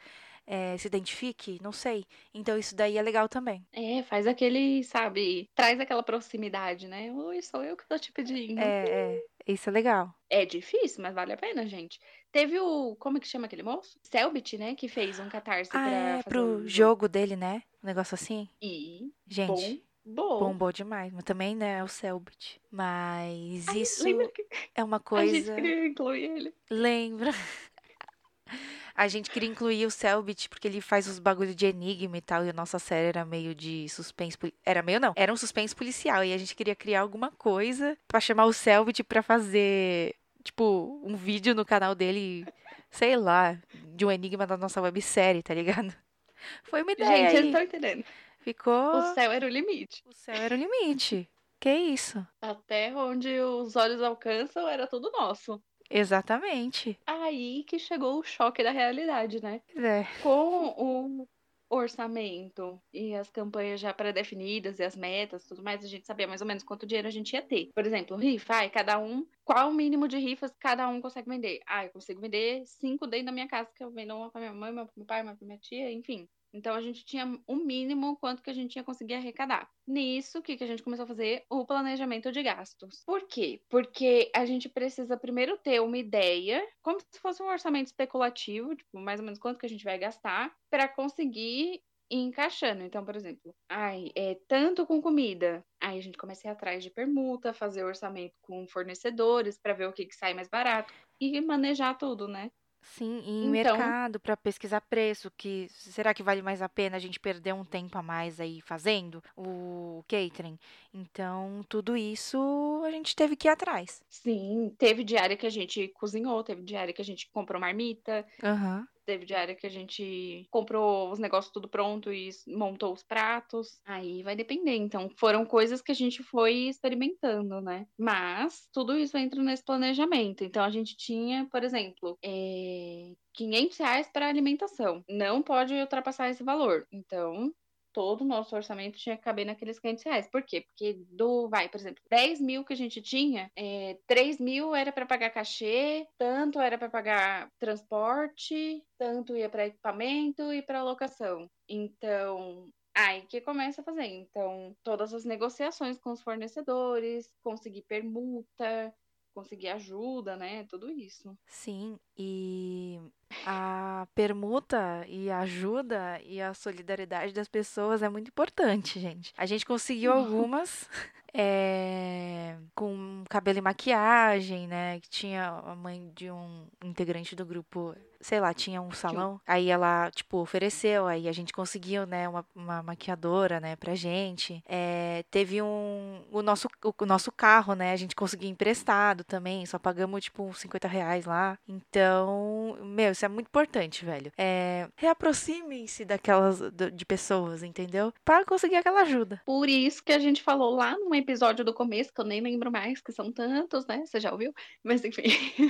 É, 0.50 0.76
se 0.76 0.88
identifique, 0.88 1.60
não 1.62 1.70
sei. 1.70 2.04
Então 2.34 2.58
isso 2.58 2.74
daí 2.74 2.98
é 2.98 3.02
legal 3.02 3.28
também. 3.28 3.64
É, 3.72 4.02
faz 4.02 4.26
aquele, 4.26 4.82
sabe, 4.82 5.48
traz 5.54 5.78
aquela 5.78 6.02
proximidade, 6.02 6.88
né? 6.88 7.12
Oi, 7.12 7.40
sou 7.40 7.62
eu 7.62 7.76
que 7.76 7.86
tô 7.86 7.96
te 7.96 8.10
pedindo. 8.10 8.58
É, 8.58 8.84
é, 8.88 9.24
isso 9.46 9.70
é 9.70 9.72
legal. 9.72 10.12
É 10.28 10.44
difícil, 10.44 11.02
mas 11.02 11.14
vale 11.14 11.32
a 11.32 11.36
pena, 11.36 11.64
gente. 11.68 12.00
Teve 12.32 12.58
o. 12.58 12.96
Como 12.96 13.16
é 13.16 13.20
que 13.20 13.28
chama 13.28 13.46
aquele 13.46 13.62
moço? 13.62 13.96
Selbit, 14.02 14.58
né? 14.58 14.74
Que 14.74 14.88
fez 14.88 15.20
um 15.20 15.28
catarse 15.28 15.70
ah, 15.72 15.78
pra. 15.78 15.90
É, 15.90 16.22
pro 16.24 16.42
um 16.42 16.66
jogo 16.66 17.08
dele, 17.08 17.36
né? 17.36 17.62
Um 17.80 17.86
negócio 17.86 18.16
assim. 18.16 18.48
E. 18.60 19.12
Gente, 19.28 19.84
Bom. 20.04 20.40
bombou 20.40 20.72
demais. 20.72 21.12
Mas 21.12 21.22
também, 21.22 21.54
né, 21.54 21.78
é 21.78 21.84
o 21.84 21.88
Selbit. 21.88 22.60
Mas 22.68 23.68
Ai, 23.68 23.82
isso 23.82 24.02
que 24.02 24.46
é 24.74 24.82
uma 24.82 24.96
a 24.96 25.26
gente 25.26 25.44
coisa. 25.44 25.54
queria 25.54 25.86
incluir 25.86 26.24
ele? 26.24 26.54
Lembra? 26.68 27.30
A 28.94 29.08
gente 29.08 29.30
queria 29.30 29.48
incluir 29.48 29.86
o 29.86 29.90
Selbit 29.90 30.48
porque 30.48 30.68
ele 30.68 30.80
faz 30.80 31.06
os 31.06 31.18
bagulho 31.18 31.54
de 31.54 31.66
enigma 31.66 32.18
e 32.18 32.20
tal, 32.20 32.44
e 32.44 32.50
a 32.50 32.52
nossa 32.52 32.78
série 32.78 33.08
era 33.08 33.24
meio 33.24 33.54
de 33.54 33.88
suspense. 33.88 34.36
Era 34.64 34.82
meio 34.82 35.00
não, 35.00 35.12
era 35.16 35.32
um 35.32 35.36
suspense 35.36 35.74
policial. 35.74 36.24
E 36.24 36.32
a 36.32 36.38
gente 36.38 36.54
queria 36.54 36.74
criar 36.74 37.00
alguma 37.00 37.30
coisa 37.30 37.96
pra 38.06 38.20
chamar 38.20 38.46
o 38.46 38.52
Selbit 38.52 39.02
pra 39.04 39.22
fazer, 39.22 40.14
tipo, 40.42 41.00
um 41.04 41.16
vídeo 41.16 41.54
no 41.54 41.64
canal 41.64 41.94
dele, 41.94 42.46
sei 42.90 43.16
lá, 43.16 43.58
de 43.94 44.04
um 44.04 44.10
enigma 44.10 44.46
da 44.46 44.56
nossa 44.56 44.80
websérie, 44.80 45.42
tá 45.42 45.54
ligado? 45.54 45.94
Foi 46.64 46.82
uma 46.82 46.92
ideia. 46.92 47.08
Gente, 47.08 47.30
vocês 47.30 47.40
aí. 47.40 47.46
estão 47.46 47.62
entendendo. 47.62 48.04
Ficou. 48.40 48.96
O 48.96 49.14
céu 49.14 49.30
era 49.30 49.46
o 49.46 49.48
limite. 49.48 50.02
O 50.06 50.12
céu 50.12 50.34
era 50.34 50.54
o 50.54 50.58
limite. 50.58 51.28
Que 51.60 51.74
isso? 51.74 52.26
Até 52.40 52.94
onde 52.96 53.38
os 53.38 53.76
olhos 53.76 54.00
alcançam 54.00 54.66
era 54.66 54.86
tudo 54.86 55.10
nosso. 55.12 55.62
Exatamente. 55.90 56.96
Aí 57.06 57.64
que 57.64 57.78
chegou 57.78 58.18
o 58.20 58.22
choque 58.22 58.62
da 58.62 58.70
realidade, 58.70 59.42
né? 59.42 59.60
É. 59.76 60.06
Com 60.22 61.26
o 61.68 61.76
orçamento 61.76 62.80
e 62.92 63.14
as 63.14 63.30
campanhas 63.30 63.80
já 63.80 63.94
pré-definidas 63.94 64.78
e 64.80 64.84
as 64.84 64.96
metas, 64.96 65.46
tudo 65.46 65.62
mais, 65.62 65.84
a 65.84 65.88
gente 65.88 66.06
sabia 66.06 66.26
mais 66.26 66.40
ou 66.40 66.46
menos 66.46 66.64
quanto 66.64 66.86
dinheiro 66.86 67.06
a 67.08 67.10
gente 67.10 67.32
ia 67.32 67.42
ter. 67.42 67.70
Por 67.74 67.86
exemplo, 67.86 68.16
rifa, 68.16 68.54
ai, 68.54 68.70
cada 68.70 68.98
um, 68.98 69.24
qual 69.44 69.70
o 69.70 69.74
mínimo 69.74 70.08
de 70.08 70.18
rifas 70.18 70.52
cada 70.58 70.88
um 70.88 71.00
consegue 71.00 71.28
vender? 71.28 71.60
Ah, 71.66 71.84
eu 71.84 71.90
consigo 71.92 72.20
vender 72.20 72.64
cinco 72.66 73.06
dentro 73.06 73.26
da 73.26 73.32
minha 73.32 73.48
casa, 73.48 73.70
que 73.74 73.84
eu 73.84 73.92
vendo 73.92 74.14
uma 74.16 74.30
pra 74.30 74.40
minha 74.40 74.52
mãe, 74.52 74.72
uma 74.72 74.84
pro 74.84 74.94
meu 74.96 75.06
pai, 75.06 75.22
uma 75.22 75.36
pra 75.36 75.46
minha 75.46 75.58
tia, 75.58 75.90
enfim. 75.92 76.28
Então 76.52 76.74
a 76.74 76.80
gente 76.80 77.04
tinha 77.04 77.40
o 77.46 77.54
mínimo 77.56 78.16
quanto 78.16 78.42
que 78.42 78.50
a 78.50 78.54
gente 78.54 78.76
ia 78.76 78.84
conseguir 78.84 79.14
arrecadar. 79.14 79.70
Nisso, 79.86 80.38
o 80.38 80.42
que, 80.42 80.56
que 80.56 80.64
a 80.64 80.66
gente 80.66 80.82
começou 80.82 81.04
a 81.04 81.08
fazer? 81.08 81.44
O 81.50 81.64
planejamento 81.64 82.32
de 82.32 82.42
gastos. 82.42 83.02
Por 83.06 83.26
quê? 83.26 83.62
Porque 83.68 84.30
a 84.34 84.44
gente 84.44 84.68
precisa 84.68 85.16
primeiro 85.16 85.56
ter 85.58 85.80
uma 85.80 85.98
ideia, 85.98 86.66
como 86.82 87.00
se 87.00 87.20
fosse 87.20 87.42
um 87.42 87.48
orçamento 87.48 87.86
especulativo, 87.86 88.74
tipo, 88.74 88.98
mais 88.98 89.20
ou 89.20 89.24
menos 89.24 89.38
quanto 89.38 89.58
que 89.58 89.66
a 89.66 89.68
gente 89.68 89.84
vai 89.84 89.98
gastar, 89.98 90.54
para 90.70 90.88
conseguir 90.88 91.82
ir 92.10 92.18
encaixando. 92.18 92.82
Então, 92.82 93.04
por 93.04 93.14
exemplo, 93.14 93.54
ai, 93.68 94.10
é 94.16 94.36
tanto 94.48 94.84
com 94.86 95.00
comida. 95.00 95.64
Aí 95.80 95.98
a 95.98 96.02
gente 96.02 96.18
começa 96.18 96.46
a 96.46 96.50
ir 96.50 96.52
atrás 96.52 96.82
de 96.82 96.90
permuta, 96.90 97.52
fazer 97.52 97.84
orçamento 97.84 98.34
com 98.42 98.66
fornecedores 98.66 99.58
para 99.58 99.74
ver 99.74 99.88
o 99.88 99.92
que, 99.92 100.06
que 100.06 100.14
sai 100.14 100.34
mais 100.34 100.48
barato 100.48 100.92
e 101.20 101.40
manejar 101.40 101.96
tudo, 101.96 102.26
né? 102.26 102.50
Sim, 102.82 103.20
e 103.24 103.30
em 103.30 103.56
Então- 103.58 103.76
mercado 103.76 104.18
para 104.18 104.36
pesquisar 104.36 104.80
preço, 104.80 105.30
que 105.36 105.68
será 105.70 106.12
que 106.14 106.22
vale 106.22 106.42
mais 106.42 106.62
a 106.62 106.68
pena 106.68 106.96
a 106.96 107.00
gente 107.00 107.20
perder 107.20 107.52
um 107.54 107.64
tempo 107.64 107.96
a 107.98 108.02
mais 108.02 108.40
aí 108.40 108.60
fazendo 108.60 109.22
o 109.36 110.02
catering? 110.08 110.58
Então, 110.92 111.64
tudo 111.68 111.96
isso 111.96 112.82
a 112.84 112.90
gente 112.90 113.14
teve 113.14 113.36
que 113.36 113.46
ir 113.48 113.50
atrás. 113.50 114.02
Sim, 114.08 114.74
teve 114.78 115.04
diária 115.04 115.36
que 115.36 115.46
a 115.46 115.50
gente 115.50 115.88
cozinhou, 115.88 116.42
teve 116.42 116.62
diária 116.62 116.92
que 116.92 117.02
a 117.02 117.04
gente 117.04 117.28
comprou 117.30 117.60
marmita, 117.60 118.26
Aham. 118.42 118.86
Teve 119.10 119.26
diária 119.26 119.56
que 119.56 119.66
a 119.66 119.70
gente 119.70 120.46
comprou 120.50 121.10
os 121.10 121.18
negócios 121.18 121.52
tudo 121.52 121.68
pronto 121.68 122.12
e 122.12 122.30
montou 122.46 122.92
os 122.92 123.02
pratos. 123.02 123.80
Aí 123.84 124.22
vai 124.22 124.36
depender. 124.36 124.76
Então, 124.76 125.10
foram 125.16 125.44
coisas 125.44 125.82
que 125.82 125.90
a 125.90 125.94
gente 125.94 126.22
foi 126.22 126.68
experimentando, 126.68 127.60
né? 127.60 127.88
Mas 127.98 128.68
tudo 128.72 128.96
isso 128.96 129.16
entra 129.18 129.42
nesse 129.42 129.64
planejamento. 129.64 130.44
Então, 130.44 130.62
a 130.62 130.70
gente 130.70 130.96
tinha, 130.96 131.44
por 131.50 131.64
exemplo, 131.64 132.16
é, 132.24 133.12
500 133.34 133.78
reais 133.78 134.08
para 134.12 134.28
alimentação. 134.28 135.04
Não 135.08 135.42
pode 135.42 135.74
ultrapassar 135.74 136.30
esse 136.30 136.44
valor. 136.44 136.86
Então, 136.92 137.52
todo 137.92 138.22
o 138.22 138.26
nosso 138.26 138.54
orçamento 138.54 138.98
tinha 138.98 139.16
que 139.16 139.22
caber 139.22 139.44
naqueles 139.44 139.78
500 139.78 140.04
reais. 140.04 140.28
Por 140.30 140.42
quê? 140.42 140.62
Porque 140.62 140.94
do, 141.10 141.48
vai, 141.48 141.68
por 141.68 141.78
exemplo, 141.78 142.02
10 142.10 142.40
mil 142.40 142.64
que 142.64 142.72
a 142.72 142.76
gente 142.76 143.00
tinha, 143.00 143.50
é, 143.56 143.98
3 144.06 144.38
mil 144.38 144.74
era 144.74 144.92
para 144.92 145.06
pagar 145.06 145.30
cachê, 145.30 146.06
tanto 146.18 146.60
era 146.60 146.78
para 146.78 146.90
pagar 146.90 147.50
transporte, 147.58 148.82
tanto 148.98 149.36
ia 149.36 149.48
para 149.48 149.66
equipamento 149.66 150.52
e 150.52 150.62
para 150.62 150.82
locação. 150.82 151.48
Então, 151.68 152.68
aí 152.94 153.22
que 153.22 153.40
começa 153.40 153.80
a 153.80 153.84
fazer. 153.84 154.06
Então, 154.06 154.76
todas 154.82 155.12
as 155.14 155.24
negociações 155.24 155.98
com 155.98 156.12
os 156.12 156.22
fornecedores, 156.22 157.28
conseguir 157.42 157.82
permuta, 157.82 158.94
conseguir 159.34 159.68
ajuda, 159.68 160.36
né? 160.36 160.64
Tudo 160.68 160.90
isso. 160.90 161.36
Sim, 161.46 161.98
e 162.16 163.00
a 163.46 164.06
permuta 164.14 165.04
e 165.08 165.30
a 165.30 165.40
ajuda 165.40 166.20
e 166.24 166.40
a 166.40 166.54
solidariedade 166.54 167.32
das 167.32 167.48
pessoas 167.48 168.02
é 168.02 168.08
muito 168.08 168.28
importante, 168.28 168.98
gente. 168.98 169.32
A 169.36 169.46
gente 169.46 169.64
conseguiu 169.64 170.12
algumas 170.12 170.88
é, 171.32 172.56
com 172.74 173.24
cabelo 173.28 173.58
e 173.58 173.62
maquiagem, 173.62 174.66
né? 174.66 175.00
Que 175.00 175.08
tinha 175.08 175.48
a 175.48 175.74
mãe 175.74 176.10
de 176.14 176.30
um 176.30 176.66
integrante 176.82 177.36
do 177.36 177.44
grupo, 177.44 177.94
sei 178.20 178.40
lá, 178.40 178.52
tinha 178.52 178.80
um 178.82 178.90
salão. 178.92 179.40
Aí 179.46 179.70
ela, 179.70 180.10
tipo, 180.10 180.38
ofereceu, 180.38 181.06
aí 181.06 181.28
a 181.28 181.32
gente 181.32 181.52
conseguiu, 181.52 182.06
né, 182.06 182.28
uma, 182.28 182.44
uma 182.54 182.82
maquiadora, 182.82 183.60
né, 183.60 183.76
pra 183.76 183.94
gente. 183.94 184.62
É, 184.66 185.24
teve 185.30 185.62
um. 185.62 186.22
O 186.30 186.42
nosso, 186.42 186.68
o 186.82 187.06
nosso 187.06 187.30
carro, 187.32 187.74
né? 187.74 187.92
A 187.92 187.96
gente 187.96 188.14
conseguiu 188.14 188.48
emprestado 188.48 189.24
também, 189.24 189.64
só 189.66 189.78
pagamos, 189.78 190.24
tipo, 190.24 190.42
uns 190.42 190.58
50 190.60 190.88
reais 190.88 191.24
lá. 191.24 191.58
Então, 191.68 192.76
meu, 192.82 193.14
isso 193.20 193.26
é 193.26 193.28
muito 193.28 193.48
importante, 193.48 194.04
velho. 194.04 194.32
É, 194.38 194.88
reaproximem-se 194.96 196.06
daquelas 196.06 196.58
de 196.94 197.04
pessoas, 197.04 197.62
entendeu? 197.62 198.12
Para 198.24 198.46
conseguir 198.46 198.76
aquela 198.76 199.02
ajuda. 199.02 199.42
Por 199.44 199.68
isso 199.68 200.02
que 200.02 200.12
a 200.12 200.18
gente 200.18 200.42
falou 200.42 200.74
lá 200.74 200.96
num 200.98 201.14
episódio 201.14 201.62
do 201.62 201.74
começo, 201.74 202.12
que 202.14 202.20
eu 202.20 202.24
nem 202.24 202.40
lembro 202.40 202.70
mais, 202.70 203.02
que 203.02 203.12
são 203.12 203.30
tantos, 203.30 203.86
né? 203.86 204.06
Você 204.06 204.18
já 204.18 204.32
ouviu? 204.32 204.54
Mas 204.82 205.04
enfim, 205.04 205.24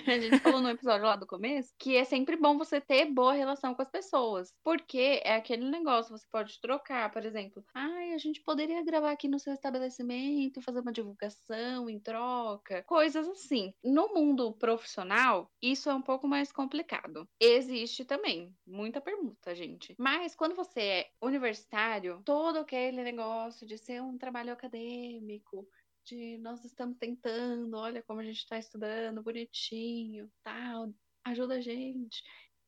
a 0.06 0.18
gente 0.18 0.38
falou 0.38 0.60
no 0.60 0.70
episódio 0.70 1.06
lá 1.06 1.16
do 1.16 1.26
começo 1.26 1.74
que 1.78 1.96
é 1.96 2.04
sempre 2.04 2.36
bom 2.36 2.56
você 2.56 2.80
ter 2.80 3.06
boa 3.06 3.32
relação 3.32 3.74
com 3.74 3.82
as 3.82 3.90
pessoas. 3.90 4.52
Porque 4.62 5.20
é 5.24 5.34
aquele 5.34 5.68
negócio, 5.68 6.16
você 6.16 6.26
pode 6.30 6.60
trocar, 6.60 7.10
por 7.10 7.24
exemplo, 7.24 7.64
ai, 7.74 8.12
a 8.12 8.18
gente 8.18 8.40
poderia 8.42 8.84
gravar 8.84 9.10
aqui 9.10 9.26
no 9.26 9.40
seu 9.40 9.52
estabelecimento, 9.52 10.62
fazer 10.62 10.80
uma 10.80 10.92
divulgação 10.92 11.90
em 11.90 11.98
troca, 11.98 12.84
coisas 12.86 13.26
assim. 13.26 13.72
No 13.82 14.14
mundo 14.14 14.52
profissional, 14.52 15.50
isso 15.60 15.90
é 15.90 15.94
um 15.94 16.02
pouco 16.02 16.28
mais 16.28 16.52
complicado. 16.52 17.26
Existe 17.42 18.04
também 18.04 18.54
muita 18.66 19.00
permuta, 19.00 19.54
gente. 19.54 19.94
Mas 19.98 20.34
quando 20.34 20.54
você 20.54 20.80
é 20.80 21.10
universitário, 21.22 22.22
todo 22.24 22.58
aquele 22.58 23.02
negócio 23.02 23.66
de 23.66 23.78
ser 23.78 24.02
um 24.02 24.18
trabalho 24.18 24.52
acadêmico, 24.52 25.66
de 26.04 26.36
nós 26.38 26.64
estamos 26.64 26.98
tentando, 26.98 27.76
olha 27.78 28.02
como 28.02 28.20
a 28.20 28.24
gente 28.24 28.38
está 28.38 28.58
estudando, 28.58 29.22
bonitinho, 29.22 30.30
tal, 30.42 30.92
ajuda 31.24 31.54
a 31.54 31.60
gente. 31.62 32.22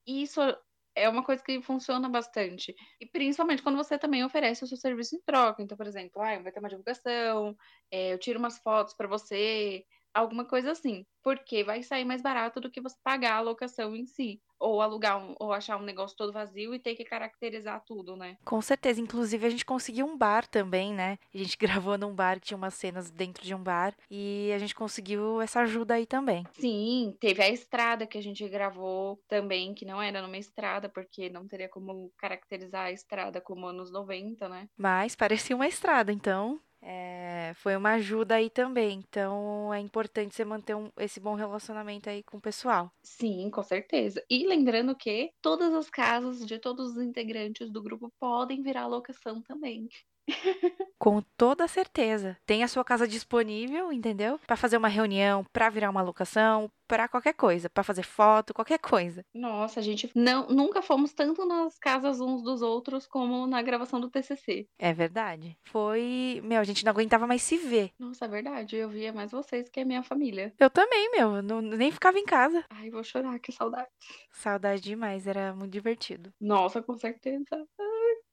Isso 0.07 0.41
é 0.95 1.09
uma 1.09 1.25
coisa 1.25 1.43
que 1.43 1.61
funciona 1.63 2.09
bastante. 2.09 2.75
E 3.01 3.07
principalmente 3.07 3.63
quando 3.63 3.77
você 3.77 3.99
também 3.99 4.25
oferece 4.25 4.65
o 4.65 4.67
seu 4.67 4.77
serviço 4.77 5.17
em 5.17 5.23
troca. 5.23 5.63
Então, 5.63 5.77
por 5.77 5.87
exemplo, 5.87 6.21
ah, 6.23 6.39
vai 6.41 6.53
ter 6.53 6.61
uma 6.61 6.69
divulgação, 6.69 7.57
é, 7.91 8.13
eu 8.13 8.19
tiro 8.19 8.39
umas 8.39 8.59
fotos 8.59 8.95
para 8.95 9.09
você, 9.09 9.85
alguma 10.15 10.47
coisa 10.47 10.73
assim. 10.73 11.07
Porque 11.23 11.65
vai 11.65 11.83
sair 11.83 12.05
mais 12.05 12.23
barato 12.23 12.61
do 12.61 12.71
que 12.71 12.81
você 12.81 12.97
pagar 13.03 13.37
a 13.37 13.41
locação 13.41 13.95
em 13.97 14.07
si. 14.07 14.41
Ou 14.63 14.81
alugar 14.81 15.19
um, 15.19 15.35
ou 15.41 15.53
achar 15.53 15.77
um 15.77 15.83
negócio 15.83 16.17
todo 16.17 16.33
vazio 16.33 16.73
e 16.73 16.79
ter 16.79 16.95
que 16.95 17.05
caracterizar 17.05 17.83
tudo, 17.85 18.17
né? 18.17 18.37
Com 18.45 18.63
certeza. 18.63 19.01
Inclusive, 19.01 19.47
a 19.47 19.51
gente 19.51 19.65
conseguiu 19.65 20.07
um 20.07 20.17
bar 20.17 20.47
também, 20.47 20.95
né? 20.95 21.19
A 21.35 21.39
gente 21.39 21.57
gravou 21.59 21.99
num 21.99 22.15
bar 22.15 22.39
que 22.39 22.47
tinha 22.47 22.57
umas 22.57 22.75
cenas 22.75 23.11
dentro 23.11 23.45
de 23.45 23.55
um 23.55 23.63
bar. 23.63 23.95
E 24.09 24.53
a 24.55 24.59
gente 24.59 24.75
conseguiu 24.75 25.41
essa 25.41 25.61
ajuda 25.61 25.95
aí 25.95 26.07
também. 26.07 26.47
Sim, 26.53 27.17
teve 27.19 27.43
a 27.43 27.49
estrada 27.49 28.07
que 28.07 28.17
a 28.17 28.23
gente 28.23 28.49
gravou 28.49 29.21
também, 29.29 29.75
que 29.75 29.85
não 29.85 30.01
era 30.01 30.23
numa 30.23 30.39
estrada, 30.39 30.89
porque 30.89 31.29
não 31.29 31.47
teria 31.47 31.69
como 31.69 32.13
caracterizar 32.17 32.87
a 32.87 32.93
estrada 32.93 33.41
como 33.41 33.67
anos 33.67 33.91
90, 33.91 34.49
né? 34.49 34.69
Mas 34.77 35.17
parecia 35.17 35.57
uma 35.57 35.67
estrada, 35.67 36.13
então. 36.13 36.61
É, 36.83 37.53
foi 37.57 37.77
uma 37.77 37.93
ajuda 37.95 38.37
aí 38.37 38.51
também. 38.51 38.99
Então 38.99 39.73
é 39.73 39.79
importante 39.81 40.35
você 40.35 40.45
manter 40.45 40.75
um- 40.75 40.91
esse 40.99 41.21
bom 41.21 41.35
relacionamento 41.35 42.09
aí 42.11 42.23
com 42.25 42.39
o 42.39 42.41
pessoal. 42.43 42.93
Sim, 43.05 43.51
com 43.51 43.63
certeza. 43.63 44.25
E 44.31 44.47
lembrando 44.47 44.97
que 44.97 45.33
todas 45.43 45.73
as 45.75 45.91
casas 45.91 46.47
de 46.47 46.59
todos 46.59 46.93
os 46.97 47.03
integrantes 47.03 47.71
do 47.71 47.83
grupo 47.83 48.13
podem 48.19 48.63
virar 48.63 48.87
locação 48.87 49.43
também. 49.43 49.89
Com 50.99 51.21
toda 51.37 51.67
certeza. 51.67 52.37
Tem 52.47 52.63
a 52.63 52.69
sua 52.69 52.85
casa 52.85 53.09
disponível, 53.09 53.93
entendeu? 53.93 54.39
Para 54.47 54.57
fazer 54.57 54.77
uma 54.77 54.89
reunião, 54.89 55.45
para 55.53 55.69
virar 55.69 55.91
uma 55.91 56.01
locação, 56.01 56.71
para 56.87 57.09
qualquer 57.09 57.33
coisa, 57.33 57.69
para 57.69 57.83
fazer 57.83 58.05
foto, 58.05 58.55
qualquer 58.55 58.79
coisa. 58.79 59.25
Nossa, 59.35 59.81
a 59.81 59.83
gente 59.83 60.11
não, 60.15 60.47
nunca 60.49 60.81
fomos 60.83 61.13
tanto 61.13 61.45
nas 61.45 61.79
casas 61.79 62.21
uns 62.21 62.43
dos 62.43 62.63
outros 62.63 63.07
como 63.07 63.47
na 63.47 63.63
gravação 63.63 63.99
do 63.99 64.11
TCC. 64.11 64.69
É 64.79 64.93
verdade. 64.93 65.57
Foi, 65.65 66.41
meu, 66.45 66.61
a 66.61 66.65
gente 66.65 66.85
não 66.85 66.93
aguentava 66.93 67.27
mais 67.27 67.43
se 67.43 67.57
ver. 67.57 67.91
Nossa, 67.99 68.27
é 68.27 68.29
verdade. 68.29 68.77
Eu 68.77 68.89
via 68.89 69.13
mais 69.13 69.33
vocês 69.33 69.69
que 69.69 69.81
a 69.81 69.85
minha 69.85 70.03
família. 70.03 70.53
Eu 70.59 70.71
também, 70.71 71.11
meu, 71.11 71.37
eu 71.37 71.43
não, 71.43 71.61
nem 71.61 71.91
ficava 71.91 72.19
em 72.19 72.25
casa. 72.25 72.65
Ai, 72.71 72.91
vou 72.91 73.03
chorar, 73.03 73.39
que 73.41 73.51
saudade. 73.51 73.89
Saudade 74.31 74.83
demais, 74.83 75.27
era 75.27 75.55
muito 75.55 75.73
divertido. 75.73 76.33
Nossa, 76.41 76.83
com 76.83 76.97
certeza. 76.97 77.67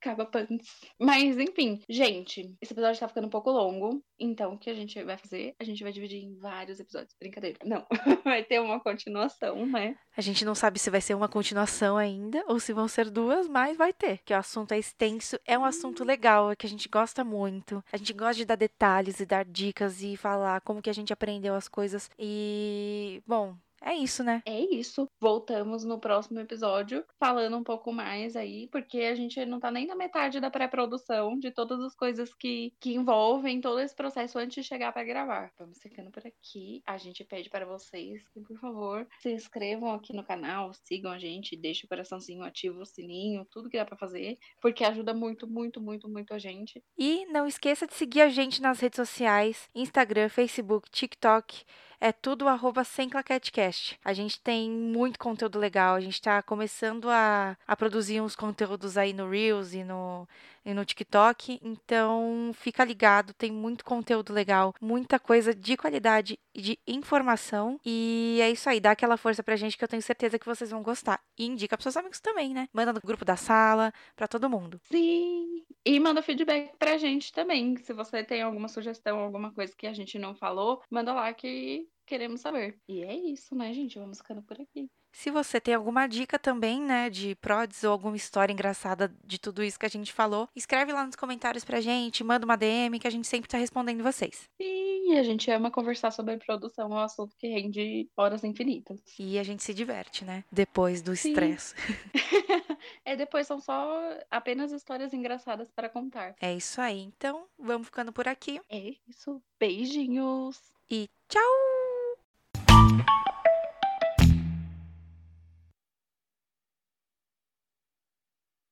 Caba 0.01 0.25
pants. 0.25 0.79
Mas, 0.99 1.37
enfim, 1.37 1.81
gente, 1.89 2.55
esse 2.61 2.73
episódio 2.73 2.99
tá 2.99 3.07
ficando 3.07 3.27
um 3.27 3.29
pouco 3.29 3.51
longo. 3.51 4.01
Então, 4.17 4.53
o 4.53 4.57
que 4.57 4.69
a 4.69 4.73
gente 4.73 5.01
vai 5.03 5.17
fazer? 5.17 5.55
A 5.59 5.63
gente 5.63 5.83
vai 5.83 5.91
dividir 5.91 6.23
em 6.23 6.35
vários 6.37 6.79
episódios. 6.79 7.15
Brincadeira. 7.19 7.57
Não. 7.65 7.85
vai 8.23 8.43
ter 8.43 8.59
uma 8.59 8.79
continuação, 8.79 9.65
né? 9.65 9.97
A 10.15 10.21
gente 10.21 10.45
não 10.45 10.55
sabe 10.55 10.79
se 10.79 10.89
vai 10.89 11.01
ser 11.01 11.13
uma 11.15 11.27
continuação 11.27 11.97
ainda 11.97 12.43
ou 12.47 12.59
se 12.59 12.73
vão 12.73 12.87
ser 12.87 13.09
duas, 13.09 13.47
mas 13.47 13.77
vai 13.77 13.93
ter. 13.93 14.19
Que 14.19 14.33
o 14.33 14.37
assunto 14.37 14.73
é 14.73 14.79
extenso, 14.79 15.39
é 15.45 15.57
um 15.57 15.65
assunto 15.65 16.03
legal, 16.03 16.51
é 16.51 16.55
que 16.55 16.65
a 16.65 16.69
gente 16.69 16.87
gosta 16.89 17.23
muito. 17.23 17.83
A 17.91 17.97
gente 17.97 18.13
gosta 18.13 18.35
de 18.35 18.45
dar 18.45 18.55
detalhes 18.55 19.19
e 19.19 19.25
dar 19.25 19.45
dicas 19.45 20.01
e 20.01 20.15
falar 20.15 20.61
como 20.61 20.81
que 20.81 20.89
a 20.89 20.93
gente 20.93 21.13
aprendeu 21.13 21.55
as 21.55 21.67
coisas. 21.67 22.09
E, 22.17 23.21
bom, 23.25 23.55
é 23.81 23.95
isso, 23.95 24.23
né? 24.23 24.41
É 24.45 24.59
isso. 24.59 25.07
Voltamos 25.19 25.83
no 25.83 25.99
próximo 25.99 26.39
episódio 26.39 27.03
falando 27.19 27.57
um 27.57 27.63
pouco 27.63 27.91
mais 27.91 28.35
aí, 28.35 28.67
porque 28.71 28.99
a 29.01 29.15
gente 29.15 29.43
não 29.45 29.59
tá 29.59 29.71
nem 29.71 29.87
na 29.87 29.95
metade 29.95 30.39
da 30.39 30.49
pré-produção 30.49 31.37
de 31.37 31.51
todas 31.51 31.79
as 31.81 31.95
coisas 31.95 32.33
que, 32.33 32.73
que 32.79 32.93
envolvem 32.93 33.61
todo 33.61 33.79
esse 33.79 33.95
processo 33.95 34.37
antes 34.37 34.55
de 34.55 34.67
chegar 34.67 34.91
para 34.91 35.03
gravar. 35.03 35.51
Vamos 35.57 35.79
ficando 35.79 36.11
por 36.11 36.25
aqui. 36.25 36.81
A 36.85 36.97
gente 36.97 37.23
pede 37.23 37.49
para 37.49 37.65
vocês 37.65 38.27
que, 38.29 38.41
por 38.41 38.57
favor, 38.59 39.07
se 39.19 39.31
inscrevam 39.31 39.93
aqui 39.93 40.13
no 40.13 40.23
canal, 40.23 40.73
sigam 40.73 41.11
a 41.11 41.19
gente, 41.19 41.55
deixem 41.55 41.85
o 41.85 41.89
coraçãozinho 41.89 42.43
ativo, 42.43 42.81
o 42.81 42.85
sininho, 42.85 43.45
tudo 43.51 43.69
que 43.69 43.77
dá 43.77 43.85
para 43.85 43.97
fazer, 43.97 44.37
porque 44.61 44.83
ajuda 44.83 45.13
muito, 45.13 45.47
muito, 45.47 45.81
muito, 45.81 46.09
muito 46.09 46.33
a 46.33 46.39
gente. 46.39 46.83
E 46.97 47.25
não 47.27 47.47
esqueça 47.47 47.87
de 47.87 47.93
seguir 47.93 48.21
a 48.21 48.29
gente 48.29 48.61
nas 48.61 48.79
redes 48.79 48.97
sociais: 48.97 49.69
Instagram, 49.73 50.29
Facebook, 50.29 50.89
TikTok 50.89 51.63
é 52.01 52.11
tudo 52.11 52.47
arroba 52.47 52.83
sem 52.83 53.09
claquetecast. 53.09 53.99
A 54.03 54.13
gente 54.13 54.39
tem 54.41 54.69
muito 54.69 55.19
conteúdo 55.19 55.59
legal, 55.59 55.95
a 55.95 55.99
gente 55.99 56.13
está 56.13 56.41
começando 56.41 57.09
a, 57.09 57.57
a 57.67 57.75
produzir 57.75 58.21
uns 58.21 58.35
conteúdos 58.35 58.97
aí 58.97 59.13
no 59.13 59.29
Reels 59.29 59.73
e 59.73 59.83
no, 59.83 60.27
e 60.69 60.73
no 60.73 60.85
TikTok, 60.85 61.59
então 61.63 62.51
fica 62.53 62.83
ligado, 62.83 63.33
tem 63.33 63.51
muito 63.51 63.83
conteúdo 63.83 64.31
legal, 64.31 64.73
muita 64.79 65.19
coisa 65.19 65.53
de 65.53 65.75
qualidade 65.75 66.39
e 66.53 66.61
de 66.61 66.79
informação. 66.87 67.79
E 67.85 68.39
é 68.41 68.51
isso 68.51 68.69
aí, 68.69 68.79
dá 68.79 68.91
aquela 68.91 69.17
força 69.17 69.41
pra 69.41 69.55
gente 69.55 69.77
que 69.77 69.83
eu 69.83 69.87
tenho 69.87 70.01
certeza 70.01 70.37
que 70.37 70.45
vocês 70.45 70.69
vão 70.69 70.83
gostar. 70.83 71.19
E 71.37 71.45
indica 71.45 71.75
pros 71.75 71.83
seus 71.83 71.97
amigos 71.97 72.19
também, 72.19 72.53
né? 72.53 72.67
Manda 72.71 72.93
no 72.93 73.01
grupo 73.01 73.25
da 73.25 73.35
sala, 73.35 73.91
pra 74.15 74.27
todo 74.27 74.49
mundo. 74.49 74.79
Sim! 74.91 75.65
E 75.85 75.99
manda 75.99 76.21
feedback 76.21 76.71
pra 76.77 76.97
gente 76.97 77.31
também. 77.31 77.75
Se 77.77 77.93
você 77.93 78.23
tem 78.23 78.41
alguma 78.41 78.67
sugestão, 78.67 79.19
alguma 79.19 79.51
coisa 79.51 79.73
que 79.75 79.87
a 79.87 79.93
gente 79.93 80.19
não 80.19 80.35
falou, 80.35 80.81
manda 80.89 81.13
lá 81.13 81.33
que 81.33 81.87
queremos 82.05 82.41
saber. 82.41 82.77
E 82.87 83.03
é 83.03 83.15
isso, 83.15 83.55
né, 83.55 83.73
gente? 83.73 83.97
Vamos 83.97 84.17
ficando 84.17 84.43
por 84.43 84.59
aqui. 84.59 84.89
Se 85.11 85.29
você 85.31 85.59
tem 85.59 85.73
alguma 85.73 86.07
dica 86.07 86.39
também, 86.39 86.81
né, 86.81 87.09
de 87.09 87.35
prods 87.35 87.83
ou 87.83 87.91
alguma 87.91 88.15
história 88.15 88.53
engraçada 88.53 89.13
de 89.23 89.39
tudo 89.39 89.63
isso 89.63 89.79
que 89.79 89.85
a 89.85 89.89
gente 89.89 90.13
falou, 90.13 90.47
escreve 90.55 90.93
lá 90.93 91.05
nos 91.05 91.15
comentários 91.15 91.65
pra 91.65 91.81
gente, 91.81 92.23
manda 92.23 92.45
uma 92.45 92.55
DM 92.55 92.99
que 92.99 93.07
a 93.07 93.11
gente 93.11 93.27
sempre 93.27 93.49
tá 93.49 93.57
respondendo 93.57 94.03
vocês. 94.03 94.49
E 94.59 95.17
a 95.17 95.23
gente 95.23 95.49
ama 95.51 95.71
conversar 95.71 96.11
sobre 96.11 96.37
produção, 96.37 96.91
é 96.91 96.95
um 96.95 96.99
assunto 96.99 97.35
que 97.37 97.47
rende 97.47 98.07
horas 98.15 98.43
infinitas. 98.43 99.01
E 99.17 99.39
a 99.39 99.43
gente 99.43 99.63
se 99.63 99.73
diverte, 99.73 100.23
né? 100.23 100.43
Depois 100.51 101.01
do 101.01 101.13
estresse. 101.13 101.73
é, 103.03 103.15
depois 103.15 103.47
são 103.47 103.59
só 103.59 103.99
apenas 104.29 104.71
histórias 104.71 105.13
engraçadas 105.13 105.71
para 105.71 105.89
contar. 105.89 106.35
É 106.39 106.53
isso 106.53 106.79
aí. 106.79 107.01
Então, 107.01 107.45
vamos 107.57 107.87
ficando 107.87 108.13
por 108.13 108.27
aqui. 108.27 108.61
É 108.69 108.93
isso. 109.07 109.41
Beijinhos. 109.59 110.61
E 110.89 111.07
tchau! 111.27 111.78